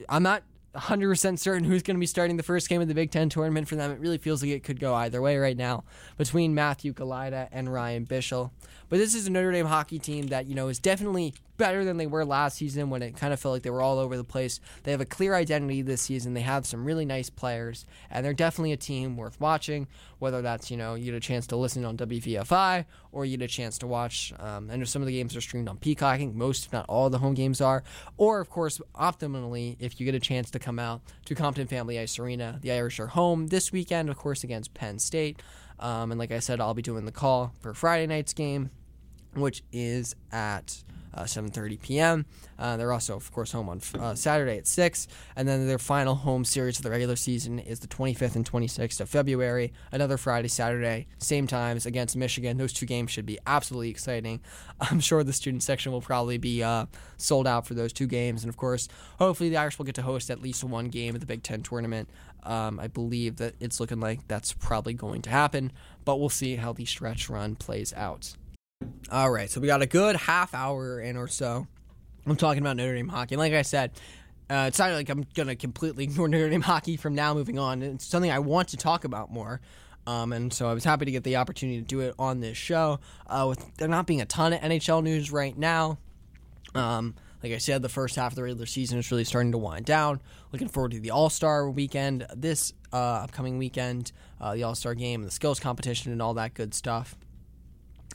I'm 0.09 0.23
not 0.23 0.43
100% 0.75 1.37
certain 1.37 1.63
who's 1.65 1.83
going 1.83 1.95
to 1.95 1.99
be 1.99 2.05
starting 2.05 2.37
the 2.37 2.43
first 2.43 2.69
game 2.69 2.81
of 2.81 2.87
the 2.87 2.93
Big 2.93 3.11
Ten 3.11 3.29
tournament 3.29 3.67
for 3.67 3.75
them. 3.75 3.91
It 3.91 3.99
really 3.99 4.17
feels 4.17 4.41
like 4.41 4.51
it 4.51 4.63
could 4.63 4.79
go 4.79 4.93
either 4.95 5.21
way 5.21 5.37
right 5.37 5.57
now 5.57 5.83
between 6.17 6.55
Matthew 6.55 6.93
Galajda 6.93 7.49
and 7.51 7.71
Ryan 7.71 8.05
Bischel. 8.05 8.51
But 8.89 8.99
this 8.99 9.13
is 9.13 9.27
a 9.27 9.29
Notre 9.29 9.51
Dame 9.51 9.65
hockey 9.65 9.99
team 9.99 10.27
that, 10.27 10.45
you 10.45 10.55
know, 10.55 10.69
is 10.69 10.79
definitely 10.79 11.33
better 11.61 11.85
than 11.85 11.97
they 11.97 12.07
were 12.07 12.25
last 12.25 12.57
season 12.57 12.89
when 12.89 13.03
it 13.03 13.15
kind 13.15 13.31
of 13.31 13.39
felt 13.39 13.53
like 13.53 13.61
they 13.61 13.69
were 13.69 13.83
all 13.83 13.99
over 13.99 14.17
the 14.17 14.23
place. 14.23 14.59
They 14.81 14.89
have 14.89 14.99
a 14.99 15.05
clear 15.05 15.35
identity 15.35 15.83
this 15.83 16.01
season. 16.01 16.33
They 16.33 16.41
have 16.41 16.65
some 16.65 16.83
really 16.83 17.05
nice 17.05 17.29
players, 17.29 17.85
and 18.09 18.25
they're 18.25 18.33
definitely 18.33 18.71
a 18.71 18.77
team 18.77 19.15
worth 19.15 19.39
watching, 19.39 19.87
whether 20.17 20.41
that's, 20.41 20.71
you 20.71 20.77
know, 20.77 20.95
you 20.95 21.05
get 21.05 21.13
a 21.13 21.19
chance 21.19 21.45
to 21.47 21.55
listen 21.55 21.85
on 21.85 21.97
WVFI 21.97 22.85
or 23.11 23.25
you 23.25 23.37
get 23.37 23.45
a 23.45 23.47
chance 23.47 23.77
to 23.77 23.85
watch. 23.85 24.33
Um, 24.39 24.71
I 24.71 24.75
know 24.75 24.85
some 24.85 25.03
of 25.03 25.05
the 25.05 25.13
games 25.13 25.35
are 25.35 25.41
streamed 25.41 25.69
on 25.69 25.77
Peacock. 25.77 26.15
I 26.15 26.17
think 26.17 26.33
most, 26.33 26.65
if 26.65 26.73
not 26.73 26.87
all, 26.89 27.11
the 27.11 27.19
home 27.19 27.35
games 27.35 27.61
are. 27.61 27.83
Or, 28.17 28.39
of 28.39 28.49
course, 28.49 28.81
optimally, 28.95 29.75
if 29.79 29.99
you 29.99 30.05
get 30.07 30.15
a 30.15 30.19
chance 30.19 30.49
to 30.49 30.57
come 30.57 30.79
out 30.79 31.01
to 31.25 31.35
Compton 31.35 31.67
Family 31.67 31.99
Ice 31.99 32.17
Arena, 32.17 32.57
the 32.61 32.71
Irish 32.71 32.99
are 32.99 33.07
home 33.07 33.47
this 33.47 33.71
weekend, 33.71 34.09
of 34.09 34.17
course, 34.17 34.43
against 34.43 34.73
Penn 34.73 34.97
State. 34.97 35.43
Um, 35.79 36.11
and 36.11 36.17
like 36.17 36.31
I 36.31 36.39
said, 36.39 36.59
I'll 36.59 36.73
be 36.73 36.81
doing 36.81 37.05
the 37.05 37.11
call 37.11 37.53
for 37.59 37.75
Friday 37.75 38.07
night's 38.07 38.33
game 38.33 38.71
which 39.33 39.63
is 39.71 40.15
at 40.31 40.83
uh, 41.13 41.23
7:30 41.23 41.81
p.m. 41.81 42.25
Uh, 42.57 42.77
they're 42.77 42.93
also, 42.93 43.15
of 43.15 43.31
course, 43.31 43.51
home 43.51 43.69
on 43.69 43.81
uh, 43.99 44.15
Saturday 44.15 44.57
at 44.57 44.67
six, 44.67 45.07
and 45.35 45.47
then 45.47 45.67
their 45.67 45.79
final 45.79 46.15
home 46.15 46.45
series 46.45 46.77
of 46.77 46.83
the 46.83 46.89
regular 46.91 47.15
season 47.15 47.59
is 47.59 47.79
the 47.79 47.87
25th 47.87 48.35
and 48.35 48.49
26th 48.49 48.99
of 48.99 49.09
February. 49.09 49.73
Another 49.91 50.17
Friday, 50.17 50.47
Saturday, 50.47 51.07
same 51.17 51.47
times 51.47 51.85
against 51.85 52.15
Michigan. 52.15 52.57
Those 52.57 52.73
two 52.73 52.85
games 52.85 53.11
should 53.11 53.25
be 53.25 53.39
absolutely 53.45 53.89
exciting. 53.89 54.41
I'm 54.81 54.99
sure 54.99 55.23
the 55.23 55.33
student 55.33 55.63
section 55.63 55.91
will 55.91 56.01
probably 56.01 56.37
be 56.37 56.63
uh, 56.63 56.85
sold 57.17 57.47
out 57.47 57.67
for 57.67 57.73
those 57.73 57.93
two 57.93 58.07
games, 58.07 58.43
and 58.43 58.49
of 58.49 58.57
course, 58.57 58.87
hopefully 59.19 59.49
the 59.49 59.57
Irish 59.57 59.77
will 59.77 59.85
get 59.85 59.95
to 59.95 60.01
host 60.01 60.29
at 60.29 60.41
least 60.41 60.63
one 60.63 60.89
game 60.89 61.15
at 61.15 61.21
the 61.21 61.27
Big 61.27 61.43
Ten 61.43 61.63
tournament. 61.63 62.09
Um, 62.43 62.79
I 62.79 62.87
believe 62.87 63.37
that 63.37 63.55
it's 63.59 63.79
looking 63.79 63.99
like 63.99 64.27
that's 64.27 64.53
probably 64.53 64.93
going 64.93 65.21
to 65.23 65.29
happen, 65.29 65.71
but 66.05 66.19
we'll 66.19 66.29
see 66.29 66.55
how 66.55 66.73
the 66.73 66.85
stretch 66.85 67.29
run 67.29 67.55
plays 67.55 67.93
out. 67.93 68.35
All 69.11 69.29
right, 69.29 69.49
so 69.49 69.59
we 69.59 69.67
got 69.67 69.81
a 69.81 69.87
good 69.87 70.15
half 70.15 70.53
hour 70.53 70.99
in 70.99 71.17
or 71.17 71.27
so. 71.27 71.67
I'm 72.25 72.35
talking 72.35 72.61
about 72.61 72.77
Notre 72.77 72.95
Dame 72.95 73.09
hockey. 73.09 73.35
And 73.35 73.39
like 73.39 73.53
I 73.53 73.61
said, 73.61 73.91
uh, 74.49 74.65
it's 74.67 74.79
not 74.79 74.91
like 74.91 75.09
I'm 75.09 75.25
going 75.33 75.47
to 75.47 75.55
completely 75.55 76.03
ignore 76.05 76.27
Notre 76.27 76.49
Dame 76.49 76.61
hockey 76.61 76.97
from 76.97 77.15
now 77.15 77.33
moving 77.33 77.59
on. 77.59 77.81
It's 77.81 78.05
something 78.05 78.31
I 78.31 78.39
want 78.39 78.69
to 78.69 78.77
talk 78.77 79.03
about 79.03 79.31
more. 79.31 79.61
Um, 80.07 80.33
and 80.33 80.51
so 80.51 80.67
I 80.67 80.73
was 80.73 80.83
happy 80.83 81.05
to 81.05 81.11
get 81.11 81.23
the 81.23 81.35
opportunity 81.37 81.79
to 81.79 81.85
do 81.85 81.99
it 81.99 82.15
on 82.17 82.39
this 82.39 82.57
show. 82.57 82.99
Uh, 83.27 83.47
with 83.49 83.75
there 83.77 83.87
not 83.87 84.07
being 84.07 84.21
a 84.21 84.25
ton 84.25 84.53
of 84.53 84.61
NHL 84.61 85.03
news 85.03 85.31
right 85.31 85.57
now, 85.57 85.99
um, 86.73 87.15
like 87.43 87.53
I 87.53 87.57
said, 87.57 87.81
the 87.81 87.89
first 87.89 88.15
half 88.15 88.31
of 88.31 88.35
the 88.35 88.43
regular 88.43 88.65
season 88.65 88.99
is 88.99 89.11
really 89.11 89.23
starting 89.23 89.51
to 89.51 89.57
wind 89.57 89.85
down. 89.85 90.21
Looking 90.51 90.69
forward 90.69 90.91
to 90.91 90.99
the 90.99 91.11
All 91.11 91.29
Star 91.29 91.69
weekend 91.69 92.25
this 92.35 92.73
uh, 92.93 92.97
upcoming 92.97 93.57
weekend, 93.57 94.11
uh, 94.39 94.53
the 94.53 94.63
All 94.63 94.75
Star 94.75 94.95
game, 94.95 95.23
the 95.23 95.31
skills 95.31 95.59
competition, 95.59 96.11
and 96.11 96.21
all 96.21 96.33
that 96.35 96.53
good 96.53 96.73
stuff. 96.73 97.15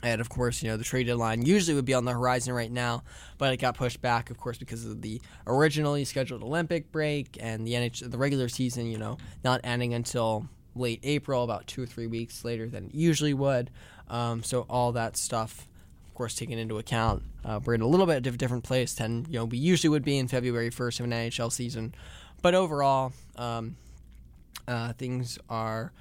And 0.03 0.21
of 0.21 0.29
course, 0.29 0.61
you 0.61 0.69
know, 0.69 0.77
the 0.77 0.83
trade 0.83 1.07
deadline 1.07 1.43
usually 1.43 1.73
would 1.75 1.85
be 1.85 1.93
on 1.93 2.05
the 2.05 2.11
horizon 2.11 2.53
right 2.53 2.71
now, 2.71 3.03
but 3.37 3.51
it 3.51 3.57
got 3.57 3.75
pushed 3.75 4.01
back, 4.01 4.29
of 4.29 4.37
course, 4.37 4.57
because 4.57 4.85
of 4.85 5.01
the 5.01 5.21
originally 5.47 6.05
scheduled 6.05 6.43
Olympic 6.43 6.91
break 6.91 7.37
and 7.39 7.65
the 7.65 7.73
NH- 7.73 8.11
the 8.11 8.17
regular 8.17 8.47
season, 8.47 8.87
you 8.87 8.97
know, 8.97 9.17
not 9.43 9.61
ending 9.63 9.93
until 9.93 10.47
late 10.75 10.99
April, 11.03 11.43
about 11.43 11.65
two 11.65 11.81
or 11.81 11.85
three 11.87 12.07
weeks 12.07 12.45
later 12.45 12.67
than 12.67 12.85
it 12.85 12.95
usually 12.95 13.33
would. 13.33 13.71
Um, 14.07 14.43
so 14.43 14.65
all 14.69 14.91
that 14.91 15.17
stuff, 15.17 15.67
of 16.07 16.13
course, 16.13 16.35
taken 16.35 16.59
into 16.59 16.77
account, 16.77 17.23
uh, 17.43 17.59
we're 17.63 17.73
in 17.73 17.81
a 17.81 17.87
little 17.87 18.05
bit 18.05 18.27
of 18.27 18.35
a 18.35 18.37
different 18.37 18.63
place 18.63 18.93
than 18.93 19.25
you 19.29 19.39
know 19.39 19.45
we 19.45 19.57
usually 19.57 19.89
would 19.89 20.05
be 20.05 20.17
in 20.17 20.27
February 20.27 20.69
1st 20.69 20.99
of 20.99 21.05
an 21.05 21.11
NHL 21.11 21.51
season. 21.51 21.95
But 22.41 22.53
overall, 22.53 23.13
um, 23.35 23.77
uh, 24.67 24.93
things 24.93 25.39
are 25.49 25.91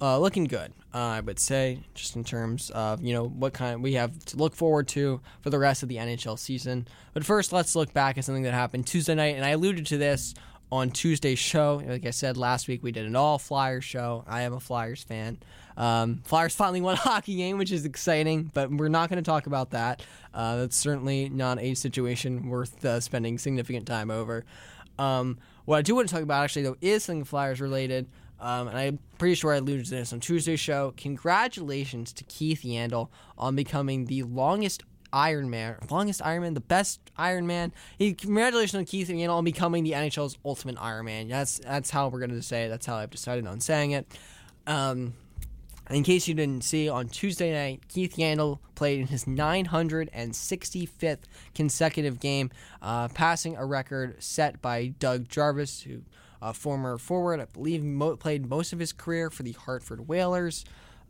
uh, 0.00 0.18
looking 0.18 0.44
good, 0.44 0.72
uh, 0.94 0.98
I 0.98 1.20
would 1.20 1.38
say, 1.38 1.80
just 1.94 2.16
in 2.16 2.24
terms 2.24 2.70
of 2.70 3.02
you 3.02 3.12
know 3.12 3.28
what 3.28 3.52
kind 3.52 3.82
we 3.82 3.94
have 3.94 4.18
to 4.26 4.36
look 4.36 4.54
forward 4.54 4.88
to 4.88 5.20
for 5.40 5.50
the 5.50 5.58
rest 5.58 5.82
of 5.82 5.88
the 5.88 5.96
NHL 5.96 6.38
season. 6.38 6.88
But 7.12 7.24
first, 7.24 7.52
let's 7.52 7.74
look 7.74 7.92
back 7.92 8.18
at 8.18 8.24
something 8.24 8.44
that 8.44 8.54
happened 8.54 8.86
Tuesday 8.86 9.14
night, 9.14 9.36
and 9.36 9.44
I 9.44 9.50
alluded 9.50 9.86
to 9.86 9.98
this 9.98 10.34
on 10.72 10.90
Tuesday's 10.90 11.38
show. 11.38 11.82
Like 11.86 12.06
I 12.06 12.10
said 12.10 12.36
last 12.36 12.68
week, 12.68 12.82
we 12.82 12.92
did 12.92 13.06
an 13.06 13.16
all 13.16 13.38
Flyers 13.38 13.84
show. 13.84 14.24
I 14.26 14.42
am 14.42 14.52
a 14.52 14.60
Flyers 14.60 15.02
fan. 15.02 15.38
Um, 15.76 16.22
Flyers 16.24 16.54
finally 16.54 16.80
won 16.82 16.94
a 16.94 16.98
hockey 16.98 17.36
game, 17.36 17.58
which 17.58 17.72
is 17.72 17.84
exciting, 17.84 18.50
but 18.54 18.70
we're 18.70 18.88
not 18.88 19.08
going 19.08 19.22
to 19.22 19.28
talk 19.28 19.46
about 19.46 19.70
that. 19.70 20.02
Uh, 20.32 20.56
that's 20.56 20.76
certainly 20.76 21.28
not 21.28 21.58
a 21.58 21.74
situation 21.74 22.48
worth 22.48 22.84
uh, 22.84 23.00
spending 23.00 23.38
significant 23.38 23.86
time 23.86 24.10
over. 24.10 24.44
Um, 24.98 25.38
what 25.64 25.78
I 25.78 25.82
do 25.82 25.94
want 25.94 26.08
to 26.08 26.14
talk 26.14 26.22
about, 26.22 26.44
actually, 26.44 26.62
though, 26.62 26.76
is 26.80 27.04
something 27.04 27.24
Flyers 27.24 27.60
related. 27.60 28.06
Um, 28.40 28.68
and 28.68 28.78
I'm 28.78 28.98
pretty 29.18 29.34
sure 29.34 29.52
I 29.52 29.56
alluded 29.56 29.84
to 29.86 29.90
this 29.90 30.12
on 30.12 30.20
Tuesday's 30.20 30.60
show. 30.60 30.94
Congratulations 30.96 32.12
to 32.14 32.24
Keith 32.24 32.62
Yandle 32.62 33.08
on 33.36 33.54
becoming 33.54 34.06
the 34.06 34.22
longest 34.22 34.82
Ironman, 35.12 35.90
longest 35.90 36.20
Ironman, 36.20 36.54
the 36.54 36.60
best 36.60 37.00
Ironman. 37.18 37.72
He, 37.98 38.14
congratulations 38.14 38.84
to 38.84 38.90
Keith 38.90 39.08
Yandle 39.08 39.36
on 39.36 39.44
becoming 39.44 39.84
the 39.84 39.92
NHL's 39.92 40.38
ultimate 40.44 40.76
Ironman. 40.76 41.28
That's 41.28 41.58
that's 41.58 41.90
how 41.90 42.08
we're 42.08 42.20
gonna 42.20 42.42
say 42.42 42.64
it. 42.64 42.68
That's 42.68 42.86
how 42.86 42.96
I've 42.96 43.10
decided 43.10 43.46
on 43.46 43.60
saying 43.60 43.90
it. 43.92 44.06
Um, 44.66 45.14
in 45.90 46.04
case 46.04 46.28
you 46.28 46.34
didn't 46.34 46.62
see, 46.62 46.88
on 46.88 47.08
Tuesday 47.08 47.52
night, 47.52 47.88
Keith 47.88 48.16
Yandle 48.16 48.60
played 48.76 49.00
in 49.00 49.08
his 49.08 49.24
965th 49.24 51.18
consecutive 51.52 52.20
game, 52.20 52.50
uh, 52.80 53.08
passing 53.08 53.56
a 53.56 53.66
record 53.66 54.22
set 54.22 54.62
by 54.62 54.94
Doug 55.00 55.28
Jarvis, 55.28 55.82
who 55.82 56.02
a 56.42 56.54
former 56.54 56.98
forward. 56.98 57.40
I 57.40 57.46
believe 57.46 57.82
mo- 57.82 58.16
played 58.16 58.48
most 58.48 58.72
of 58.72 58.78
his 58.78 58.92
career 58.92 59.30
for 59.30 59.42
the 59.42 59.52
Hartford 59.52 60.08
Whalers. 60.08 60.64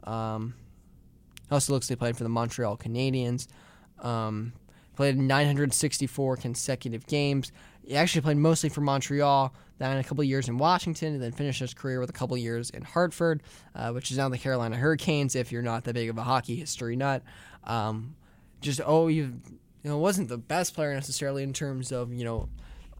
Um, 0.04 0.54
also 1.50 1.72
looks 1.72 1.90
like 1.90 1.98
he 1.98 2.00
played 2.00 2.16
for 2.16 2.22
the 2.22 2.30
Montreal 2.30 2.76
Canadiens. 2.76 3.46
Um, 4.00 4.52
played 4.96 5.18
964 5.18 6.36
consecutive 6.36 7.06
games. 7.06 7.52
He 7.84 7.96
actually 7.96 8.20
played 8.20 8.36
mostly 8.36 8.68
for 8.68 8.82
Montreal, 8.82 9.54
then 9.78 9.96
a 9.96 10.04
couple 10.04 10.22
years 10.22 10.48
in 10.48 10.58
Washington, 10.58 11.14
and 11.14 11.22
then 11.22 11.32
finished 11.32 11.60
his 11.60 11.74
career 11.74 12.00
with 12.00 12.10
a 12.10 12.12
couple 12.12 12.36
years 12.36 12.70
in 12.70 12.82
Hartford, 12.82 13.42
uh, 13.74 13.90
which 13.92 14.10
is 14.10 14.18
now 14.18 14.28
the 14.28 14.38
Carolina 14.38 14.76
Hurricanes. 14.76 15.34
If 15.34 15.50
you're 15.50 15.62
not 15.62 15.84
that 15.84 15.94
big 15.94 16.08
of 16.08 16.18
a 16.18 16.22
hockey 16.22 16.56
history 16.56 16.96
nut, 16.96 17.22
um, 17.64 18.14
just 18.60 18.80
oh, 18.84 19.08
you 19.08 19.40
you 19.82 19.90
know 19.90 19.98
wasn't 19.98 20.28
the 20.28 20.38
best 20.38 20.74
player 20.74 20.92
necessarily 20.92 21.42
in 21.42 21.52
terms 21.52 21.92
of 21.92 22.12
you 22.12 22.24
know 22.24 22.48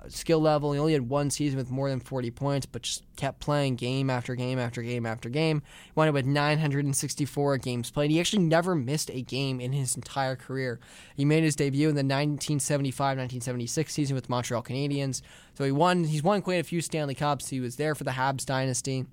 skill 0.09 0.41
level. 0.41 0.73
He 0.73 0.79
only 0.79 0.93
had 0.93 1.09
one 1.09 1.31
season 1.31 1.59
with 1.59 1.71
more 1.71 1.89
than 1.91 2.01
40 2.01 2.31
points, 2.31 2.67
but 2.67 2.83
just 2.83 3.05
kept 3.17 3.41
playing 3.41 3.77
game 3.77 4.11
after 4.11 4.35
game 4.35 4.59
after 4.59 4.83
game 4.83 5.07
after 5.07 5.29
game. 5.29 5.63
He 5.85 5.93
wound 5.95 6.09
up 6.09 6.15
with 6.15 6.27
964 6.27 7.59
games 7.59 7.91
played. 7.91 8.11
He 8.11 8.21
actually 8.21 8.45
never 8.45 8.75
missed 8.75 9.11
a 9.11 9.23
game 9.23 9.61
in 9.61 9.73
his 9.73 9.97
entire 9.97 10.37
career. 10.37 10.81
He 11.17 11.25
made 11.25 11.45
his 11.45 11.57
debut 11.57 11.89
in 11.89 11.95
the 11.95 12.03
1975-1976 12.03 13.91
season 13.91 14.15
with 14.15 14.29
Montreal 14.29 14.63
Canadiens. 14.63 15.23
So 15.55 15.65
he 15.65 15.73
won. 15.73 16.05
He's 16.05 16.23
won 16.23 16.43
quite 16.43 16.61
a 16.61 16.65
few 16.65 16.81
Stanley 16.81 17.15
Cups. 17.15 17.49
He 17.49 17.61
was 17.61 17.77
there 17.77 17.95
for 17.95 18.05
the 18.05 18.13
Habs 18.13 18.47
dynasty. 18.47 19.07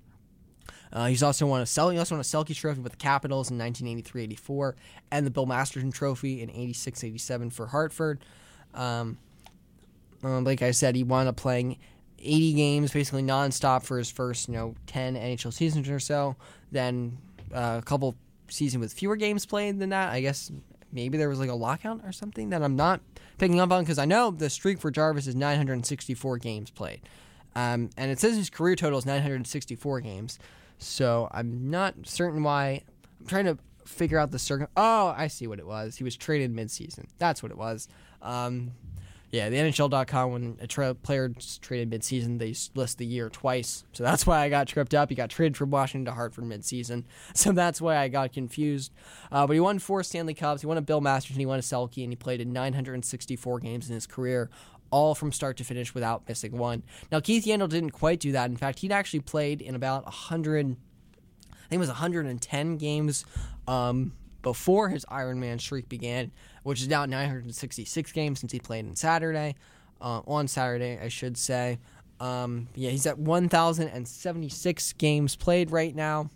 Uh, 0.92 1.06
he's 1.06 1.22
also 1.22 1.46
won 1.46 1.60
a 1.60 1.66
Sel- 1.66 1.90
he 1.90 1.98
also 1.98 2.14
won 2.14 2.20
a 2.20 2.24
Selke 2.24 2.54
Trophy 2.54 2.80
with 2.80 2.92
the 2.92 2.98
Capitals 2.98 3.50
in 3.50 3.58
1983-84 3.58 4.74
and 5.10 5.26
the 5.26 5.30
Bill 5.30 5.46
Masterton 5.46 5.90
Trophy 5.90 6.40
in 6.40 6.48
86-87 6.48 7.52
for 7.52 7.66
Hartford. 7.66 8.24
Um, 8.74 9.18
um, 10.22 10.44
like 10.44 10.62
I 10.62 10.70
said, 10.72 10.96
he 10.96 11.04
wound 11.04 11.28
up 11.28 11.36
playing 11.36 11.78
80 12.18 12.52
games 12.54 12.92
basically 12.92 13.22
nonstop 13.22 13.84
for 13.84 13.98
his 13.98 14.10
first, 14.10 14.48
you 14.48 14.54
know, 14.54 14.74
10 14.86 15.14
NHL 15.14 15.52
seasons 15.52 15.88
or 15.88 16.00
so. 16.00 16.36
Then 16.72 17.18
uh, 17.54 17.78
a 17.80 17.84
couple 17.84 18.16
seasons 18.48 18.80
with 18.80 18.92
fewer 18.92 19.16
games 19.16 19.46
played 19.46 19.78
than 19.78 19.90
that. 19.90 20.10
I 20.10 20.20
guess 20.20 20.50
maybe 20.92 21.18
there 21.18 21.28
was 21.28 21.38
like 21.38 21.50
a 21.50 21.54
lockout 21.54 22.00
or 22.04 22.12
something 22.12 22.50
that 22.50 22.62
I'm 22.62 22.76
not 22.76 23.00
picking 23.38 23.60
up 23.60 23.70
on 23.70 23.82
because 23.84 23.98
I 23.98 24.04
know 24.04 24.30
the 24.30 24.50
streak 24.50 24.80
for 24.80 24.90
Jarvis 24.90 25.26
is 25.26 25.36
964 25.36 26.38
games 26.38 26.70
played. 26.70 27.00
Um, 27.54 27.90
and 27.96 28.10
it 28.10 28.18
says 28.18 28.36
his 28.36 28.50
career 28.50 28.76
total 28.76 28.98
is 28.98 29.06
964 29.06 30.00
games. 30.00 30.38
So 30.78 31.28
I'm 31.30 31.70
not 31.70 31.94
certain 32.04 32.42
why. 32.42 32.82
I'm 33.20 33.26
trying 33.26 33.46
to 33.46 33.58
figure 33.84 34.18
out 34.18 34.30
the 34.30 34.38
circum. 34.38 34.68
Oh, 34.76 35.14
I 35.16 35.28
see 35.28 35.46
what 35.46 35.58
it 35.58 35.66
was. 35.66 35.96
He 35.96 36.04
was 36.04 36.16
traded 36.16 36.54
midseason. 36.54 37.06
That's 37.18 37.42
what 37.42 37.50
it 37.50 37.58
was. 37.58 37.88
Um, 38.22 38.72
yeah, 39.30 39.50
the 39.50 39.56
NHL.com 39.56 40.32
when 40.32 40.56
a 40.60 40.66
tra- 40.66 40.94
player 40.94 41.30
traded 41.60 41.90
midseason, 41.90 42.38
they 42.38 42.54
list 42.74 42.96
the 42.96 43.04
year 43.04 43.28
twice. 43.28 43.84
So 43.92 44.02
that's 44.02 44.26
why 44.26 44.40
I 44.40 44.48
got 44.48 44.68
tripped 44.68 44.94
up. 44.94 45.10
He 45.10 45.14
got 45.14 45.28
traded 45.28 45.56
from 45.56 45.70
Washington 45.70 46.06
to 46.06 46.12
Hartford 46.12 46.44
midseason. 46.44 47.04
So 47.34 47.52
that's 47.52 47.80
why 47.80 47.98
I 47.98 48.08
got 48.08 48.32
confused. 48.32 48.92
Uh, 49.30 49.46
but 49.46 49.52
he 49.52 49.60
won 49.60 49.78
four 49.78 50.02
Stanley 50.02 50.34
Cups. 50.34 50.62
He 50.62 50.66
won 50.66 50.76
a 50.76 50.82
Bill 50.82 51.00
Masterton. 51.00 51.38
He 51.38 51.46
won 51.46 51.58
a 51.58 51.62
Selke, 51.62 52.02
and 52.02 52.12
he 52.12 52.16
played 52.16 52.40
in 52.40 52.52
964 52.52 53.60
games 53.60 53.88
in 53.88 53.94
his 53.94 54.06
career, 54.06 54.50
all 54.90 55.14
from 55.14 55.30
start 55.30 55.56
to 55.58 55.64
finish 55.64 55.94
without 55.94 56.26
missing 56.28 56.56
one. 56.58 56.82
Now, 57.12 57.20
Keith 57.20 57.44
Yandle 57.44 57.68
didn't 57.68 57.90
quite 57.90 58.18
do 58.18 58.32
that. 58.32 58.50
In 58.50 58.56
fact, 58.56 58.80
he'd 58.80 58.92
actually 58.92 59.20
played 59.20 59.60
in 59.62 59.74
about 59.74 60.04
100, 60.04 60.66
I 60.66 61.68
think 61.68 61.72
it 61.72 61.78
was 61.78 61.88
110 61.88 62.76
games 62.76 63.24
um, 63.68 64.12
before 64.42 64.88
his 64.88 65.04
Ironman 65.06 65.60
streak 65.60 65.88
began, 65.88 66.30
which 66.62 66.80
is 66.80 66.88
now 66.88 67.04
966 67.04 68.12
games 68.12 68.40
since 68.40 68.52
he 68.52 68.60
played 68.60 68.86
on 68.86 68.96
Saturday. 68.96 69.54
Uh, 70.00 70.20
on 70.28 70.46
Saturday, 70.46 70.98
I 71.02 71.08
should 71.08 71.36
say. 71.36 71.80
Um, 72.20 72.68
yeah, 72.76 72.90
he's 72.90 73.06
at 73.06 73.18
1,076 73.18 74.92
games 74.92 75.34
played 75.34 75.72
right 75.72 75.94
now 75.94 76.30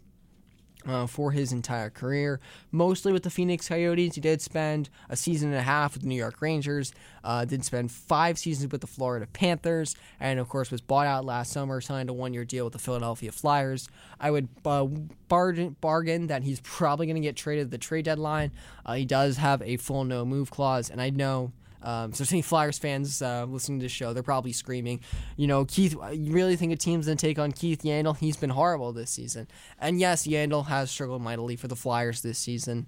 uh, 0.86 1.06
for 1.06 1.32
his 1.32 1.52
entire 1.52 1.90
career, 1.90 2.40
mostly 2.70 3.12
with 3.12 3.22
the 3.22 3.30
Phoenix 3.30 3.68
Coyotes. 3.68 4.14
He 4.14 4.20
did 4.20 4.40
spend 4.40 4.88
a 5.08 5.16
season 5.16 5.50
and 5.50 5.58
a 5.58 5.62
half 5.62 5.94
with 5.94 6.02
the 6.02 6.08
New 6.08 6.16
York 6.16 6.40
Rangers, 6.40 6.92
uh, 7.24 7.44
did 7.44 7.64
spend 7.64 7.90
five 7.90 8.38
seasons 8.38 8.70
with 8.72 8.80
the 8.80 8.86
Florida 8.86 9.26
Panthers, 9.26 9.94
and 10.20 10.38
of 10.38 10.48
course 10.48 10.70
was 10.70 10.80
bought 10.80 11.06
out 11.06 11.24
last 11.24 11.52
summer, 11.52 11.80
signed 11.80 12.10
a 12.10 12.12
one 12.12 12.34
year 12.34 12.44
deal 12.44 12.64
with 12.64 12.72
the 12.72 12.78
Philadelphia 12.78 13.32
Flyers. 13.32 13.88
I 14.20 14.30
would 14.30 14.48
uh, 14.64 14.84
bargain, 15.28 15.76
bargain 15.80 16.26
that 16.28 16.42
he's 16.42 16.60
probably 16.60 17.06
going 17.06 17.16
to 17.16 17.22
get 17.22 17.36
traded 17.36 17.66
at 17.66 17.70
the 17.70 17.78
trade 17.78 18.04
deadline. 18.04 18.52
Uh, 18.84 18.94
he 18.94 19.04
does 19.04 19.36
have 19.36 19.62
a 19.62 19.76
full 19.76 20.04
no 20.04 20.24
move 20.24 20.50
clause, 20.50 20.90
and 20.90 21.00
I 21.00 21.10
know 21.10 21.52
um, 21.82 22.12
so, 22.12 22.22
if 22.22 22.32
any 22.32 22.42
Flyers 22.42 22.78
fans 22.78 23.20
uh, 23.22 23.44
listening 23.48 23.80
to 23.80 23.84
the 23.84 23.88
show, 23.88 24.12
they're 24.12 24.22
probably 24.22 24.52
screaming, 24.52 25.00
you 25.36 25.46
know, 25.46 25.64
Keith, 25.64 25.96
you 26.12 26.32
really 26.32 26.56
think 26.56 26.72
a 26.72 26.76
team's 26.76 27.06
going 27.06 27.18
to 27.18 27.26
take 27.26 27.38
on 27.38 27.52
Keith 27.52 27.82
Yandle? 27.82 28.16
He's 28.16 28.36
been 28.36 28.50
horrible 28.50 28.92
this 28.92 29.10
season. 29.10 29.48
And 29.80 29.98
yes, 29.98 30.26
Yandle 30.26 30.66
has 30.66 30.90
struggled 30.90 31.22
mightily 31.22 31.56
for 31.56 31.68
the 31.68 31.76
Flyers 31.76 32.22
this 32.22 32.38
season. 32.38 32.86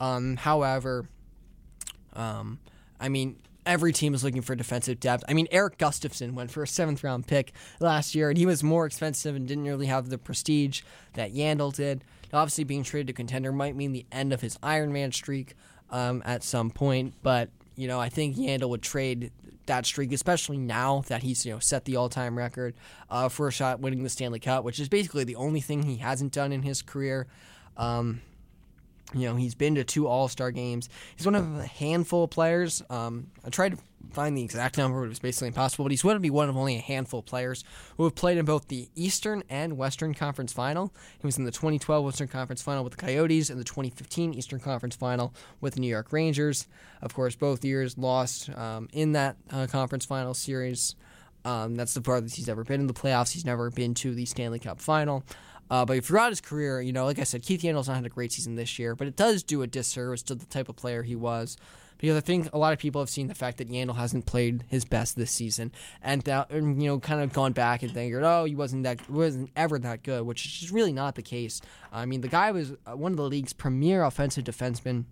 Um, 0.00 0.36
however, 0.36 1.08
um, 2.14 2.60
I 3.00 3.08
mean, 3.08 3.36
every 3.64 3.92
team 3.92 4.14
is 4.14 4.22
looking 4.22 4.42
for 4.42 4.54
defensive 4.54 5.00
depth. 5.00 5.24
I 5.28 5.34
mean, 5.34 5.48
Eric 5.50 5.78
Gustafson 5.78 6.34
went 6.34 6.50
for 6.50 6.62
a 6.62 6.68
seventh 6.68 7.02
round 7.02 7.26
pick 7.26 7.52
last 7.80 8.14
year, 8.14 8.28
and 8.28 8.38
he 8.38 8.46
was 8.46 8.62
more 8.62 8.86
expensive 8.86 9.34
and 9.34 9.46
didn't 9.46 9.64
really 9.64 9.86
have 9.86 10.08
the 10.08 10.18
prestige 10.18 10.82
that 11.14 11.34
Yandle 11.34 11.74
did. 11.74 12.04
Obviously, 12.32 12.64
being 12.64 12.82
traded 12.82 13.08
to 13.08 13.12
contender 13.12 13.52
might 13.52 13.76
mean 13.76 13.92
the 13.92 14.06
end 14.12 14.32
of 14.32 14.40
his 14.40 14.56
Ironman 14.58 15.12
streak 15.12 15.54
um, 15.90 16.22
at 16.24 16.42
some 16.42 16.70
point, 16.70 17.14
but 17.22 17.50
you 17.76 17.88
know, 17.88 18.00
I 18.00 18.08
think 18.08 18.36
Yandle 18.36 18.70
would 18.70 18.82
trade 18.82 19.30
that 19.66 19.84
streak, 19.84 20.12
especially 20.12 20.58
now 20.58 21.02
that 21.08 21.22
he's 21.22 21.44
you 21.44 21.52
know 21.52 21.58
set 21.58 21.84
the 21.84 21.96
all-time 21.96 22.36
record 22.36 22.74
uh, 23.10 23.28
for 23.28 23.48
a 23.48 23.52
shot 23.52 23.80
winning 23.80 24.02
the 24.02 24.08
Stanley 24.08 24.40
Cup, 24.40 24.64
which 24.64 24.80
is 24.80 24.88
basically 24.88 25.24
the 25.24 25.36
only 25.36 25.60
thing 25.60 25.82
he 25.82 25.96
hasn't 25.96 26.32
done 26.32 26.52
in 26.52 26.62
his 26.62 26.82
career. 26.82 27.26
Um, 27.76 28.22
you 29.14 29.28
know, 29.28 29.36
he's 29.36 29.54
been 29.54 29.76
to 29.76 29.84
two 29.84 30.06
All 30.06 30.28
Star 30.28 30.50
games. 30.50 30.88
He's 31.16 31.26
one 31.26 31.34
of 31.34 31.58
a 31.58 31.66
handful 31.66 32.24
of 32.24 32.30
players. 32.30 32.82
Um, 32.90 33.28
I 33.44 33.50
tried 33.50 33.72
to 33.72 33.78
find 34.12 34.36
the 34.36 34.42
exact 34.42 34.78
number, 34.78 35.00
but 35.00 35.06
it 35.06 35.10
was 35.10 35.18
basically 35.18 35.48
impossible. 35.48 35.84
But 35.84 35.92
he's 35.92 36.02
going 36.02 36.16
to 36.16 36.20
be 36.20 36.30
one 36.30 36.48
of 36.48 36.56
only 36.56 36.76
a 36.76 36.80
handful 36.80 37.20
of 37.20 37.26
players 37.26 37.64
who 37.96 38.04
have 38.04 38.14
played 38.14 38.38
in 38.38 38.44
both 38.44 38.68
the 38.68 38.88
Eastern 38.94 39.42
and 39.48 39.76
Western 39.76 40.14
Conference 40.14 40.52
Final. 40.52 40.92
He 41.20 41.26
was 41.26 41.38
in 41.38 41.44
the 41.44 41.50
2012 41.50 42.04
Western 42.04 42.28
Conference 42.28 42.62
Final 42.62 42.84
with 42.84 42.94
the 42.94 43.04
Coyotes 43.04 43.50
and 43.50 43.60
the 43.60 43.64
2015 43.64 44.34
Eastern 44.34 44.60
Conference 44.60 44.96
Final 44.96 45.34
with 45.60 45.74
the 45.74 45.80
New 45.80 45.88
York 45.88 46.12
Rangers. 46.12 46.66
Of 47.02 47.14
course, 47.14 47.36
both 47.36 47.64
years 47.64 47.96
lost 47.96 48.50
um, 48.56 48.88
in 48.92 49.12
that 49.12 49.36
uh, 49.50 49.66
conference 49.70 50.04
final 50.04 50.34
series. 50.34 50.96
Um, 51.44 51.76
that's 51.76 51.94
the 51.94 52.00
farthest 52.00 52.34
he's 52.36 52.48
ever 52.48 52.64
been 52.64 52.80
in 52.80 52.86
the 52.88 52.94
playoffs. 52.94 53.32
He's 53.32 53.44
never 53.44 53.70
been 53.70 53.94
to 53.94 54.14
the 54.14 54.24
Stanley 54.24 54.58
Cup 54.58 54.80
final. 54.80 55.22
Uh, 55.70 55.84
but 55.84 56.04
throughout 56.04 56.30
his 56.30 56.40
career, 56.40 56.80
you 56.80 56.92
know, 56.92 57.04
like 57.04 57.18
I 57.18 57.24
said, 57.24 57.42
Keith 57.42 57.62
Yandle's 57.62 57.88
not 57.88 57.96
had 57.96 58.06
a 58.06 58.10
great 58.10 58.32
season 58.32 58.54
this 58.54 58.78
year, 58.78 58.94
but 58.94 59.08
it 59.08 59.16
does 59.16 59.42
do 59.42 59.62
a 59.62 59.66
disservice 59.66 60.22
to 60.24 60.34
the 60.34 60.46
type 60.46 60.68
of 60.68 60.76
player 60.76 61.02
he 61.02 61.16
was. 61.16 61.56
Because 61.98 62.16
I 62.16 62.20
think 62.20 62.52
a 62.52 62.58
lot 62.58 62.74
of 62.74 62.78
people 62.78 63.00
have 63.00 63.08
seen 63.08 63.26
the 63.26 63.34
fact 63.34 63.56
that 63.56 63.70
Yandle 63.70 63.96
hasn't 63.96 64.26
played 64.26 64.64
his 64.68 64.84
best 64.84 65.16
this 65.16 65.30
season, 65.30 65.72
and 66.02 66.20
that, 66.22 66.50
you 66.50 66.60
know, 66.60 67.00
kind 67.00 67.22
of 67.22 67.32
gone 67.32 67.52
back 67.52 67.82
and 67.82 67.92
thinking, 67.92 68.22
oh, 68.22 68.44
he 68.44 68.54
wasn't 68.54 68.82
that, 68.82 69.08
wasn't 69.08 69.50
ever 69.56 69.78
that 69.78 70.02
good, 70.02 70.26
which 70.26 70.44
is 70.44 70.52
just 70.52 70.72
really 70.72 70.92
not 70.92 71.14
the 71.14 71.22
case. 71.22 71.62
I 71.90 72.04
mean, 72.04 72.20
the 72.20 72.28
guy 72.28 72.52
was 72.52 72.72
uh, 72.86 72.96
one 72.96 73.12
of 73.12 73.16
the 73.16 73.24
league's 73.24 73.54
premier 73.54 74.04
offensive 74.04 74.44
defensemen 74.44 75.06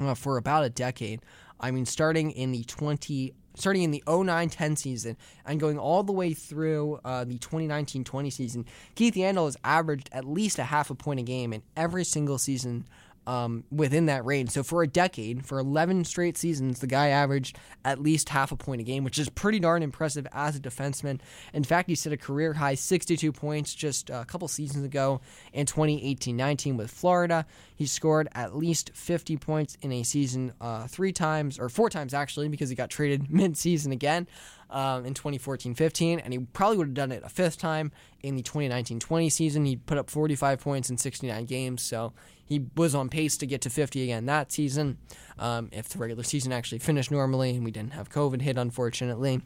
uh, 0.00 0.14
for 0.14 0.38
about 0.38 0.64
a 0.64 0.70
decade. 0.70 1.20
I 1.60 1.70
mean, 1.70 1.84
starting 1.84 2.30
in 2.30 2.52
the 2.52 2.64
20 2.64 3.34
starting 3.54 3.82
in 3.82 3.90
the 3.90 4.02
09-10 4.06 4.76
season 4.78 5.16
and 5.46 5.60
going 5.60 5.78
all 5.78 6.02
the 6.02 6.12
way 6.12 6.34
through 6.34 7.00
uh, 7.04 7.24
the 7.24 7.38
2019-20 7.38 8.32
season, 8.32 8.66
Keith 8.94 9.14
Yandle 9.14 9.46
has 9.46 9.56
averaged 9.64 10.08
at 10.12 10.24
least 10.24 10.58
a 10.58 10.64
half 10.64 10.90
a 10.90 10.94
point 10.94 11.20
a 11.20 11.22
game 11.22 11.52
in 11.52 11.62
every 11.76 12.04
single 12.04 12.38
season 12.38 12.84
um, 13.26 13.64
within 13.70 14.06
that 14.06 14.24
range. 14.24 14.50
So 14.50 14.62
for 14.62 14.82
a 14.82 14.86
decade, 14.86 15.46
for 15.46 15.58
11 15.58 16.04
straight 16.04 16.36
seasons, 16.36 16.80
the 16.80 16.86
guy 16.86 17.08
averaged 17.08 17.56
at 17.84 18.00
least 18.00 18.28
half 18.28 18.52
a 18.52 18.56
point 18.56 18.80
a 18.80 18.84
game, 18.84 19.04
which 19.04 19.18
is 19.18 19.28
pretty 19.30 19.60
darn 19.60 19.82
impressive 19.82 20.26
as 20.32 20.56
a 20.56 20.60
defenseman. 20.60 21.20
In 21.52 21.64
fact, 21.64 21.88
he 21.88 21.94
set 21.94 22.12
a 22.12 22.16
career 22.16 22.54
high 22.54 22.74
62 22.74 23.32
points 23.32 23.74
just 23.74 24.10
a 24.10 24.24
couple 24.24 24.48
seasons 24.48 24.84
ago 24.84 25.20
in 25.52 25.66
2018-19 25.66 26.76
with 26.76 26.90
Florida. 26.90 27.46
He 27.74 27.86
scored 27.86 28.28
at 28.32 28.56
least 28.56 28.90
50 28.94 29.36
points 29.38 29.76
in 29.80 29.92
a 29.92 30.02
season 30.02 30.52
uh, 30.60 30.86
three 30.86 31.12
times, 31.12 31.58
or 31.58 31.68
four 31.68 31.90
times 31.90 32.14
actually, 32.14 32.48
because 32.48 32.68
he 32.68 32.76
got 32.76 32.90
traded 32.90 33.30
mid-season 33.34 33.92
again 33.92 34.26
um, 34.70 35.06
in 35.06 35.14
2014-15, 35.14 36.20
and 36.22 36.32
he 36.32 36.40
probably 36.40 36.76
would 36.78 36.88
have 36.88 36.94
done 36.94 37.12
it 37.12 37.22
a 37.24 37.28
fifth 37.28 37.58
time 37.58 37.92
in 38.22 38.36
the 38.36 38.42
2019-20 38.42 39.30
season. 39.30 39.64
He 39.64 39.76
put 39.76 39.98
up 39.98 40.10
45 40.10 40.60
points 40.60 40.90
in 40.90 40.98
69 40.98 41.44
games, 41.44 41.82
so 41.82 42.12
he 42.44 42.66
was 42.76 42.94
on 42.94 43.08
pace 43.08 43.36
to 43.38 43.46
get 43.46 43.60
to 43.62 43.70
50 43.70 44.02
again 44.02 44.26
that 44.26 44.52
season 44.52 44.98
um, 45.38 45.68
if 45.72 45.88
the 45.88 45.98
regular 45.98 46.22
season 46.22 46.52
actually 46.52 46.78
finished 46.78 47.10
normally 47.10 47.50
and 47.50 47.64
we 47.64 47.70
didn't 47.70 47.92
have 47.94 48.10
COVID 48.10 48.42
hit, 48.42 48.56
unfortunately. 48.56 49.42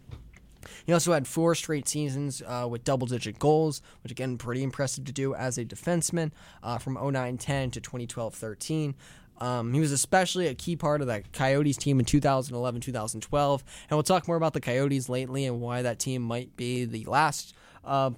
He 0.84 0.92
also 0.92 1.12
had 1.12 1.26
four 1.26 1.55
straight 1.55 1.88
seasons 1.88 2.42
uh, 2.46 2.66
with 2.68 2.84
double 2.84 3.07
digit 3.07 3.38
goals, 3.38 3.80
which 4.03 4.12
again, 4.12 4.36
pretty 4.36 4.62
impressive 4.62 5.05
to 5.05 5.12
do 5.12 5.34
as 5.34 5.57
a 5.57 5.64
defenseman 5.64 6.32
uh, 6.62 6.78
from 6.78 6.99
09 7.01 7.38
10 7.38 7.70
to 7.72 7.80
2012 7.80 8.34
13. 8.34 8.94
Um, 9.40 9.72
he 9.72 9.80
was 9.80 9.92
especially 9.92 10.49
a 10.49 10.55
key 10.55 10.74
part 10.74 11.01
of 11.01 11.07
that 11.07 11.32
Coyotes 11.32 11.76
team 11.76 12.01
in 12.01 12.05
2011 12.05 12.80
2012. 12.80 13.64
And 13.88 13.96
we'll 13.96 14.03
talk 14.03 14.26
more 14.26 14.36
about 14.36 14.53
the 14.53 14.61
Coyotes 14.61 15.09
lately 15.09 15.44
and 15.46 15.61
why 15.61 15.82
that 15.82 16.01
team 16.01 16.22
might 16.22 16.57
be 16.57 16.84
the 16.84 17.05
last 17.05 17.55
uh, 17.84 18.11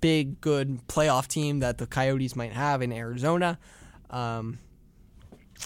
big, 0.00 0.40
good 0.40 0.86
playoff 0.86 1.26
team 1.26 1.58
that 1.60 1.78
the 1.78 1.86
Coyotes 1.86 2.36
might 2.36 2.52
have 2.52 2.80
in 2.80 2.92
Arizona. 2.92 3.58
Um, 4.10 4.58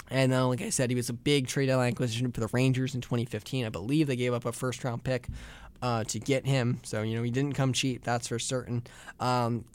and 0.09 0.31
then, 0.31 0.43
like 0.47 0.61
I 0.61 0.69
said, 0.69 0.89
he 0.89 0.95
was 0.95 1.09
a 1.09 1.13
big 1.13 1.47
trade 1.47 1.69
acquisition 1.69 2.31
for 2.31 2.39
the 2.39 2.49
Rangers 2.53 2.95
in 2.95 3.01
2015. 3.01 3.65
I 3.65 3.69
believe 3.69 4.07
they 4.07 4.15
gave 4.15 4.33
up 4.33 4.45
a 4.45 4.51
first 4.51 4.83
round 4.83 5.03
pick 5.03 5.27
uh, 5.81 6.03
to 6.05 6.19
get 6.19 6.45
him. 6.45 6.79
So, 6.83 7.01
you 7.01 7.15
know, 7.15 7.23
he 7.23 7.31
didn't 7.31 7.53
come 7.53 7.73
cheap, 7.73 8.03
that's 8.03 8.27
for 8.27 8.39
certain. 8.39 8.83
Um, 9.19 9.65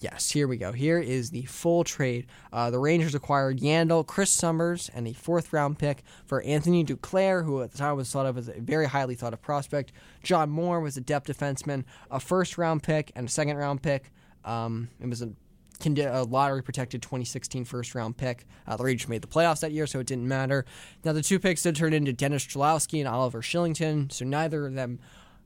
yes, 0.00 0.30
here 0.30 0.46
we 0.46 0.56
go. 0.56 0.72
Here 0.72 0.98
is 0.98 1.30
the 1.30 1.42
full 1.42 1.84
trade. 1.84 2.26
Uh, 2.52 2.70
the 2.70 2.78
Rangers 2.78 3.14
acquired 3.14 3.60
Yandle, 3.60 4.06
Chris 4.06 4.30
Summers, 4.30 4.90
and 4.94 5.08
a 5.08 5.12
fourth 5.12 5.52
round 5.52 5.78
pick 5.78 6.02
for 6.26 6.42
Anthony 6.42 6.84
Duclair, 6.84 7.44
who 7.44 7.62
at 7.62 7.72
the 7.72 7.78
time 7.78 7.96
was 7.96 8.10
thought 8.10 8.26
of 8.26 8.38
as 8.38 8.48
a 8.48 8.60
very 8.60 8.86
highly 8.86 9.14
thought 9.14 9.32
of 9.32 9.42
prospect. 9.42 9.92
John 10.22 10.50
Moore 10.50 10.80
was 10.80 10.96
a 10.96 11.00
depth 11.00 11.26
defenseman, 11.26 11.84
a 12.10 12.20
first 12.20 12.58
round 12.58 12.82
pick, 12.82 13.12
and 13.14 13.28
a 13.28 13.30
second 13.30 13.56
round 13.56 13.82
pick. 13.82 14.12
Um, 14.44 14.90
it 15.00 15.08
was 15.08 15.22
a 15.22 15.30
a 15.84 16.24
lottery 16.24 16.62
protected 16.62 17.02
2016 17.02 17.64
first 17.64 17.94
round 17.94 18.16
pick. 18.16 18.46
Uh, 18.66 18.76
the 18.76 18.84
Rangers 18.84 19.08
made 19.08 19.22
the 19.22 19.28
playoffs 19.28 19.60
that 19.60 19.72
year, 19.72 19.86
so 19.86 20.00
it 20.00 20.06
didn't 20.06 20.28
matter. 20.28 20.64
Now, 21.04 21.12
the 21.12 21.22
two 21.22 21.38
picks 21.38 21.62
did 21.62 21.76
turn 21.76 21.92
into 21.92 22.12
Dennis 22.12 22.46
Cholowski 22.46 22.98
and 22.98 23.08
Oliver 23.08 23.42
Kylington, 23.42 24.10
so 24.10 24.24
neither 24.24 24.66
of 24.66 24.74
them 24.74 24.98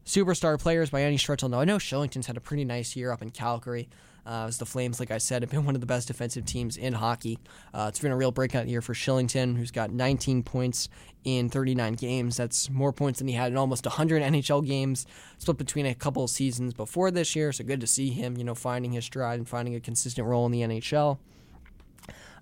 superstar 0.05 0.59
players 0.59 0.91
by 0.91 1.03
any 1.03 1.17
stretch. 1.17 1.43
Although 1.43 1.61
I 1.61 1.65
know 1.65 1.77
Kylington's 1.77 2.27
had 2.27 2.37
a 2.37 2.41
pretty 2.41 2.65
nice 2.65 2.97
year 2.97 3.11
up 3.11 3.23
in 3.23 3.31
Calgary. 3.31 3.89
Uh, 4.29 4.45
as 4.47 4.59
the 4.59 4.67
Flames, 4.67 5.01
like 5.01 5.11
I 5.11 5.17
said, 5.17 5.41
have 5.43 5.51
been 5.51 5.65
one 5.65 5.75
of 5.75 5.81
the 5.81 5.87
best 5.87 6.09
defensive 6.09 6.45
teams 6.45 6.77
in 6.77 6.93
hockey. 6.93 7.39
Uh, 7.73 7.87
it's 7.89 7.99
been 7.99 8.13
a 8.13 8.17
real 8.17 8.31
breakout 8.31 8.69
year 8.69 8.83
for 8.83 8.93
Kylington, 8.93 9.57
who's 9.57 9.71
got 9.71 9.91
19 9.91 10.43
points 10.43 10.91
in 11.25 11.49
39 11.49 11.95
games. 11.95 12.37
That's 12.37 12.69
more 12.69 12.93
points 12.93 13.21
than 13.21 13.29
he 13.29 13.35
had 13.35 13.51
in 13.51 13.57
almost 13.57 13.87
100 13.87 14.23
NHL 14.35 14.67
games, 14.67 15.07
split 15.39 15.57
between 15.57 15.87
a 15.87 15.95
couple 15.95 16.23
of 16.25 16.31
seasons 16.31 16.75
before 16.75 17.11
this 17.11 17.35
year. 17.35 17.53
So 17.53 17.65
good 17.65 17.81
to 17.81 17.87
see 17.87 18.11
him, 18.11 18.37
you 18.37 18.45
know, 18.45 18.55
finding 18.55 18.93
his 18.93 19.07
stride 19.07 19.39
and 19.39 19.49
finding 19.49 19.75
a 19.75 19.81
consistent 19.81 20.27
role 20.27 20.45
in 20.45 20.53
the 20.53 20.61
NHL. 20.61 21.19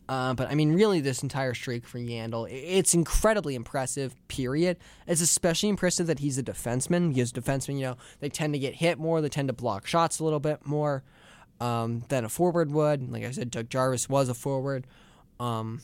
Uh, 0.08 0.34
but 0.34 0.48
I 0.48 0.54
mean, 0.54 0.72
really, 0.72 1.00
this 1.00 1.22
entire 1.22 1.54
streak 1.54 1.86
for 1.86 1.98
Yandle, 1.98 2.48
it's 2.50 2.94
incredibly 2.94 3.54
impressive. 3.54 4.14
Period. 4.28 4.76
It's 5.06 5.20
especially 5.20 5.68
impressive 5.68 6.06
that 6.08 6.20
he's 6.20 6.38
a 6.38 6.42
defenseman 6.42 7.12
because 7.12 7.32
defensemen, 7.32 7.76
you 7.76 7.82
know, 7.82 7.96
they 8.20 8.28
tend 8.28 8.54
to 8.54 8.58
get 8.58 8.74
hit 8.74 8.98
more, 8.98 9.20
they 9.20 9.28
tend 9.28 9.48
to 9.48 9.52
block 9.52 9.86
shots 9.86 10.18
a 10.18 10.24
little 10.24 10.40
bit 10.40 10.64
more 10.64 11.02
um, 11.60 12.02
than 12.08 12.24
a 12.24 12.28
forward 12.28 12.70
would. 12.70 13.10
Like 13.10 13.24
I 13.24 13.30
said, 13.30 13.50
Doug 13.50 13.68
Jarvis 13.70 14.08
was 14.08 14.28
a 14.28 14.34
forward. 14.34 14.86
Um, 15.40 15.80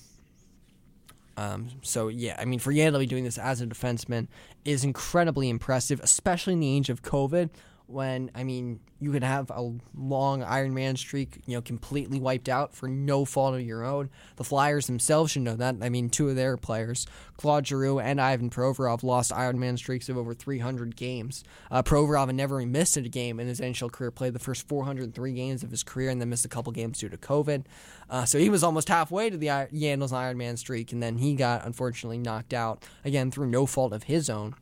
um, 1.37 1.71
so 1.83 2.09
yeah, 2.09 2.37
I 2.39 2.45
mean, 2.45 2.59
for 2.59 2.73
Yandle 2.73 2.93
to 2.95 2.99
be 3.01 3.07
doing 3.07 3.25
this 3.25 3.39
as 3.39 3.61
a 3.61 3.67
defenseman 3.67 4.29
is 4.65 4.85
incredibly 4.85 5.49
impressive, 5.49 6.01
especially 6.03 6.53
in 6.55 6.61
the 6.61 6.77
age 6.77 6.91
of 6.91 7.03
COVID 7.03 7.51
when 7.87 8.31
I 8.35 8.45
mean 8.45 8.81
you 9.03 9.11
could 9.11 9.25
have 9.25 9.51
a 9.51 9.73
long 9.97 10.45
Iron 10.45 10.75
Man 10.75 10.97
streak, 10.97 11.41
you 11.47 11.57
know, 11.57 11.61
completely 11.63 12.21
wiped 12.21 12.49
out 12.49 12.73
for 12.73 12.89
no 12.89 13.25
fault 13.25 13.55
of 13.55 13.61
your 13.63 13.85
own. 13.85 14.11
The 14.37 14.45
Flyers 14.45 14.87
themselves 14.87 15.33
should 15.33 15.43
know 15.43 15.57
that. 15.57 15.75
I 15.83 15.89
mean, 15.89 16.09
two 16.09 16.29
of 16.29 16.37
their 16.37 16.57
players, 16.57 17.07
Claude 17.37 17.67
Giroux 17.67 17.99
and 17.99 18.21
Ivan 18.21 18.49
Provorov, 18.49 19.03
lost 19.03 19.33
Iron 19.33 19.59
Man 19.59 19.77
streaks 19.77 20.09
of 20.09 20.17
over 20.17 20.35
300 20.35 20.95
games. 20.95 21.43
Uh, 21.69 21.83
Provorov 21.83 22.33
never 22.33 22.65
missed 22.65 22.97
a 22.97 23.03
game 23.03 23.41
in 23.41 23.49
his 23.49 23.59
NHL 23.59 23.91
career, 23.91 24.13
played 24.13 24.35
the 24.35 24.39
first 24.39 24.69
403 24.69 25.33
games 25.33 25.65
of 25.65 25.71
his 25.73 25.83
career, 25.83 26.09
and 26.11 26.21
then 26.21 26.29
missed 26.29 26.45
a 26.45 26.49
couple 26.49 26.71
games 26.73 26.99
due 26.99 27.09
to 27.09 27.17
COVID. 27.17 27.65
Uh, 28.09 28.25
so 28.25 28.39
he 28.39 28.49
was 28.49 28.63
almost 28.63 28.89
halfway 28.89 29.31
to 29.31 29.37
the 29.37 29.49
Yandle's 29.49 30.13
Iron 30.13 30.39
Man 30.39 30.57
streak, 30.57 30.93
and 30.93 31.03
then 31.03 31.19
he 31.19 31.35
got 31.35 31.67
unfortunately 31.67 32.19
knocked 32.19 32.55
out 32.55 32.85
again 33.05 33.33
through 33.33 33.47
no 33.47 33.67
fault 33.67 33.93
of 33.93 34.05
his 34.05 34.31
own. 34.31 34.55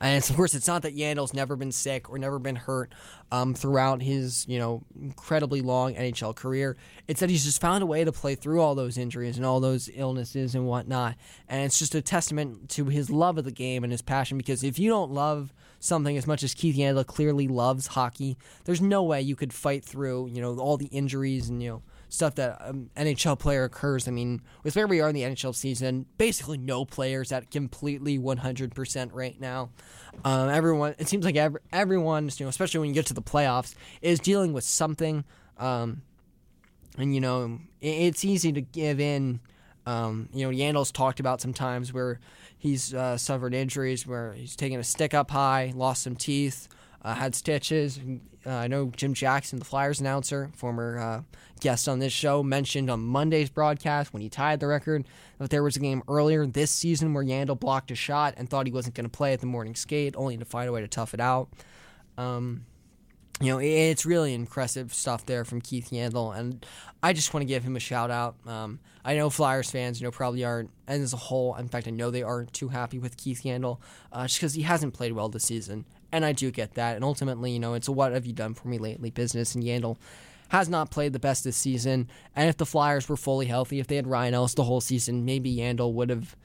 And 0.00 0.22
of 0.28 0.36
course, 0.36 0.54
it's 0.54 0.68
not 0.68 0.82
that 0.82 0.96
Yandle's 0.96 1.34
never 1.34 1.56
been 1.56 1.72
sick 1.72 2.10
or 2.10 2.18
never 2.18 2.38
been 2.38 2.56
hurt 2.56 2.92
um, 3.32 3.54
throughout 3.54 4.02
his, 4.02 4.46
you 4.48 4.58
know, 4.58 4.82
incredibly 5.00 5.60
long 5.60 5.94
NHL 5.94 6.34
career. 6.34 6.76
It's 7.08 7.20
that 7.20 7.30
he's 7.30 7.44
just 7.44 7.60
found 7.60 7.82
a 7.82 7.86
way 7.86 8.04
to 8.04 8.12
play 8.12 8.34
through 8.34 8.60
all 8.60 8.74
those 8.74 8.96
injuries 8.98 9.36
and 9.36 9.44
all 9.44 9.60
those 9.60 9.90
illnesses 9.94 10.54
and 10.54 10.66
whatnot. 10.66 11.16
And 11.48 11.62
it's 11.64 11.78
just 11.78 11.94
a 11.94 12.02
testament 12.02 12.68
to 12.70 12.86
his 12.86 13.10
love 13.10 13.38
of 13.38 13.44
the 13.44 13.52
game 13.52 13.84
and 13.84 13.92
his 13.92 14.02
passion. 14.02 14.38
Because 14.38 14.62
if 14.62 14.78
you 14.78 14.90
don't 14.90 15.10
love 15.10 15.52
something 15.80 16.16
as 16.16 16.26
much 16.26 16.42
as 16.42 16.54
Keith 16.54 16.76
Yandle 16.76 17.06
clearly 17.06 17.48
loves 17.48 17.88
hockey, 17.88 18.36
there's 18.64 18.80
no 18.80 19.02
way 19.02 19.20
you 19.20 19.36
could 19.36 19.52
fight 19.52 19.84
through, 19.84 20.28
you 20.28 20.40
know, 20.40 20.58
all 20.58 20.76
the 20.76 20.86
injuries 20.86 21.48
and 21.48 21.62
you 21.62 21.68
know 21.68 21.82
stuff 22.14 22.36
that 22.36 22.56
um, 22.60 22.90
NHL 22.96 23.38
player 23.38 23.64
occurs. 23.64 24.08
I 24.08 24.10
mean, 24.10 24.40
with 24.62 24.76
where 24.76 24.86
we 24.86 25.00
are 25.00 25.08
in 25.08 25.14
the 25.14 25.22
NHL 25.22 25.54
season, 25.54 26.06
basically 26.16 26.58
no 26.58 26.84
players 26.84 27.32
at 27.32 27.50
completely 27.50 28.18
100% 28.18 29.10
right 29.12 29.38
now. 29.40 29.70
Um, 30.24 30.48
everyone, 30.48 30.94
it 30.98 31.08
seems 31.08 31.24
like 31.24 31.36
every, 31.36 31.60
everyone, 31.72 32.30
you 32.36 32.46
know, 32.46 32.50
especially 32.50 32.80
when 32.80 32.88
you 32.88 32.94
get 32.94 33.06
to 33.06 33.14
the 33.14 33.22
playoffs, 33.22 33.74
is 34.00 34.20
dealing 34.20 34.52
with 34.52 34.64
something. 34.64 35.24
Um, 35.58 36.02
and 36.96 37.14
you 37.14 37.20
know, 37.20 37.58
it, 37.80 37.88
it's 37.88 38.24
easy 38.24 38.52
to 38.52 38.60
give 38.60 39.00
in. 39.00 39.40
Um, 39.86 40.28
you 40.32 40.50
know, 40.50 40.56
Yandle's 40.56 40.92
talked 40.92 41.20
about 41.20 41.40
sometimes 41.40 41.92
where 41.92 42.20
he's 42.56 42.94
uh, 42.94 43.18
suffered 43.18 43.52
injuries, 43.52 44.06
where 44.06 44.32
he's 44.32 44.56
taken 44.56 44.80
a 44.80 44.84
stick 44.84 45.12
up 45.12 45.30
high, 45.30 45.72
lost 45.74 46.04
some 46.04 46.16
teeth, 46.16 46.68
uh, 47.04 47.14
had 47.14 47.34
stitches. 47.34 48.00
Uh, 48.46 48.50
I 48.50 48.66
know 48.66 48.90
Jim 48.96 49.14
Jackson, 49.14 49.58
the 49.58 49.64
Flyers 49.64 50.00
announcer, 50.00 50.50
former 50.54 50.98
uh, 50.98 51.22
guest 51.60 51.88
on 51.88 51.98
this 51.98 52.12
show, 52.12 52.42
mentioned 52.42 52.90
on 52.90 53.00
Monday's 53.00 53.50
broadcast 53.50 54.12
when 54.12 54.22
he 54.22 54.28
tied 54.28 54.60
the 54.60 54.66
record 54.66 55.06
that 55.38 55.50
there 55.50 55.62
was 55.62 55.76
a 55.76 55.80
game 55.80 56.02
earlier 56.08 56.46
this 56.46 56.70
season 56.70 57.14
where 57.14 57.24
Yandle 57.24 57.58
blocked 57.58 57.90
a 57.90 57.94
shot 57.94 58.34
and 58.36 58.48
thought 58.48 58.66
he 58.66 58.72
wasn't 58.72 58.94
going 58.94 59.04
to 59.04 59.10
play 59.10 59.32
at 59.32 59.40
the 59.40 59.46
morning 59.46 59.74
skate, 59.74 60.14
only 60.16 60.36
to 60.36 60.44
find 60.44 60.68
a 60.68 60.72
way 60.72 60.80
to 60.80 60.88
tough 60.88 61.14
it 61.14 61.20
out. 61.20 61.48
Um, 62.16 62.66
you 63.40 63.48
know, 63.48 63.58
it's 63.58 64.06
really 64.06 64.32
impressive 64.32 64.94
stuff 64.94 65.26
there 65.26 65.44
from 65.44 65.60
Keith 65.60 65.90
Yandle, 65.90 66.36
and 66.36 66.64
I 67.02 67.12
just 67.12 67.34
want 67.34 67.42
to 67.42 67.46
give 67.46 67.64
him 67.64 67.74
a 67.74 67.80
shout 67.80 68.10
out. 68.10 68.36
Um, 68.46 68.78
I 69.04 69.16
know 69.16 69.28
Flyers 69.28 69.70
fans, 69.70 70.00
you 70.00 70.06
know, 70.06 70.12
probably 70.12 70.44
aren't, 70.44 70.70
and 70.86 71.02
as 71.02 71.12
a 71.12 71.16
whole, 71.16 71.56
in 71.56 71.68
fact, 71.68 71.88
I 71.88 71.90
know 71.90 72.10
they 72.10 72.22
aren't 72.22 72.52
too 72.52 72.68
happy 72.68 72.98
with 72.98 73.16
Keith 73.16 73.42
Yandle, 73.42 73.78
uh, 74.12 74.26
just 74.26 74.38
because 74.38 74.54
he 74.54 74.62
hasn't 74.62 74.94
played 74.94 75.12
well 75.12 75.28
this 75.28 75.44
season, 75.44 75.84
and 76.14 76.24
I 76.24 76.32
do 76.32 76.52
get 76.52 76.74
that. 76.74 76.94
And 76.94 77.04
ultimately, 77.04 77.50
you 77.50 77.58
know, 77.58 77.74
it's 77.74 77.88
a 77.88 77.92
what 77.92 78.12
have 78.12 78.24
you 78.24 78.32
done 78.32 78.54
for 78.54 78.68
me 78.68 78.78
lately 78.78 79.10
business, 79.10 79.54
and 79.54 79.64
Yandle 79.64 79.96
has 80.48 80.68
not 80.68 80.90
played 80.90 81.12
the 81.12 81.18
best 81.18 81.42
this 81.42 81.56
season. 81.56 82.08
And 82.36 82.48
if 82.48 82.56
the 82.56 82.64
Flyers 82.64 83.08
were 83.08 83.16
fully 83.16 83.46
healthy, 83.46 83.80
if 83.80 83.88
they 83.88 83.96
had 83.96 84.06
Ryan 84.06 84.34
Ellis 84.34 84.54
the 84.54 84.62
whole 84.62 84.80
season, 84.80 85.24
maybe 85.24 85.56
Yandle 85.56 85.92
would 85.92 86.10
have, 86.10 86.36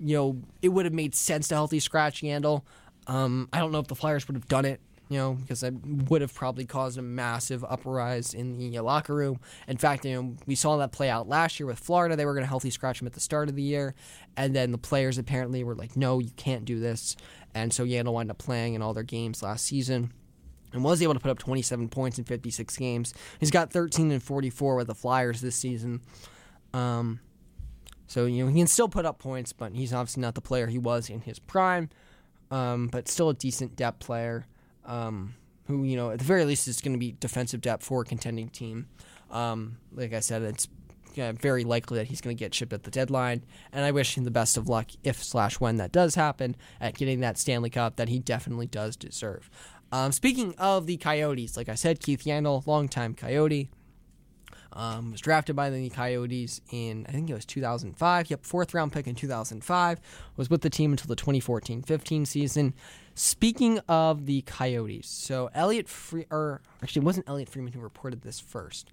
you 0.00 0.16
know, 0.16 0.42
it 0.62 0.70
would 0.70 0.84
have 0.84 0.92
made 0.92 1.14
sense 1.14 1.46
to 1.48 1.54
healthy 1.54 1.78
scratch 1.78 2.22
Yandle. 2.22 2.62
Um, 3.06 3.48
I 3.52 3.60
don't 3.60 3.70
know 3.70 3.78
if 3.78 3.86
the 3.86 3.94
Flyers 3.94 4.26
would 4.26 4.34
have 4.34 4.48
done 4.48 4.64
it 4.64 4.80
you 5.08 5.16
know, 5.16 5.34
because 5.34 5.60
that 5.60 5.72
would 6.10 6.20
have 6.20 6.34
probably 6.34 6.66
caused 6.66 6.98
a 6.98 7.02
massive 7.02 7.64
uprise 7.64 8.34
in 8.34 8.58
the 8.58 8.78
locker 8.80 9.14
room. 9.14 9.40
In 9.66 9.78
fact, 9.78 10.04
you 10.04 10.14
know, 10.14 10.36
we 10.46 10.54
saw 10.54 10.76
that 10.76 10.92
play 10.92 11.08
out 11.08 11.28
last 11.28 11.58
year 11.58 11.66
with 11.66 11.78
Florida. 11.78 12.14
They 12.14 12.26
were 12.26 12.34
going 12.34 12.44
to 12.44 12.48
healthy 12.48 12.70
scratch 12.70 13.00
him 13.00 13.06
at 13.06 13.14
the 13.14 13.20
start 13.20 13.48
of 13.48 13.56
the 13.56 13.62
year, 13.62 13.94
and 14.36 14.54
then 14.54 14.70
the 14.70 14.78
players 14.78 15.16
apparently 15.16 15.64
were 15.64 15.74
like, 15.74 15.96
"No, 15.96 16.18
you 16.18 16.30
can't 16.36 16.64
do 16.64 16.78
this," 16.78 17.16
and 17.54 17.72
so 17.72 17.84
Yandle 17.84 18.12
wound 18.12 18.30
up 18.30 18.38
playing 18.38 18.74
in 18.74 18.82
all 18.82 18.92
their 18.92 19.02
games 19.02 19.42
last 19.42 19.64
season. 19.64 20.12
And 20.70 20.84
was 20.84 21.00
able 21.00 21.14
to 21.14 21.20
put 21.20 21.30
up 21.30 21.38
27 21.38 21.88
points 21.88 22.18
in 22.18 22.24
56 22.24 22.76
games. 22.76 23.14
He's 23.40 23.50
got 23.50 23.72
13 23.72 24.10
and 24.10 24.22
44 24.22 24.76
with 24.76 24.88
the 24.88 24.94
Flyers 24.94 25.40
this 25.40 25.56
season. 25.56 26.02
Um, 26.74 27.20
so 28.06 28.26
you 28.26 28.44
know 28.44 28.50
he 28.50 28.58
can 28.58 28.66
still 28.66 28.88
put 28.90 29.06
up 29.06 29.18
points, 29.18 29.54
but 29.54 29.72
he's 29.72 29.94
obviously 29.94 30.20
not 30.20 30.34
the 30.34 30.42
player 30.42 30.66
he 30.66 30.76
was 30.76 31.08
in 31.08 31.22
his 31.22 31.38
prime. 31.38 31.88
Um, 32.50 32.88
but 32.88 33.08
still 33.08 33.30
a 33.30 33.34
decent 33.34 33.76
depth 33.76 34.00
player 34.00 34.46
um, 34.88 35.34
who 35.66 35.84
you 35.84 35.96
know 35.96 36.10
at 36.10 36.18
the 36.18 36.24
very 36.24 36.44
least 36.44 36.66
is 36.66 36.80
going 36.80 36.94
to 36.94 36.98
be 36.98 37.14
defensive 37.20 37.60
depth 37.60 37.84
for 37.84 38.02
a 38.02 38.04
contending 38.04 38.48
team. 38.48 38.88
Um, 39.30 39.78
like 39.92 40.12
I 40.12 40.20
said, 40.20 40.42
it's 40.42 40.66
very 41.14 41.64
likely 41.64 41.98
that 41.98 42.06
he's 42.06 42.20
going 42.20 42.36
to 42.36 42.38
get 42.38 42.54
shipped 42.54 42.72
at 42.72 42.84
the 42.84 42.90
deadline, 42.90 43.44
and 43.72 43.84
I 43.84 43.90
wish 43.90 44.16
him 44.16 44.24
the 44.24 44.30
best 44.30 44.56
of 44.56 44.68
luck 44.68 44.90
if 45.04 45.22
slash 45.22 45.60
when 45.60 45.76
that 45.76 45.92
does 45.92 46.14
happen 46.14 46.56
at 46.80 46.94
getting 46.94 47.20
that 47.20 47.38
Stanley 47.38 47.70
Cup 47.70 47.96
that 47.96 48.08
he 48.08 48.18
definitely 48.18 48.66
does 48.66 48.96
deserve. 48.96 49.50
Um, 49.90 50.12
speaking 50.12 50.54
of 50.58 50.86
the 50.86 50.96
Coyotes, 50.96 51.56
like 51.56 51.68
I 51.68 51.74
said, 51.74 52.00
Keith 52.00 52.24
Yandle, 52.24 52.66
longtime 52.66 53.14
Coyote, 53.14 53.70
um, 54.72 55.12
was 55.12 55.20
drafted 55.20 55.56
by 55.56 55.70
the 55.70 55.88
Coyotes 55.90 56.60
in, 56.70 57.06
I 57.08 57.12
think 57.12 57.30
it 57.30 57.34
was 57.34 57.46
2005. 57.46 58.30
Yep, 58.30 58.44
fourth 58.44 58.74
round 58.74 58.92
pick 58.92 59.06
in 59.06 59.14
2005. 59.14 60.00
Was 60.36 60.50
with 60.50 60.60
the 60.60 60.70
team 60.70 60.92
until 60.92 61.08
the 61.08 61.16
2014 61.16 61.82
15 61.82 62.26
season. 62.26 62.74
Speaking 63.18 63.80
of 63.88 64.26
the 64.26 64.42
Coyotes, 64.42 65.08
so 65.08 65.50
Elliot 65.52 65.88
Free, 65.88 66.26
or 66.30 66.62
actually, 66.80 67.02
it 67.02 67.04
wasn't 67.04 67.28
Elliotte 67.28 67.48
Friedman 67.48 67.72
who 67.72 67.80
reported 67.80 68.22
this 68.22 68.38
first. 68.38 68.92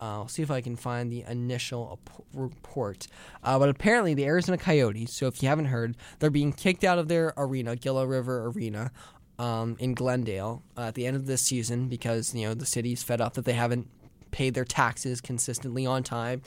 Uh, 0.00 0.04
I'll 0.20 0.28
see 0.28 0.40
if 0.40 0.50
I 0.50 0.62
can 0.62 0.76
find 0.76 1.12
the 1.12 1.24
initial 1.28 1.98
report. 2.32 3.06
Uh, 3.44 3.58
but 3.58 3.68
apparently, 3.68 4.14
the 4.14 4.24
Arizona 4.24 4.56
Coyotes, 4.56 5.12
so 5.12 5.26
if 5.26 5.42
you 5.42 5.50
haven't 5.50 5.66
heard, 5.66 5.94
they're 6.20 6.30
being 6.30 6.54
kicked 6.54 6.84
out 6.84 6.98
of 6.98 7.08
their 7.08 7.34
arena, 7.36 7.76
Gila 7.76 8.06
River 8.06 8.46
Arena, 8.46 8.92
um, 9.38 9.76
in 9.78 9.92
Glendale 9.92 10.62
uh, 10.78 10.84
at 10.84 10.94
the 10.94 11.06
end 11.06 11.14
of 11.14 11.26
this 11.26 11.42
season 11.42 11.88
because, 11.88 12.34
you 12.34 12.46
know, 12.46 12.54
the 12.54 12.64
city's 12.64 13.02
fed 13.02 13.20
up 13.20 13.34
that 13.34 13.44
they 13.44 13.52
haven't 13.52 13.90
paid 14.30 14.54
their 14.54 14.64
taxes 14.64 15.20
consistently 15.20 15.84
on 15.84 16.02
time 16.02 16.40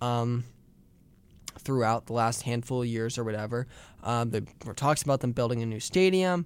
um, 0.00 0.42
throughout 1.60 2.06
the 2.06 2.12
last 2.12 2.42
handful 2.42 2.82
of 2.82 2.88
years 2.88 3.18
or 3.18 3.22
whatever. 3.24 3.68
Um, 4.02 4.30
there 4.30 4.42
were 4.64 4.74
talks 4.74 5.02
about 5.02 5.20
them 5.20 5.30
building 5.30 5.62
a 5.62 5.66
new 5.66 5.78
stadium, 5.78 6.44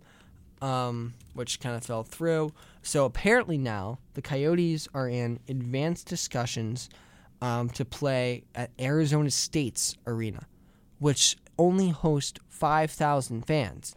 um, 0.62 1.14
which 1.34 1.61
kind 1.61 1.76
of 1.76 1.84
fell 1.84 2.02
through. 2.02 2.52
So 2.82 3.04
apparently 3.04 3.59
now 3.59 3.98
the 4.14 4.22
Coyotes 4.22 4.88
are 4.94 5.09
in 5.09 5.40
advanced 5.48 6.07
discussions 6.07 6.88
um, 7.42 7.68
to 7.70 7.84
play 7.84 8.44
at 8.54 8.70
Arizona 8.80 9.30
State's 9.30 9.96
arena, 10.07 10.46
which 10.98 11.36
only 11.59 11.90
hosts 11.90 12.40
5,000 12.48 13.46
fans. 13.46 13.96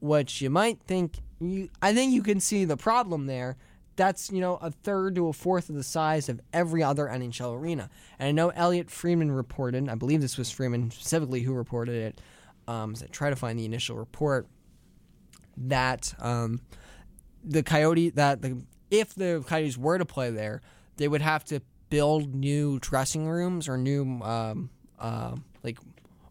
Which 0.00 0.40
you 0.40 0.48
might 0.48 0.80
think, 0.86 1.18
you, 1.40 1.68
I 1.82 1.92
think 1.92 2.14
you 2.14 2.22
can 2.22 2.40
see 2.40 2.64
the 2.64 2.78
problem 2.78 3.26
there 3.26 3.58
that's 4.00 4.30
you 4.30 4.40
know 4.40 4.56
a 4.56 4.70
third 4.70 5.14
to 5.14 5.28
a 5.28 5.32
fourth 5.32 5.68
of 5.68 5.74
the 5.74 5.82
size 5.82 6.30
of 6.30 6.40
every 6.54 6.82
other 6.82 7.06
NHL 7.06 7.54
arena. 7.54 7.90
And 8.18 8.28
I 8.28 8.32
know 8.32 8.48
Elliotte 8.48 8.90
Friedman 8.90 9.30
reported, 9.30 9.90
I 9.90 9.94
believe 9.94 10.22
this 10.22 10.38
was 10.38 10.50
Friedman 10.50 10.90
specifically 10.90 11.40
who 11.40 11.52
reported 11.52 11.94
it. 11.94 12.20
Um, 12.66 12.94
so 12.94 13.04
I 13.04 13.08
try 13.08 13.28
to 13.28 13.36
find 13.36 13.58
the 13.58 13.66
initial 13.66 13.96
report 13.96 14.46
that 15.68 16.14
um, 16.18 16.60
the 17.44 17.62
Coyote 17.62 18.10
that 18.10 18.42
the 18.42 18.62
if 18.90 19.14
the 19.14 19.44
Coyotes 19.46 19.78
were 19.78 19.98
to 19.98 20.04
play 20.04 20.30
there, 20.30 20.62
they 20.96 21.08
would 21.08 21.22
have 21.22 21.44
to 21.46 21.60
build 21.90 22.34
new 22.34 22.78
dressing 22.80 23.28
rooms 23.28 23.68
or 23.68 23.76
new 23.76 24.20
um, 24.22 24.70
uh, 24.98 25.36
like 25.62 25.78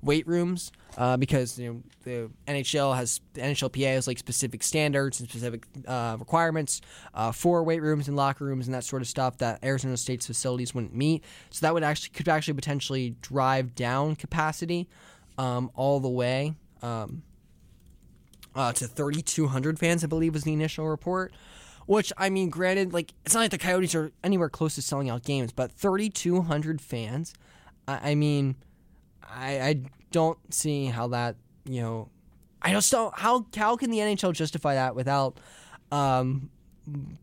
weight 0.02 0.26
rooms 0.28 0.72
uh, 0.98 1.18
because 1.18 1.60
you 1.60 1.74
know 1.74 1.84
the 2.04 2.32
NHL 2.52 2.96
has 2.96 3.22
the 3.34 3.42
NHLPA 3.42 3.96
has 3.96 4.08
like 4.08 4.18
specific 4.18 4.64
standards 4.64 5.20
and 5.20 5.30
specific 5.30 5.66
uh, 5.88 6.16
requirements 6.20 6.82
uh, 7.14 7.32
for 7.32 7.64
weight 7.64 7.82
rooms 7.82 8.08
and 8.08 8.16
locker 8.16 8.46
rooms 8.46 8.68
and 8.68 8.74
that 8.74 8.84
sort 8.84 9.02
of 9.02 9.08
stuff 9.08 9.38
that 9.40 9.64
Arizona 9.64 9.98
State's 9.98 10.26
facilities 10.26 10.74
wouldn't 10.74 10.96
meet. 10.96 11.24
So 11.50 11.66
that 11.66 11.74
would 11.74 11.84
actually 11.84 12.10
could 12.10 12.30
actually 12.30 12.56
potentially 12.56 13.16
drive 13.22 13.76
down 13.76 14.16
capacity 14.16 14.88
um, 15.38 15.72
all 15.76 16.00
the 16.00 16.10
way 16.10 16.56
um, 16.82 17.24
uh, 18.56 18.74
to 18.74 18.88
3,200 18.88 19.80
fans. 19.80 20.04
I 20.04 20.08
believe 20.08 20.34
was 20.34 20.44
the 20.44 20.54
initial 20.54 20.88
report. 20.88 21.34
Which 21.86 22.14
I 22.18 22.30
mean, 22.30 22.50
granted, 22.50 22.94
like 22.94 23.14
it's 23.26 23.34
not 23.34 23.42
like 23.42 23.52
the 23.52 23.58
Coyotes 23.58 23.96
are 23.96 24.12
anywhere 24.24 24.50
close 24.50 24.76
to 24.76 24.82
selling 24.82 25.10
out 25.10 25.24
games, 25.24 25.52
but 25.52 25.72
3,200 25.72 26.82
fans 26.82 27.34
I, 27.90 28.12
I 28.12 28.16
mean, 28.16 28.56
I, 29.24 29.60
I 29.60 29.82
don't 30.12 30.38
see 30.54 30.86
how 30.86 31.08
that 31.10 31.36
you 31.66 31.82
know. 31.82 32.10
I 32.62 32.72
just 32.72 32.92
don't 32.92 33.18
how 33.18 33.46
how 33.56 33.76
can 33.76 33.90
the 33.90 34.00
NHL 34.00 34.34
justify 34.34 34.76
that 34.76 34.96
without 34.96 35.40
um, 35.92 36.50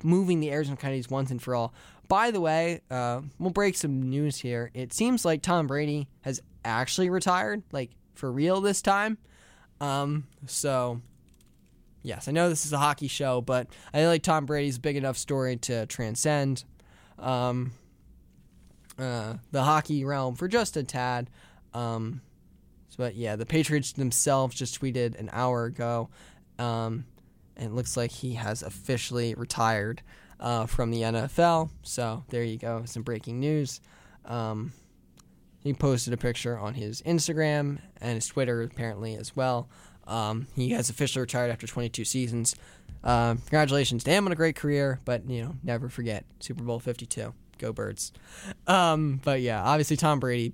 moving 0.02 0.40
the 0.40 0.50
Arizona 0.50 0.76
Coyotes 0.76 1.08
once 1.08 1.30
and 1.30 1.40
for 1.40 1.54
all. 1.54 1.72
By 2.08 2.30
the 2.30 2.40
way, 2.40 2.80
uh, 2.90 3.20
we'll 3.38 3.50
break 3.50 3.76
some 3.76 4.08
news 4.08 4.38
here. 4.38 4.70
It 4.74 4.92
seems 4.92 5.24
like 5.24 5.42
Tom 5.42 5.66
Brady 5.66 6.08
has 6.22 6.40
actually 6.64 7.10
retired, 7.10 7.62
like 7.72 7.90
for 8.14 8.30
real 8.30 8.60
this 8.60 8.80
time. 8.80 9.18
Um, 9.80 10.26
so, 10.46 11.02
yes, 12.06 12.28
I 12.28 12.32
know 12.32 12.48
this 12.48 12.64
is 12.64 12.72
a 12.72 12.78
hockey 12.78 13.08
show, 13.08 13.40
but 13.40 13.66
I 13.92 13.98
feel 13.98 14.08
like 14.08 14.22
Tom 14.22 14.46
Brady's 14.46 14.78
big 14.78 14.96
enough 14.96 15.18
story 15.18 15.56
to 15.56 15.86
transcend 15.86 16.64
um, 17.18 17.72
uh, 18.96 19.34
the 19.50 19.64
hockey 19.64 20.04
realm 20.04 20.36
for 20.36 20.46
just 20.46 20.76
a 20.76 20.84
tad. 20.84 21.28
Um, 21.74 22.22
but 22.96 23.16
yeah, 23.16 23.34
the 23.36 23.44
Patriots 23.44 23.92
themselves 23.92 24.54
just 24.54 24.80
tweeted 24.80 25.18
an 25.18 25.28
hour 25.32 25.64
ago. 25.64 26.08
Um, 26.58 27.04
and 27.56 27.72
it 27.72 27.74
looks 27.74 27.96
like 27.96 28.12
he 28.12 28.34
has 28.34 28.62
officially 28.62 29.34
retired 29.34 30.00
uh, 30.38 30.66
from 30.66 30.92
the 30.92 31.02
NFL. 31.02 31.70
So 31.82 32.24
there 32.28 32.44
you 32.44 32.56
go, 32.56 32.84
some 32.86 33.02
breaking 33.02 33.40
news. 33.40 33.80
Um, 34.24 34.72
he 35.60 35.74
posted 35.74 36.12
a 36.12 36.16
picture 36.16 36.56
on 36.56 36.74
his 36.74 37.02
Instagram 37.02 37.78
and 38.00 38.14
his 38.14 38.28
Twitter 38.28 38.62
apparently 38.62 39.16
as 39.16 39.34
well. 39.34 39.68
Um, 40.06 40.46
he 40.54 40.70
has 40.70 40.88
officially 40.88 41.20
retired 41.20 41.50
after 41.50 41.66
22 41.66 42.04
seasons. 42.04 42.56
Uh, 43.02 43.34
congratulations 43.34 44.04
to 44.04 44.10
him 44.10 44.26
on 44.26 44.32
a 44.32 44.36
great 44.36 44.56
career, 44.56 45.00
but 45.04 45.28
you 45.28 45.42
know, 45.42 45.54
never 45.62 45.88
forget 45.88 46.24
Super 46.40 46.62
Bowl 46.62 46.78
52. 46.78 47.32
Go 47.58 47.72
Birds. 47.72 48.12
Um, 48.66 49.20
but 49.24 49.40
yeah, 49.40 49.62
obviously 49.62 49.96
Tom 49.96 50.20
Brady 50.20 50.52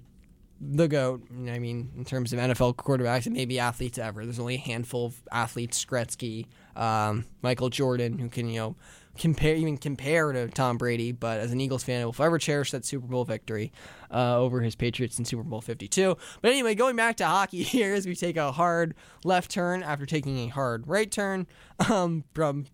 the 0.63 0.87
goat. 0.87 1.23
I 1.31 1.59
mean, 1.59 1.91
in 1.97 2.05
terms 2.05 2.33
of 2.33 2.39
NFL 2.39 2.77
quarterbacks 2.77 3.27
and 3.27 3.35
maybe 3.35 3.59
athletes 3.59 3.99
ever, 3.99 4.25
there's 4.25 4.39
only 4.39 4.55
a 4.55 4.59
handful 4.59 5.07
of 5.07 5.21
athletes: 5.33 5.85
Gretzky, 5.85 6.47
um, 6.77 7.25
Michael 7.43 7.69
Jordan, 7.69 8.19
who 8.19 8.29
can 8.29 8.49
you 8.49 8.61
know 8.61 8.77
compare 9.19 9.55
even 9.55 9.77
compare 9.77 10.33
to 10.33 10.49
Tom 10.49 10.79
Brady. 10.79 11.13
But 11.13 11.41
as 11.41 11.53
an 11.53 11.61
Eagles 11.61 11.85
fan, 11.85 12.03
I 12.03 12.05
will 12.05 12.13
forever 12.13 12.39
cherish 12.39 12.71
that 12.71 12.85
Super 12.85 13.07
Bowl 13.07 13.25
victory 13.25 13.73
uh, 14.11 14.39
over 14.39 14.61
his 14.61 14.75
Patriots 14.75 15.19
in 15.19 15.25
Super 15.25 15.43
Bowl 15.43 15.61
52. 15.61 16.17
But 16.41 16.51
anyway, 16.51 16.75
going 16.75 16.97
back 16.97 17.17
to 17.19 17.27
hockey 17.27 17.63
here 17.63 17.95
as 17.95 18.07
we 18.07 18.15
take 18.15 18.37
a 18.37 18.53
hard 18.53 18.95
left 19.25 19.51
turn 19.51 19.83
after 19.83 20.07
taking 20.07 20.39
a 20.39 20.49
hard 20.49 20.87
right 20.87 21.11
turn 21.11 21.47
um, 21.91 22.25
from 22.35 22.67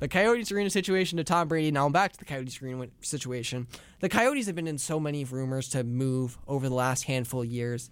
the 0.00 0.08
Coyotes 0.08 0.50
arena 0.50 0.70
situation 0.70 1.18
to 1.18 1.24
Tom 1.24 1.48
Brady. 1.48 1.70
Now 1.70 1.86
I'm 1.86 1.92
back 1.92 2.12
to 2.12 2.18
the 2.18 2.24
Coyotes 2.24 2.60
arena 2.60 2.88
situation. 3.00 3.68
The 4.00 4.08
Coyotes 4.08 4.46
have 4.46 4.54
been 4.54 4.66
in 4.66 4.78
so 4.78 4.98
many 4.98 5.24
rumors 5.24 5.68
to 5.70 5.84
move 5.84 6.38
over 6.46 6.68
the 6.68 6.74
last 6.74 7.04
handful 7.04 7.42
of 7.42 7.46
years. 7.46 7.90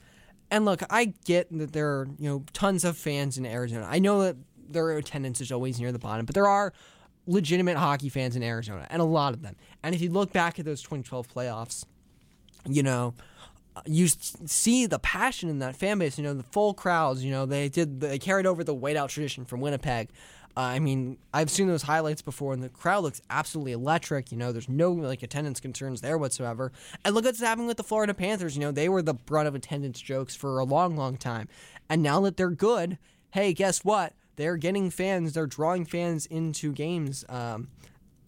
And 0.50 0.66
look, 0.66 0.82
I 0.90 1.14
get 1.24 1.48
that 1.57 1.72
there 1.72 1.88
are, 1.88 2.09
you 2.18 2.28
know, 2.28 2.44
tons 2.53 2.84
of 2.84 2.98
fans 2.98 3.38
in 3.38 3.46
Arizona. 3.46 3.86
I 3.88 4.00
know 4.00 4.20
that 4.22 4.36
their 4.68 4.90
attendance 4.96 5.40
is 5.40 5.53
always 5.53 5.80
near 5.80 5.92
the 5.92 5.98
bottom, 5.98 6.26
but 6.26 6.34
there 6.34 6.48
are 6.48 6.72
legitimate 7.27 7.77
hockey 7.77 8.09
fans 8.09 8.37
in 8.37 8.43
Arizona, 8.43 8.87
and 8.91 9.01
a 9.01 9.05
lot 9.05 9.35
of 9.35 9.43
them. 9.43 9.57
And 9.83 9.95
if 9.95 10.01
you 10.01 10.11
look 10.11 10.33
back 10.33 10.59
at 10.59 10.64
those 10.64 10.83
2012 10.83 11.29
playoffs, 11.29 11.85
you 12.66 12.83
know, 12.83 13.14
you 13.87 14.09
see 14.09 14.87
the 14.87 14.99
passion 14.99 15.49
in 15.49 15.61
that 15.61 15.77
fan 15.77 15.99
base. 15.99 16.18
You 16.18 16.25
know, 16.25 16.35
the 16.35 16.43
full 16.43 16.75
crowds. 16.75 17.25
You 17.25 17.31
know, 17.31 17.47
they 17.47 17.68
did 17.68 18.01
they 18.01 18.18
carried 18.18 18.47
over 18.47 18.62
the 18.64 18.75
whiteout 18.75 19.09
tradition 19.09 19.45
from 19.45 19.61
Winnipeg. 19.61 20.09
Uh, 20.55 20.61
I 20.61 20.81
mean, 20.81 21.16
I've 21.33 21.49
seen 21.49 21.66
those 21.66 21.83
highlights 21.83 22.20
before, 22.20 22.53
and 22.53 22.62
the 22.62 22.68
crowd 22.68 23.03
looks 23.05 23.23
absolutely 23.31 23.73
electric. 23.73 24.31
You 24.31 24.37
know, 24.37 24.53
there's 24.53 24.68
no 24.68 24.93
like 24.93 25.23
attendance 25.23 25.61
concerns 25.61 26.03
there 26.03 26.18
whatsoever. 26.18 26.73
And 27.05 27.14
look 27.14 27.25
what's 27.25 27.41
happening 27.41 27.66
with 27.66 27.79
the 27.79 27.83
Florida 27.83 28.12
Panthers. 28.12 28.55
You 28.55 28.61
know, 28.61 28.70
they 28.73 28.89
were 28.89 29.01
the 29.01 29.14
brunt 29.14 29.49
of 29.49 29.55
attendance 29.55 30.01
jokes 30.01 30.37
for 30.37 30.59
a 30.59 30.64
long, 30.64 30.95
long 30.95 31.16
time, 31.16 31.49
and 31.89 32.03
now 32.03 32.20
that 32.20 32.37
they're 32.37 32.51
good, 32.51 32.99
hey, 33.31 33.55
guess 33.55 33.83
what? 33.85 34.12
They're 34.37 34.57
getting 34.57 34.91
fans. 34.91 35.33
They're 35.33 35.47
drawing 35.47 35.85
fans 35.85 36.26
into 36.26 36.72
games 36.72 37.24
um, 37.28 37.68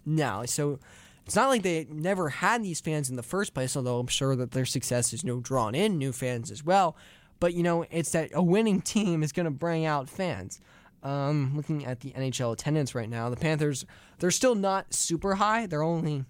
now. 0.04 0.44
So 0.44 0.78
it's 1.26 1.36
not 1.36 1.48
like 1.48 1.62
they 1.62 1.86
never 1.90 2.28
had 2.28 2.62
these 2.62 2.80
fans 2.80 3.08
in 3.08 3.16
the 3.16 3.22
first 3.22 3.54
place. 3.54 3.76
Although 3.76 3.98
I'm 3.98 4.06
sure 4.06 4.36
that 4.36 4.50
their 4.52 4.66
success 4.66 5.12
is 5.12 5.24
you 5.24 5.28
know 5.28 5.40
drawn 5.40 5.74
in 5.74 5.98
new 5.98 6.12
fans 6.12 6.50
as 6.50 6.64
well. 6.64 6.96
But 7.40 7.54
you 7.54 7.62
know, 7.62 7.84
it's 7.90 8.12
that 8.12 8.30
a 8.34 8.42
winning 8.42 8.80
team 8.80 9.22
is 9.22 9.32
going 9.32 9.44
to 9.44 9.50
bring 9.50 9.84
out 9.84 10.08
fans. 10.08 10.60
Um, 11.02 11.52
looking 11.54 11.84
at 11.84 12.00
the 12.00 12.12
NHL 12.12 12.54
attendance 12.54 12.94
right 12.94 13.10
now, 13.10 13.28
the 13.28 13.36
Panthers 13.36 13.84
they're 14.20 14.30
still 14.30 14.54
not 14.54 14.94
super 14.94 15.34
high. 15.34 15.66
They're 15.66 15.82
only 15.82 16.24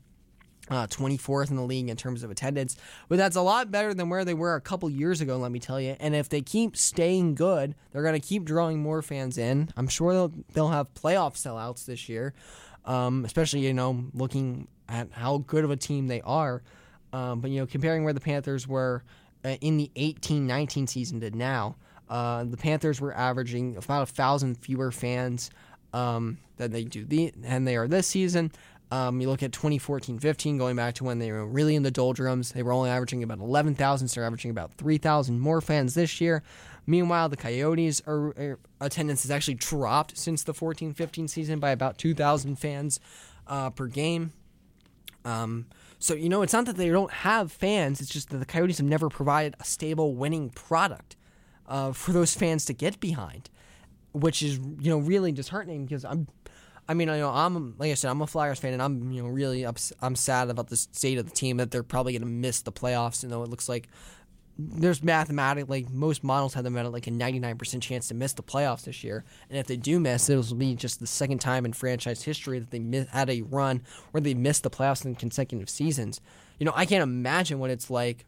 uh, 0.70 0.86
24th 0.86 1.50
in 1.50 1.56
the 1.56 1.62
league 1.62 1.88
in 1.88 1.96
terms 1.96 2.22
of 2.22 2.30
attendance, 2.30 2.76
but 3.08 3.18
that's 3.18 3.36
a 3.36 3.42
lot 3.42 3.70
better 3.70 3.92
than 3.92 4.08
where 4.08 4.24
they 4.24 4.34
were 4.34 4.54
a 4.54 4.60
couple 4.60 4.88
years 4.88 5.20
ago. 5.20 5.36
Let 5.36 5.52
me 5.52 5.60
tell 5.60 5.80
you. 5.80 5.96
And 6.00 6.14
if 6.14 6.28
they 6.28 6.40
keep 6.40 6.76
staying 6.76 7.34
good, 7.34 7.74
they're 7.92 8.02
going 8.02 8.20
to 8.20 8.26
keep 8.26 8.44
drawing 8.44 8.82
more 8.82 9.02
fans 9.02 9.38
in. 9.38 9.70
I'm 9.76 9.88
sure 9.88 10.12
they'll 10.12 10.32
they'll 10.52 10.68
have 10.68 10.92
playoff 10.94 11.34
sellouts 11.34 11.84
this 11.84 12.08
year, 12.08 12.34
um, 12.84 13.24
especially 13.24 13.60
you 13.60 13.74
know 13.74 14.04
looking 14.14 14.68
at 14.88 15.12
how 15.12 15.38
good 15.38 15.64
of 15.64 15.70
a 15.70 15.76
team 15.76 16.06
they 16.06 16.20
are. 16.22 16.62
Um, 17.12 17.40
but 17.40 17.50
you 17.50 17.60
know, 17.60 17.66
comparing 17.66 18.04
where 18.04 18.12
the 18.12 18.20
Panthers 18.20 18.66
were 18.66 19.04
uh, 19.44 19.56
in 19.60 19.76
the 19.76 19.90
18-19 19.94 20.88
season 20.88 21.20
to 21.20 21.30
now, 21.30 21.76
uh, 22.08 22.44
the 22.44 22.56
Panthers 22.56 23.00
were 23.00 23.14
averaging 23.14 23.76
about 23.76 24.02
a 24.02 24.06
thousand 24.06 24.56
fewer 24.56 24.90
fans 24.90 25.50
um, 25.92 26.38
than 26.56 26.72
they 26.72 26.84
do 26.84 27.04
the 27.04 27.32
and 27.44 27.66
they 27.66 27.76
are 27.76 27.88
this 27.88 28.06
season. 28.06 28.50
Um, 28.94 29.20
you 29.20 29.28
look 29.28 29.42
at 29.42 29.50
2014-15, 29.50 30.56
going 30.56 30.76
back 30.76 30.94
to 30.94 31.04
when 31.04 31.18
they 31.18 31.32
were 31.32 31.44
really 31.44 31.74
in 31.74 31.82
the 31.82 31.90
doldrums. 31.90 32.52
They 32.52 32.62
were 32.62 32.70
only 32.70 32.90
averaging 32.90 33.24
about 33.24 33.40
11,000, 33.40 34.06
so 34.06 34.20
they're 34.20 34.24
averaging 34.24 34.52
about 34.52 34.72
3,000 34.74 35.40
more 35.40 35.60
fans 35.60 35.94
this 35.94 36.20
year. 36.20 36.44
Meanwhile, 36.86 37.28
the 37.30 37.36
Coyotes' 37.36 38.00
are, 38.06 38.28
are, 38.38 38.58
attendance 38.80 39.22
has 39.22 39.32
actually 39.32 39.54
dropped 39.54 40.16
since 40.16 40.44
the 40.44 40.54
14-15 40.54 41.28
season 41.28 41.58
by 41.58 41.70
about 41.70 41.98
2,000 41.98 42.54
fans 42.54 43.00
uh, 43.48 43.70
per 43.70 43.88
game. 43.88 44.32
Um, 45.24 45.66
so 45.98 46.14
you 46.14 46.28
know, 46.28 46.42
it's 46.42 46.52
not 46.52 46.66
that 46.66 46.76
they 46.76 46.88
don't 46.88 47.10
have 47.10 47.50
fans; 47.50 48.00
it's 48.00 48.10
just 48.10 48.30
that 48.30 48.38
the 48.38 48.46
Coyotes 48.46 48.78
have 48.78 48.86
never 48.86 49.08
provided 49.08 49.56
a 49.58 49.64
stable, 49.64 50.14
winning 50.14 50.50
product 50.50 51.16
uh, 51.66 51.90
for 51.92 52.12
those 52.12 52.34
fans 52.34 52.64
to 52.66 52.74
get 52.74 53.00
behind, 53.00 53.50
which 54.12 54.40
is 54.40 54.58
you 54.58 54.90
know 54.90 54.98
really 54.98 55.32
disheartening 55.32 55.84
because 55.84 56.04
I'm. 56.04 56.28
I 56.88 56.94
mean, 56.94 57.08
you 57.08 57.14
know, 57.14 57.30
I'm 57.30 57.74
like 57.78 57.90
I 57.90 57.94
said, 57.94 58.10
I'm 58.10 58.20
a 58.20 58.26
Flyers 58.26 58.58
fan, 58.58 58.72
and 58.74 58.82
I'm 58.82 59.10
you 59.10 59.22
know 59.22 59.28
really 59.28 59.64
ups- 59.64 59.92
I'm 60.02 60.16
sad 60.16 60.50
about 60.50 60.68
the 60.68 60.76
state 60.76 61.18
of 61.18 61.24
the 61.24 61.34
team 61.34 61.56
that 61.56 61.70
they're 61.70 61.82
probably 61.82 62.12
going 62.12 62.22
to 62.22 62.28
miss 62.28 62.62
the 62.62 62.72
playoffs. 62.72 63.22
You 63.22 63.30
know, 63.30 63.42
it 63.42 63.48
looks 63.48 63.68
like 63.68 63.88
there's 64.58 65.02
mathematically 65.02 65.86
most 65.90 66.22
models 66.22 66.54
have 66.54 66.62
them 66.62 66.76
at 66.76 66.92
like 66.92 67.08
a 67.08 67.10
99% 67.10 67.82
chance 67.82 68.06
to 68.08 68.14
miss 68.14 68.34
the 68.34 68.42
playoffs 68.42 68.84
this 68.84 69.02
year, 69.02 69.24
and 69.48 69.58
if 69.58 69.66
they 69.66 69.76
do 69.76 69.98
miss, 69.98 70.28
it 70.28 70.36
will 70.36 70.56
be 70.56 70.74
just 70.74 71.00
the 71.00 71.06
second 71.06 71.38
time 71.38 71.64
in 71.64 71.72
franchise 71.72 72.22
history 72.22 72.58
that 72.58 72.70
they 72.70 72.78
miss, 72.78 73.08
had 73.08 73.30
a 73.30 73.42
run 73.42 73.82
where 74.10 74.20
they 74.20 74.34
missed 74.34 74.62
the 74.62 74.70
playoffs 74.70 75.04
in 75.04 75.14
consecutive 75.14 75.70
seasons. 75.70 76.20
You 76.58 76.66
know, 76.66 76.72
I 76.76 76.86
can't 76.86 77.02
imagine 77.02 77.58
what 77.58 77.70
it's 77.70 77.90
like 77.90 78.26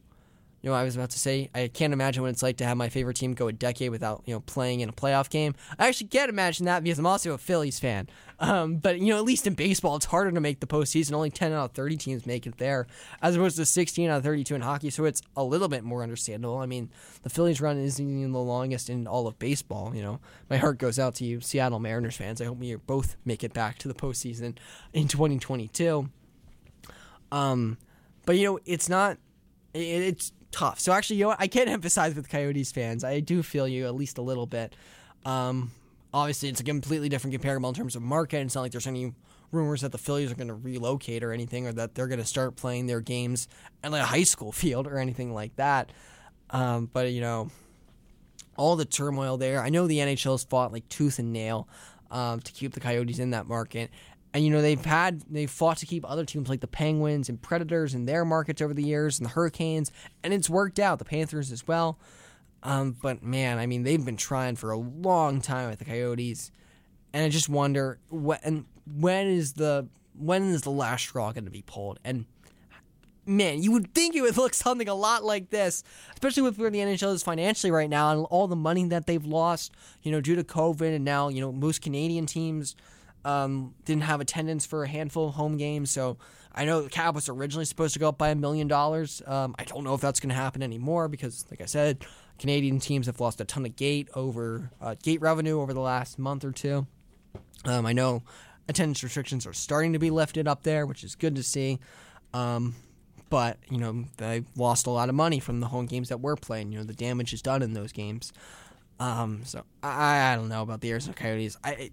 you 0.66 0.72
know, 0.72 0.76
I 0.76 0.82
was 0.82 0.96
about 0.96 1.10
to 1.10 1.18
say, 1.20 1.48
I 1.54 1.68
can't 1.68 1.92
imagine 1.92 2.24
what 2.24 2.30
it's 2.30 2.42
like 2.42 2.56
to 2.56 2.64
have 2.64 2.76
my 2.76 2.88
favorite 2.88 3.14
team 3.14 3.34
go 3.34 3.46
a 3.46 3.52
decade 3.52 3.92
without, 3.92 4.24
you 4.26 4.34
know, 4.34 4.40
playing 4.40 4.80
in 4.80 4.88
a 4.88 4.92
playoff 4.92 5.30
game. 5.30 5.54
I 5.78 5.86
actually 5.86 6.08
can't 6.08 6.28
imagine 6.28 6.66
that 6.66 6.82
because 6.82 6.98
I'm 6.98 7.06
also 7.06 7.34
a 7.34 7.38
Phillies 7.38 7.78
fan. 7.78 8.08
Um, 8.40 8.78
but, 8.78 8.98
you 8.98 9.06
know, 9.06 9.16
at 9.16 9.22
least 9.22 9.46
in 9.46 9.54
baseball, 9.54 9.94
it's 9.94 10.06
harder 10.06 10.32
to 10.32 10.40
make 10.40 10.58
the 10.58 10.66
postseason. 10.66 11.12
Only 11.12 11.30
10 11.30 11.52
out 11.52 11.66
of 11.66 11.70
30 11.70 11.96
teams 11.98 12.26
make 12.26 12.48
it 12.48 12.58
there, 12.58 12.88
as 13.22 13.36
opposed 13.36 13.58
to 13.58 13.64
16 13.64 14.10
out 14.10 14.16
of 14.16 14.24
32 14.24 14.56
in 14.56 14.60
hockey. 14.60 14.90
So 14.90 15.04
it's 15.04 15.22
a 15.36 15.44
little 15.44 15.68
bit 15.68 15.84
more 15.84 16.02
understandable. 16.02 16.58
I 16.58 16.66
mean, 16.66 16.90
the 17.22 17.30
Phillies 17.30 17.60
run 17.60 17.78
isn't 17.78 18.04
even 18.04 18.32
the 18.32 18.40
longest 18.40 18.90
in 18.90 19.06
all 19.06 19.28
of 19.28 19.38
baseball. 19.38 19.94
You 19.94 20.02
know, 20.02 20.20
my 20.50 20.56
heart 20.56 20.78
goes 20.78 20.98
out 20.98 21.14
to 21.16 21.24
you, 21.24 21.40
Seattle 21.40 21.78
Mariners 21.78 22.16
fans. 22.16 22.40
I 22.40 22.46
hope 22.46 22.60
you 22.60 22.78
both 22.78 23.14
make 23.24 23.44
it 23.44 23.52
back 23.52 23.78
to 23.78 23.86
the 23.86 23.94
postseason 23.94 24.56
in 24.92 25.06
2022. 25.06 26.08
Um, 27.30 27.78
but, 28.24 28.36
you 28.36 28.46
know, 28.46 28.58
it's 28.66 28.88
not. 28.88 29.18
it's 29.72 30.32
tough. 30.57 30.80
So 30.80 30.92
actually, 30.92 31.16
you 31.16 31.26
know? 31.26 31.36
I 31.38 31.46
can't 31.46 31.68
emphasize 31.78 32.14
with 32.14 32.28
Coyotes 32.28 32.72
fans. 32.72 33.04
I 33.04 33.20
do 33.20 33.42
feel 33.42 33.68
you 33.68 33.86
at 33.86 33.94
least 33.94 34.18
a 34.18 34.22
little 34.22 34.46
bit. 34.46 34.74
Um, 35.24 35.70
obviously, 36.14 36.48
it's 36.48 36.61
a 36.61 36.64
completely 36.64 37.09
different 37.09 37.32
comparable 37.32 37.68
in 37.68 37.74
terms 37.74 37.96
of 37.96 38.02
market. 38.02 38.38
It's 38.38 38.54
not 38.54 38.62
like 38.62 38.72
there's 38.72 38.86
any 38.86 39.12
rumors 39.52 39.82
that 39.82 39.92
the 39.92 39.98
Phillies 39.98 40.32
are 40.32 40.34
going 40.34 40.48
to 40.48 40.54
relocate 40.54 41.22
or 41.22 41.32
anything, 41.32 41.66
or 41.66 41.72
that 41.72 41.94
they're 41.94 42.09
going 42.09 42.20
to 42.20 42.26
start 42.26 42.57
playing 42.57 42.86
their 42.86 43.00
games 43.00 43.48
at 43.84 43.92
like 43.92 44.02
a 44.02 44.07
high 44.07 44.24
school 44.24 44.52
field 44.62 44.86
or 44.86 44.98
anything 44.98 45.32
like 45.32 45.54
that. 45.57 45.92
Um, 46.50 46.88
but 46.92 47.12
you 47.12 47.20
know, 47.20 47.50
all 48.57 48.76
the 48.76 48.84
turmoil 48.84 49.36
there. 49.36 49.61
I 49.61 49.68
know 49.68 49.86
the 49.86 49.98
NHL 49.98 50.32
has 50.32 50.44
fought 50.44 50.72
like 50.72 50.88
tooth 50.88 51.18
and 51.18 51.32
nail 51.32 51.68
um, 52.11 52.40
to 52.40 52.52
keep 52.52 52.72
the 52.72 52.80
Coyotes 52.80 53.18
in 53.18 53.30
that 53.30 53.46
market, 53.46 53.90
and 54.37 54.45
you 54.45 54.51
know 54.51 54.61
they've 54.61 54.84
had 54.84 55.22
they've 55.30 55.51
fought 55.51 55.78
to 55.78 55.87
keep 55.87 56.05
other 56.07 56.26
teams 56.26 56.51
like 56.51 56.61
the 56.61 56.66
Penguins 56.66 57.30
and 57.30 57.41
Predators 57.41 57.95
in 57.95 58.05
their 58.05 58.22
markets 58.22 58.61
over 58.61 58.74
the 58.74 58.82
years, 58.82 59.18
and 59.18 59.24
the 59.24 59.30
Hurricanes, 59.30 59.91
and 60.22 60.34
it's 60.34 60.51
worked 60.51 60.78
out. 60.78 60.99
The 60.99 61.07
Panthers 61.07 61.51
as 61.51 61.66
well. 61.66 61.99
Um, 62.62 62.95
but 63.01 63.22
man, 63.22 63.57
I 63.57 63.64
mean, 63.64 63.82
they've 63.82 64.05
been 64.05 64.18
trying 64.18 64.57
for 64.57 64.72
a 64.72 64.76
long 64.76 65.41
time 65.41 65.70
with 65.70 65.78
the 65.78 65.87
Coyotes, 65.87 66.53
and 67.14 67.24
I 67.24 67.30
just 67.30 67.49
wonder 67.49 67.99
when 68.11 68.66
when 68.84 69.26
is 69.26 69.55
the 69.55 69.89
when 70.18 70.43
is 70.51 70.61
the 70.61 70.70
last 70.70 71.05
straw 71.05 71.32
going 71.32 71.47
to 71.47 71.51
be 71.51 71.62
pulled? 71.62 71.99
And 72.05 72.26
man, 73.24 73.62
you 73.62 73.72
would 73.72 73.95
think 73.95 74.14
it 74.14 74.20
would 74.20 74.37
look 74.37 74.53
something 74.53 74.87
a 74.87 74.95
lot 74.95 75.24
like 75.24 75.49
this, 75.49 75.82
especially 76.12 76.43
with 76.43 76.59
where 76.59 76.68
the 76.68 76.80
NHL 76.80 77.14
is 77.14 77.22
financially 77.22 77.70
right 77.70 77.89
now 77.89 78.11
and 78.11 78.26
all 78.26 78.49
the 78.49 78.55
money 78.55 78.84
that 78.89 79.07
they've 79.07 79.24
lost, 79.24 79.72
you 80.03 80.12
know, 80.12 80.20
due 80.20 80.37
to 80.37 80.45
COVID, 80.45 80.95
and 80.95 81.07
now 81.07 81.30
you 81.30 81.41
know 81.41 81.53
most 81.53 81.80
Canadian 81.80 82.26
teams 82.26 82.76
um, 83.27 83.74
didn't 83.85 84.05
have 84.05 84.20
attendance 84.20 84.64
for 84.64 84.85
a 84.85 84.89
handful 84.89 85.29
of 85.29 85.35
home 85.35 85.57
games. 85.57 85.91
So 85.91 86.16
I 86.55 86.64
know 86.64 86.81
the 86.81 86.89
cap 86.89 87.14
was 87.14 87.29
originally 87.29 87.64
supposed 87.64 87.93
to 87.95 87.99
go 87.99 88.09
up 88.09 88.18
by 88.18 88.29
a 88.29 88.37
million 88.37 88.68
dollars. 88.68 89.20
Um, 89.27 89.55
I 89.59 89.64
don't 89.64 89.83
know 89.83 89.95
if 89.95 90.01
that's 90.01 90.20
going 90.20 90.31
to 90.31 90.37
happen 90.37 90.62
anymore 90.62 91.09
because, 91.09 91.45
like 91.51 91.61
I 91.61 91.66
said, 91.66 92.07
Canadian 92.39 92.79
teams 92.79 93.07
have 93.07 93.20
lost 93.20 93.41
a 93.41 93.45
ton 93.45 93.66
of 93.66 93.74
gate 93.74 94.09
over 94.14 94.70
uh, 94.81 94.95
gate 95.03 95.20
revenue 95.20 95.61
over 95.61 95.74
the 95.74 95.81
last 95.81 96.20
month 96.20 96.45
or 96.45 96.53
two. 96.53 96.87
Um, 97.64 97.85
I 97.85 97.93
know 97.93 98.22
attendance 98.68 99.03
restrictions 99.03 99.45
are 99.45 99.53
starting 99.53 99.93
to 99.93 99.99
be 99.99 100.11
lifted 100.11 100.47
up 100.47 100.62
there, 100.62 100.87
which 100.87 101.03
is 101.03 101.16
good 101.16 101.35
to 101.35 101.43
see. 101.43 101.81
Um, 102.33 102.77
but 103.29 103.59
you 103.68 103.79
know 103.79 104.05
they 104.18 104.45
lost 104.55 104.87
a 104.87 104.91
lot 104.91 105.09
of 105.09 105.16
money 105.16 105.41
from 105.41 105.59
the 105.59 105.66
home 105.66 105.87
games 105.87 106.11
that 106.11 106.20
we're 106.20 106.37
playing. 106.37 106.70
You 106.70 106.79
know 106.79 106.85
the 106.85 106.95
damage 106.95 107.33
is 107.33 107.43
done 107.43 107.61
in 107.62 107.72
those 107.72 107.91
games. 107.91 108.33
Um, 109.01 109.43
so 109.45 109.64
I, 109.83 110.33
I 110.33 110.37
don't 110.37 110.49
know 110.49 110.62
about 110.62 110.81
the 110.81 110.91
Arizona 110.93 111.14
Coyotes. 111.14 111.57
I 111.64 111.91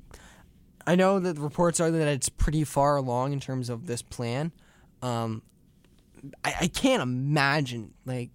I 0.86 0.96
know 0.96 1.20
that 1.20 1.36
the 1.36 1.42
reports 1.42 1.80
are 1.80 1.90
that 1.92 2.08
it's 2.08 2.30
pretty 2.30 2.64
far 2.64 2.96
along 2.96 3.34
in 3.34 3.40
terms 3.40 3.70
of 3.70 3.86
this 3.86 4.02
plan. 4.02 4.52
Um, 5.02 5.42
I, 6.44 6.56
I 6.62 6.68
can't 6.68 7.02
imagine 7.02 7.94
like 8.06 8.32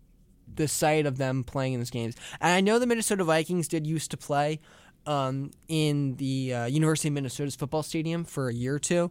the 0.54 0.68
sight 0.68 1.06
of 1.06 1.18
them 1.18 1.44
playing 1.44 1.74
in 1.74 1.80
these 1.80 1.90
games. 1.90 2.16
And 2.40 2.52
I 2.52 2.60
know 2.60 2.78
the 2.78 2.86
Minnesota 2.86 3.24
Vikings 3.24 3.68
did 3.68 3.86
used 3.86 4.10
to 4.10 4.16
play 4.16 4.60
um, 5.06 5.50
in 5.68 6.16
the 6.16 6.54
uh, 6.54 6.66
University 6.66 7.08
of 7.08 7.14
Minnesota's 7.14 7.56
football 7.56 7.82
stadium 7.82 8.24
for 8.24 8.48
a 8.48 8.54
year 8.54 8.74
or 8.74 8.78
two 8.78 9.10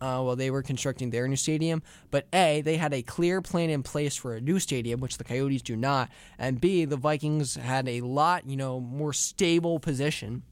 uh, 0.00 0.20
while 0.20 0.36
they 0.36 0.50
were 0.50 0.62
constructing 0.62 1.10
their 1.10 1.26
new 1.28 1.36
stadium. 1.36 1.82
But 2.10 2.26
A, 2.32 2.60
they 2.60 2.76
had 2.76 2.92
a 2.92 3.02
clear 3.02 3.40
plan 3.40 3.70
in 3.70 3.82
place 3.82 4.16
for 4.16 4.34
a 4.34 4.40
new 4.40 4.58
stadium, 4.58 5.00
which 5.00 5.18
the 5.18 5.24
Coyotes 5.24 5.62
do 5.62 5.76
not. 5.76 6.10
And 6.38 6.60
B, 6.60 6.84
the 6.84 6.96
Vikings 6.96 7.54
had 7.56 7.88
a 7.88 8.00
lot, 8.02 8.48
you 8.48 8.56
know, 8.56 8.80
more 8.80 9.12
stable 9.12 9.78
position 9.78 10.42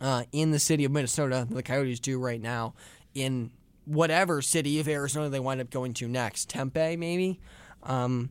uh, 0.00 0.24
in 0.32 0.50
the 0.50 0.58
city 0.58 0.84
of 0.84 0.92
Minnesota 0.92 1.46
the 1.48 1.62
Coyotes 1.62 2.00
do 2.00 2.18
right 2.18 2.40
now 2.40 2.74
in 3.14 3.50
whatever 3.86 4.42
city 4.42 4.80
of 4.80 4.88
Arizona 4.88 5.28
they 5.28 5.40
wind 5.40 5.60
up 5.60 5.70
going 5.70 5.94
to 5.94 6.08
next. 6.08 6.50
Tempe, 6.50 6.96
maybe? 6.96 7.40
Um, 7.82 8.30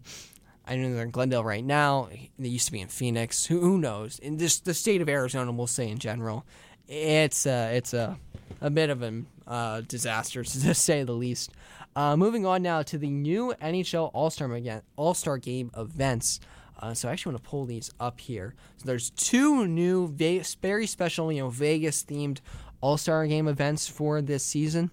I 0.67 0.75
know 0.75 0.93
they're 0.93 1.03
in 1.03 1.11
Glendale 1.11 1.43
right 1.43 1.63
now. 1.63 2.09
They 2.37 2.49
used 2.49 2.65
to 2.67 2.71
be 2.71 2.81
in 2.81 2.87
Phoenix. 2.87 3.45
Who, 3.45 3.59
who 3.59 3.77
knows? 3.77 4.19
In 4.19 4.37
this, 4.37 4.59
the 4.59 4.73
state 4.73 5.01
of 5.01 5.09
Arizona, 5.09 5.51
we'll 5.51 5.67
say 5.67 5.89
in 5.89 5.99
general, 5.99 6.45
it's 6.87 7.45
a, 7.45 7.75
it's 7.75 7.93
a, 7.93 8.17
a 8.61 8.69
bit 8.69 8.89
of 8.89 9.01
a 9.01 9.23
uh, 9.47 9.81
disaster 9.81 10.43
to 10.43 10.73
say 10.73 11.03
the 11.03 11.13
least. 11.13 11.51
Uh, 11.95 12.17
moving 12.17 12.45
on 12.45 12.61
now 12.61 12.81
to 12.81 12.97
the 12.97 13.09
new 13.09 13.53
NHL 13.61 14.11
All 14.13 14.29
Star 14.29 14.81
All 14.97 15.13
Star 15.13 15.37
Game 15.37 15.71
events. 15.77 16.39
Uh, 16.79 16.93
so 16.93 17.07
I 17.07 17.11
actually 17.11 17.33
want 17.33 17.43
to 17.43 17.49
pull 17.49 17.65
these 17.65 17.91
up 17.99 18.19
here. 18.19 18.55
So 18.77 18.85
there's 18.85 19.09
two 19.11 19.67
new 19.67 20.07
Vegas, 20.07 20.55
very 20.55 20.87
special, 20.87 21.31
you 21.31 21.41
know, 21.41 21.49
Vegas 21.49 22.03
themed 22.03 22.39
All 22.81 22.97
Star 22.97 23.25
Game 23.27 23.47
events 23.47 23.87
for 23.87 24.21
this 24.21 24.43
season, 24.43 24.91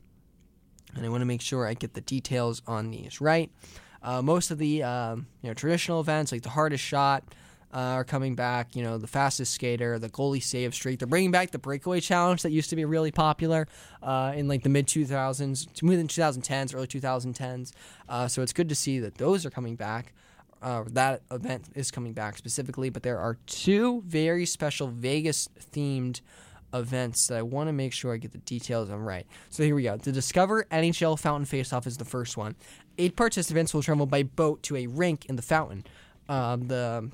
and 0.94 1.04
I 1.04 1.08
want 1.08 1.22
to 1.22 1.26
make 1.26 1.40
sure 1.40 1.66
I 1.66 1.74
get 1.74 1.94
the 1.94 2.00
details 2.00 2.62
on 2.66 2.90
these 2.90 3.20
right. 3.20 3.50
Uh, 4.02 4.20
most 4.20 4.50
of 4.50 4.58
the 4.58 4.82
um, 4.82 5.26
you 5.42 5.48
know 5.48 5.54
traditional 5.54 6.00
events 6.00 6.32
like 6.32 6.42
the 6.42 6.50
hardest 6.50 6.82
shot 6.82 7.22
uh, 7.72 7.78
are 7.78 8.04
coming 8.04 8.34
back. 8.34 8.74
You 8.74 8.82
know 8.82 8.98
the 8.98 9.06
fastest 9.06 9.54
skater, 9.54 9.98
the 9.98 10.08
goalie 10.08 10.42
save 10.42 10.74
streak. 10.74 10.98
They're 10.98 11.08
bringing 11.08 11.30
back 11.30 11.50
the 11.50 11.58
breakaway 11.58 12.00
challenge 12.00 12.42
that 12.42 12.50
used 12.50 12.70
to 12.70 12.76
be 12.76 12.84
really 12.84 13.12
popular 13.12 13.68
uh, 14.02 14.32
in 14.34 14.48
like 14.48 14.62
the 14.62 14.68
mid 14.68 14.86
2000s, 14.86 15.82
mid 15.82 16.08
2010s, 16.08 16.74
early 16.74 16.86
2010s. 16.86 17.72
Uh, 18.08 18.28
so 18.28 18.42
it's 18.42 18.52
good 18.52 18.68
to 18.68 18.74
see 18.74 18.98
that 18.98 19.16
those 19.16 19.46
are 19.46 19.50
coming 19.50 19.76
back. 19.76 20.12
Uh, 20.62 20.84
that 20.92 21.22
event 21.30 21.68
is 21.74 21.90
coming 21.90 22.12
back 22.12 22.38
specifically, 22.38 22.88
but 22.88 23.02
there 23.02 23.18
are 23.18 23.36
two 23.46 24.02
very 24.06 24.46
special 24.46 24.86
Vegas 24.86 25.48
themed 25.74 26.20
events 26.74 27.26
that 27.26 27.38
I 27.38 27.42
want 27.42 27.68
to 27.68 27.72
make 27.72 27.92
sure 27.92 28.14
I 28.14 28.16
get 28.16 28.32
the 28.32 28.38
details 28.38 28.88
on 28.88 29.00
right. 29.00 29.26
So 29.50 29.62
here 29.62 29.74
we 29.74 29.82
go. 29.82 29.96
The 29.96 30.12
Discover 30.12 30.64
NHL 30.70 31.18
Fountain 31.18 31.46
Faceoff 31.46 31.86
is 31.86 31.96
the 31.96 32.04
first 32.04 32.36
one. 32.36 32.54
Eight 32.98 33.16
participants 33.16 33.74
will 33.74 33.82
travel 33.82 34.06
by 34.06 34.22
boat 34.22 34.62
to 34.64 34.76
a 34.76 34.86
rink 34.86 35.26
in 35.26 35.36
the 35.36 35.42
fountain. 35.42 35.84
Um, 36.28 36.68
the 36.68 37.10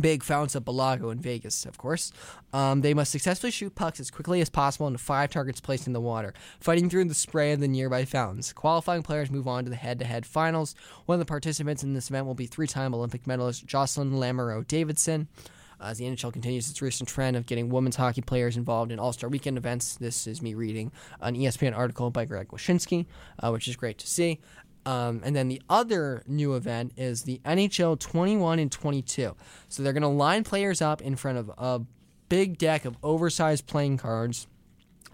big 0.00 0.22
fountains 0.22 0.54
of 0.54 0.64
Bellagio 0.64 1.10
in 1.10 1.18
Vegas, 1.18 1.64
of 1.64 1.78
course. 1.78 2.12
Um, 2.52 2.80
they 2.80 2.94
must 2.94 3.12
successfully 3.12 3.50
shoot 3.50 3.74
pucks 3.74 4.00
as 4.00 4.10
quickly 4.10 4.40
as 4.40 4.50
possible 4.50 4.86
into 4.86 4.98
five 4.98 5.30
targets 5.30 5.60
placed 5.60 5.86
in 5.86 5.92
the 5.92 6.00
water, 6.00 6.34
fighting 6.60 6.90
through 6.90 7.04
the 7.04 7.14
spray 7.14 7.52
of 7.52 7.60
the 7.60 7.68
nearby 7.68 8.04
fountains. 8.04 8.52
Qualifying 8.52 9.02
players 9.02 9.30
move 9.30 9.48
on 9.48 9.64
to 9.64 9.70
the 9.70 9.76
head-to-head 9.76 10.26
finals. 10.26 10.74
One 11.06 11.16
of 11.16 11.20
the 11.20 11.30
participants 11.30 11.82
in 11.82 11.94
this 11.94 12.10
event 12.10 12.26
will 12.26 12.34
be 12.34 12.46
three-time 12.46 12.94
Olympic 12.94 13.26
medalist 13.26 13.66
Jocelyne 13.66 14.12
Lamoureux-Davidson. 14.12 15.28
As 15.80 15.98
the 15.98 16.04
NHL 16.04 16.32
continues 16.32 16.70
its 16.70 16.80
recent 16.80 17.08
trend 17.08 17.36
of 17.36 17.46
getting 17.46 17.68
women's 17.68 17.96
hockey 17.96 18.22
players 18.22 18.56
involved 18.56 18.90
in 18.90 18.98
All 18.98 19.12
Star 19.12 19.28
Weekend 19.28 19.58
events, 19.58 19.96
this 19.96 20.26
is 20.26 20.40
me 20.40 20.54
reading 20.54 20.92
an 21.20 21.34
ESPN 21.34 21.76
article 21.76 22.10
by 22.10 22.24
Greg 22.24 22.48
Wyshynski, 22.48 23.06
uh, 23.40 23.50
which 23.50 23.68
is 23.68 23.76
great 23.76 23.98
to 23.98 24.06
see. 24.06 24.40
Um, 24.86 25.22
and 25.24 25.34
then 25.34 25.48
the 25.48 25.62
other 25.68 26.22
new 26.26 26.54
event 26.54 26.92
is 26.96 27.22
the 27.22 27.40
NHL 27.44 27.98
21 27.98 28.58
and 28.58 28.70
22. 28.70 29.34
So 29.68 29.82
they're 29.82 29.92
going 29.92 30.02
to 30.02 30.08
line 30.08 30.44
players 30.44 30.82
up 30.82 31.00
in 31.00 31.16
front 31.16 31.38
of 31.38 31.50
a 31.56 31.80
big 32.28 32.58
deck 32.58 32.84
of 32.84 32.96
oversized 33.02 33.66
playing 33.66 33.98
cards 33.98 34.46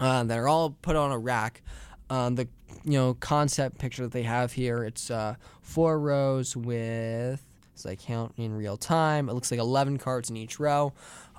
uh, 0.00 0.24
that 0.24 0.38
are 0.38 0.48
all 0.48 0.70
put 0.82 0.96
on 0.96 1.12
a 1.12 1.18
rack. 1.18 1.62
Um, 2.08 2.34
the 2.34 2.48
you 2.84 2.92
know 2.92 3.14
concept 3.14 3.78
picture 3.78 4.02
that 4.02 4.12
they 4.12 4.24
have 4.24 4.52
here, 4.52 4.82
it's 4.84 5.10
uh, 5.10 5.36
four 5.62 6.00
rows 6.00 6.56
with, 6.56 7.44
as 7.76 7.86
I 7.86 7.94
count 7.94 8.32
in 8.36 8.52
real 8.52 8.76
time, 8.76 9.28
it 9.28 9.34
looks 9.34 9.50
like 9.50 9.60
11 9.60 9.98
cards 9.98 10.30
in 10.30 10.36
each 10.36 10.58
row. 10.58 10.92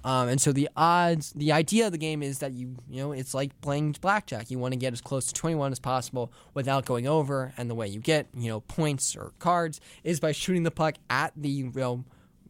Um, 0.03 0.29
and 0.29 0.41
so 0.41 0.51
the 0.51 0.69
odds, 0.75 1.31
the 1.33 1.51
idea 1.51 1.85
of 1.85 1.91
the 1.91 1.97
game 1.97 2.23
is 2.23 2.39
that 2.39 2.53
you, 2.53 2.75
you 2.89 3.01
know, 3.01 3.11
it's 3.11 3.33
like 3.33 3.59
playing 3.61 3.95
blackjack. 4.01 4.49
You 4.49 4.57
want 4.57 4.73
to 4.73 4.79
get 4.79 4.93
as 4.93 5.01
close 5.01 5.27
to 5.27 5.33
21 5.33 5.71
as 5.71 5.79
possible 5.79 6.31
without 6.53 6.85
going 6.85 7.07
over. 7.07 7.53
And 7.57 7.69
the 7.69 7.75
way 7.75 7.87
you 7.87 7.99
get, 7.99 8.27
you 8.35 8.49
know, 8.49 8.61
points 8.61 9.15
or 9.15 9.33
cards 9.39 9.79
is 10.03 10.19
by 10.19 10.31
shooting 10.31 10.63
the 10.63 10.71
puck 10.71 10.95
at 11.09 11.33
the, 11.35 11.49
you 11.49 11.71
know, 11.75 12.03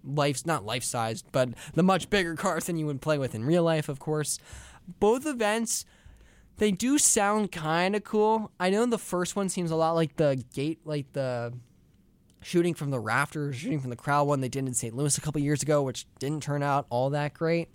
life's 0.03 0.45
not 0.45 0.65
life 0.65 0.83
sized, 0.83 1.25
but 1.31 1.49
the 1.73 1.83
much 1.83 2.09
bigger 2.09 2.35
cards 2.35 2.67
than 2.67 2.77
you 2.77 2.85
would 2.85 3.01
play 3.01 3.17
with 3.17 3.35
in 3.35 3.43
real 3.43 3.63
life, 3.63 3.89
of 3.89 3.99
course. 3.99 4.39
Both 4.99 5.25
events, 5.25 5.85
they 6.57 6.71
do 6.71 6.97
sound 6.97 7.51
kind 7.51 7.95
of 7.95 8.03
cool. 8.03 8.51
I 8.59 8.69
know 8.69 8.85
the 8.85 8.97
first 8.97 9.35
one 9.35 9.49
seems 9.49 9.71
a 9.71 9.75
lot 9.75 9.93
like 9.93 10.15
the 10.15 10.43
gate, 10.53 10.79
like 10.85 11.11
the 11.13 11.53
shooting 12.41 12.73
from 12.73 12.89
the 12.89 12.99
rafters, 12.99 13.55
shooting 13.55 13.79
from 13.79 13.89
the 13.89 13.95
crowd 13.95 14.23
one 14.27 14.41
they 14.41 14.49
did 14.49 14.67
in 14.67 14.73
St. 14.73 14.95
Louis 14.95 15.17
a 15.17 15.21
couple 15.21 15.41
years 15.41 15.61
ago, 15.61 15.81
which 15.81 16.05
didn't 16.19 16.43
turn 16.43 16.63
out 16.63 16.85
all 16.89 17.11
that 17.11 17.33
great. 17.33 17.69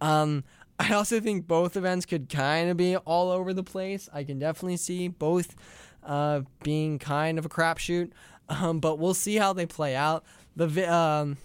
Um, 0.00 0.44
I 0.78 0.94
also 0.94 1.20
think 1.20 1.46
both 1.46 1.76
events 1.76 2.06
could 2.06 2.28
kind 2.28 2.68
of 2.68 2.76
be 2.76 2.96
all 2.96 3.30
over 3.30 3.52
the 3.54 3.62
place. 3.62 4.08
I 4.12 4.24
can 4.24 4.38
definitely 4.38 4.78
see 4.78 5.06
both 5.06 5.54
uh, 6.02 6.40
being 6.64 6.98
kind 6.98 7.38
of 7.38 7.46
a 7.46 7.48
crapshoot, 7.48 8.10
um, 8.48 8.80
but 8.80 8.98
we'll 8.98 9.14
see 9.14 9.36
how 9.36 9.52
they 9.52 9.66
play 9.66 9.94
out. 9.94 10.24
The 10.56 10.92
um, 10.92 11.36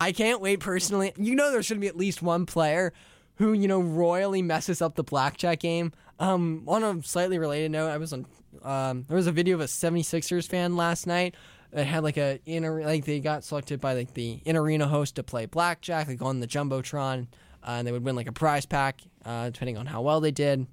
I 0.00 0.12
can't 0.12 0.40
wait 0.40 0.60
personally. 0.60 1.12
You 1.16 1.34
know, 1.34 1.52
there 1.52 1.62
should 1.62 1.80
be 1.80 1.86
at 1.86 1.96
least 1.96 2.20
one 2.20 2.46
player 2.46 2.92
who 3.36 3.52
you 3.52 3.68
know 3.68 3.80
royally 3.80 4.42
messes 4.42 4.82
up 4.82 4.96
the 4.96 5.04
blackjack 5.04 5.60
game. 5.60 5.92
Um, 6.18 6.64
on 6.66 6.82
a 6.82 7.02
slightly 7.02 7.38
related 7.38 7.70
note, 7.70 7.88
I 7.88 7.96
was 7.96 8.12
on. 8.12 8.26
Um, 8.62 9.04
there 9.06 9.16
was 9.16 9.28
a 9.28 9.32
video 9.32 9.54
of 9.54 9.60
a 9.60 9.64
76ers 9.64 10.48
fan 10.48 10.76
last 10.76 11.06
night 11.06 11.36
that 11.72 11.86
had 11.86 12.02
like 12.02 12.16
a 12.16 12.40
in 12.46 12.64
like 12.82 13.04
they 13.04 13.20
got 13.20 13.44
selected 13.44 13.80
by 13.80 13.94
like 13.94 14.14
the 14.14 14.40
in 14.44 14.56
arena 14.56 14.86
host 14.88 15.16
to 15.16 15.22
play 15.22 15.46
blackjack, 15.46 16.08
like 16.08 16.22
on 16.22 16.40
the 16.40 16.46
jumbotron, 16.46 17.26
uh, 17.62 17.70
and 17.70 17.86
they 17.86 17.92
would 17.92 18.04
win 18.04 18.16
like 18.16 18.28
a 18.28 18.32
prize 18.32 18.66
pack, 18.66 19.00
uh, 19.24 19.50
depending 19.50 19.76
on 19.76 19.86
how 19.86 20.02
well 20.02 20.20
they 20.20 20.30
did. 20.30 20.66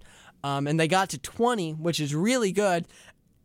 Um, 0.43 0.67
and 0.67 0.79
they 0.79 0.87
got 0.87 1.09
to 1.09 1.17
20, 1.17 1.73
which 1.73 1.99
is 1.99 2.15
really 2.15 2.51
good, 2.51 2.87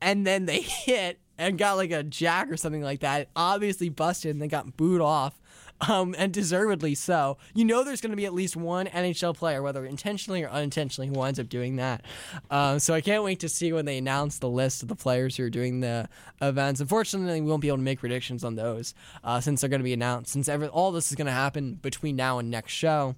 and 0.01 0.27
then 0.27 0.47
they 0.47 0.61
hit 0.61 1.19
and 1.39 1.59
got 1.59 1.77
like 1.77 1.91
a 1.91 2.03
jack 2.03 2.51
or 2.51 2.57
something 2.57 2.83
like 2.83 3.01
that. 3.01 3.23
It 3.23 3.29
obviously 3.37 3.89
busted, 3.89 4.31
and 4.31 4.41
they 4.41 4.49
got 4.49 4.77
booed 4.77 5.01
off 5.01 5.41
um, 5.89 6.14
and 6.18 6.33
deservedly 6.33 6.95
so. 6.95 7.39
You 7.55 7.64
know, 7.64 7.85
there's 7.85 8.01
going 8.01 8.11
to 8.11 8.16
be 8.16 8.26
at 8.26 8.35
least 8.35 8.57
one 8.57 8.87
NHL 8.87 9.37
player, 9.37 9.62
whether 9.62 9.85
intentionally 9.85 10.43
or 10.43 10.49
unintentionally, 10.49 11.09
who 11.09 11.14
winds 11.14 11.39
up 11.39 11.49
doing 11.49 11.76
that. 11.76 12.05
Um, 12.51 12.78
so 12.78 12.95
I 12.95 13.01
can't 13.01 13.24
wait 13.24 13.41
to 13.41 13.49
see 13.49 13.72
when 13.72 13.85
they 13.85 13.99
announce 13.99 14.39
the 14.39 14.49
list 14.49 14.83
of 14.83 14.89
the 14.89 14.97
players 14.97 15.37
who 15.37 15.45
are 15.45 15.51
doing 15.51 15.80
the 15.80 16.09
events. 16.41 16.80
Unfortunately, 16.80 17.41
we 17.41 17.49
won't 17.49 17.62
be 17.62 17.68
able 17.68 17.78
to 17.78 17.83
make 17.83 18.01
predictions 18.01 18.45
on 18.45 18.55
those 18.55 18.95
uh, 19.24 19.41
since 19.41 19.61
they're 19.61 19.70
going 19.70 19.80
to 19.80 19.85
be 19.85 19.93
announced. 19.93 20.33
Since 20.33 20.49
every, 20.49 20.68
all 20.68 20.93
this 20.93 21.11
is 21.11 21.16
going 21.16 21.26
to 21.26 21.33
happen 21.33 21.74
between 21.74 22.16
now 22.16 22.39
and 22.39 22.51
next 22.51 22.72
show. 22.72 23.16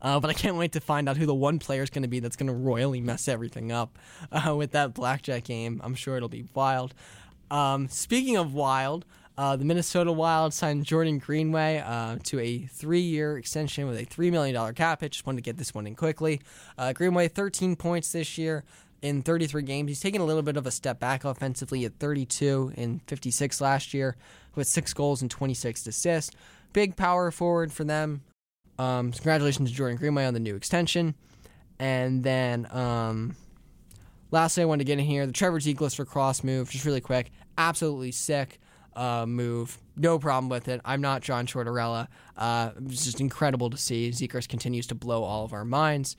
Uh, 0.00 0.20
but 0.20 0.30
I 0.30 0.32
can't 0.32 0.56
wait 0.56 0.72
to 0.72 0.80
find 0.80 1.08
out 1.08 1.16
who 1.16 1.26
the 1.26 1.34
one 1.34 1.58
player 1.58 1.82
is 1.82 1.90
going 1.90 2.02
to 2.02 2.08
be 2.08 2.20
that's 2.20 2.36
going 2.36 2.46
to 2.46 2.52
royally 2.52 3.00
mess 3.00 3.26
everything 3.26 3.72
up 3.72 3.98
uh, 4.30 4.54
with 4.54 4.72
that 4.72 4.94
blackjack 4.94 5.44
game. 5.44 5.80
I'm 5.82 5.96
sure 5.96 6.16
it'll 6.16 6.28
be 6.28 6.46
wild. 6.54 6.94
Um, 7.50 7.88
speaking 7.88 8.36
of 8.36 8.54
wild, 8.54 9.04
uh, 9.38 9.54
the 9.54 9.64
Minnesota 9.64 10.10
Wild 10.10 10.52
signed 10.52 10.84
Jordan 10.84 11.18
Greenway 11.18 11.78
uh, 11.78 12.16
to 12.24 12.40
a 12.40 12.58
three-year 12.66 13.38
extension 13.38 13.86
with 13.86 13.96
a 13.96 14.04
$3 14.04 14.32
million 14.32 14.74
cap 14.74 15.00
hit. 15.00 15.12
Just 15.12 15.26
wanted 15.26 15.36
to 15.36 15.42
get 15.42 15.56
this 15.56 15.72
one 15.72 15.86
in 15.86 15.94
quickly. 15.94 16.40
Uh, 16.76 16.92
Greenway, 16.92 17.28
13 17.28 17.76
points 17.76 18.10
this 18.10 18.36
year. 18.36 18.64
in 19.00 19.22
33 19.22 19.62
games. 19.62 19.88
He's 19.90 20.00
taken 20.00 20.20
a 20.20 20.24
little 20.24 20.42
bit 20.42 20.56
of 20.56 20.66
a 20.66 20.72
step 20.72 20.98
back 20.98 21.24
offensively 21.24 21.84
at 21.84 22.00
32 22.00 22.72
in 22.76 23.00
56 23.06 23.60
last 23.60 23.94
year 23.94 24.16
with 24.56 24.66
six 24.66 24.92
goals 24.92 25.22
and 25.22 25.30
26 25.30 25.86
assists. 25.86 26.34
Big 26.72 26.96
power 26.96 27.30
forward 27.30 27.72
for 27.72 27.84
them. 27.84 28.22
Um, 28.76 29.12
congratulations 29.12 29.70
to 29.70 29.76
Jordan 29.76 29.98
Greenway 29.98 30.24
on 30.24 30.34
the 30.34 30.40
new 30.40 30.56
extension. 30.56 31.14
And 31.78 32.24
then, 32.24 32.66
um, 32.72 33.36
lastly, 34.32 34.64
I 34.64 34.66
wanted 34.66 34.84
to 34.84 34.86
get 34.86 34.98
in 34.98 35.04
here 35.04 35.26
the 35.26 35.32
Trevor 35.32 35.60
Zegras 35.60 35.96
lacrosse 35.96 36.42
move, 36.42 36.70
just 36.70 36.84
really 36.84 37.00
quick. 37.00 37.30
Absolutely 37.56 38.10
sick 38.10 38.58
uh, 38.98 39.24
move. 39.26 39.78
No 39.96 40.18
problem 40.18 40.48
with 40.48 40.66
it. 40.66 40.80
I'm 40.84 41.00
not 41.00 41.22
John 41.22 41.46
Tortorella. 41.46 42.08
Uh, 42.36 42.72
it's 42.86 43.04
just 43.04 43.20
incredible 43.20 43.70
to 43.70 43.76
see. 43.76 44.10
Zegras 44.10 44.48
continues 44.48 44.88
to 44.88 44.96
blow 44.96 45.22
all 45.22 45.44
of 45.44 45.52
our 45.52 45.64
minds. 45.64 46.16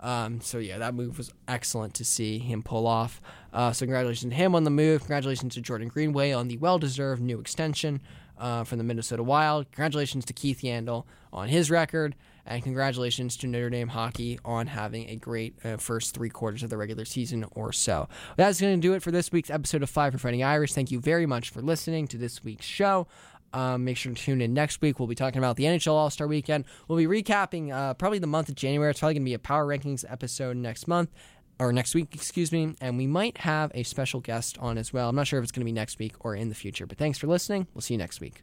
Um, 0.00 0.40
so 0.40 0.58
yeah, 0.58 0.78
that 0.78 0.94
move 0.94 1.18
was 1.18 1.30
excellent 1.46 1.94
to 1.94 2.04
see 2.04 2.38
him 2.38 2.62
pull 2.62 2.86
off. 2.86 3.20
Uh, 3.52 3.72
so 3.72 3.84
congratulations 3.84 4.30
to 4.30 4.36
him 4.36 4.54
on 4.54 4.64
the 4.64 4.70
move. 4.70 5.02
Congratulations 5.02 5.54
to 5.54 5.60
Jordan 5.60 5.88
Greenway 5.88 6.32
on 6.32 6.48
the 6.48 6.56
well-deserved 6.56 7.20
new 7.22 7.38
extension 7.38 8.00
uh, 8.38 8.64
from 8.64 8.78
the 8.78 8.84
Minnesota 8.84 9.22
Wild. 9.22 9.70
Congratulations 9.70 10.24
to 10.24 10.32
Keith 10.32 10.62
Yandle 10.62 11.04
on 11.32 11.48
his 11.48 11.70
record, 11.70 12.16
and 12.46 12.62
congratulations 12.62 13.36
to 13.38 13.46
Notre 13.46 13.70
Dame 13.70 13.88
hockey 13.88 14.38
on 14.44 14.66
having 14.66 15.08
a 15.08 15.16
great 15.16 15.54
uh, 15.64 15.76
first 15.76 16.14
three 16.14 16.30
quarters 16.30 16.62
of 16.62 16.70
the 16.70 16.76
regular 16.76 17.04
season 17.04 17.44
or 17.52 17.72
so. 17.72 18.08
That's 18.36 18.60
going 18.60 18.80
to 18.80 18.80
do 18.80 18.94
it 18.94 19.02
for 19.02 19.10
this 19.10 19.30
week's 19.30 19.50
episode 19.50 19.82
of 19.82 19.90
Five 19.90 20.12
for 20.12 20.18
Fighting 20.18 20.42
Irish. 20.42 20.72
Thank 20.72 20.90
you 20.90 21.00
very 21.00 21.26
much 21.26 21.50
for 21.50 21.62
listening 21.62 22.06
to 22.08 22.18
this 22.18 22.42
week's 22.42 22.66
show. 22.66 23.06
Um, 23.52 23.84
make 23.84 23.96
sure 23.96 24.14
to 24.14 24.20
tune 24.20 24.40
in 24.40 24.54
next 24.54 24.80
week. 24.80 24.98
We'll 24.98 25.08
be 25.08 25.14
talking 25.14 25.38
about 25.38 25.56
the 25.56 25.64
NHL 25.64 25.92
All 25.92 26.10
Star 26.10 26.26
Weekend. 26.26 26.64
We'll 26.88 26.98
be 26.98 27.06
recapping 27.06 27.70
uh, 27.70 27.94
probably 27.94 28.18
the 28.18 28.26
month 28.26 28.48
of 28.48 28.54
January. 28.54 28.90
It's 28.90 29.00
probably 29.00 29.14
going 29.14 29.24
to 29.24 29.30
be 29.30 29.34
a 29.34 29.38
Power 29.38 29.66
Rankings 29.66 30.04
episode 30.10 30.56
next 30.56 30.88
month 30.88 31.10
or 31.58 31.72
next 31.72 31.94
week, 31.94 32.14
excuse 32.14 32.50
me. 32.50 32.74
And 32.80 32.96
we 32.96 33.06
might 33.06 33.38
have 33.38 33.70
a 33.74 33.82
special 33.82 34.20
guest 34.20 34.58
on 34.58 34.78
as 34.78 34.92
well. 34.92 35.08
I'm 35.08 35.16
not 35.16 35.26
sure 35.26 35.38
if 35.38 35.42
it's 35.42 35.52
going 35.52 35.60
to 35.62 35.66
be 35.66 35.72
next 35.72 35.98
week 35.98 36.14
or 36.20 36.34
in 36.34 36.48
the 36.48 36.54
future. 36.54 36.86
But 36.86 36.98
thanks 36.98 37.18
for 37.18 37.26
listening. 37.26 37.66
We'll 37.74 37.82
see 37.82 37.94
you 37.94 37.98
next 37.98 38.20
week. 38.20 38.42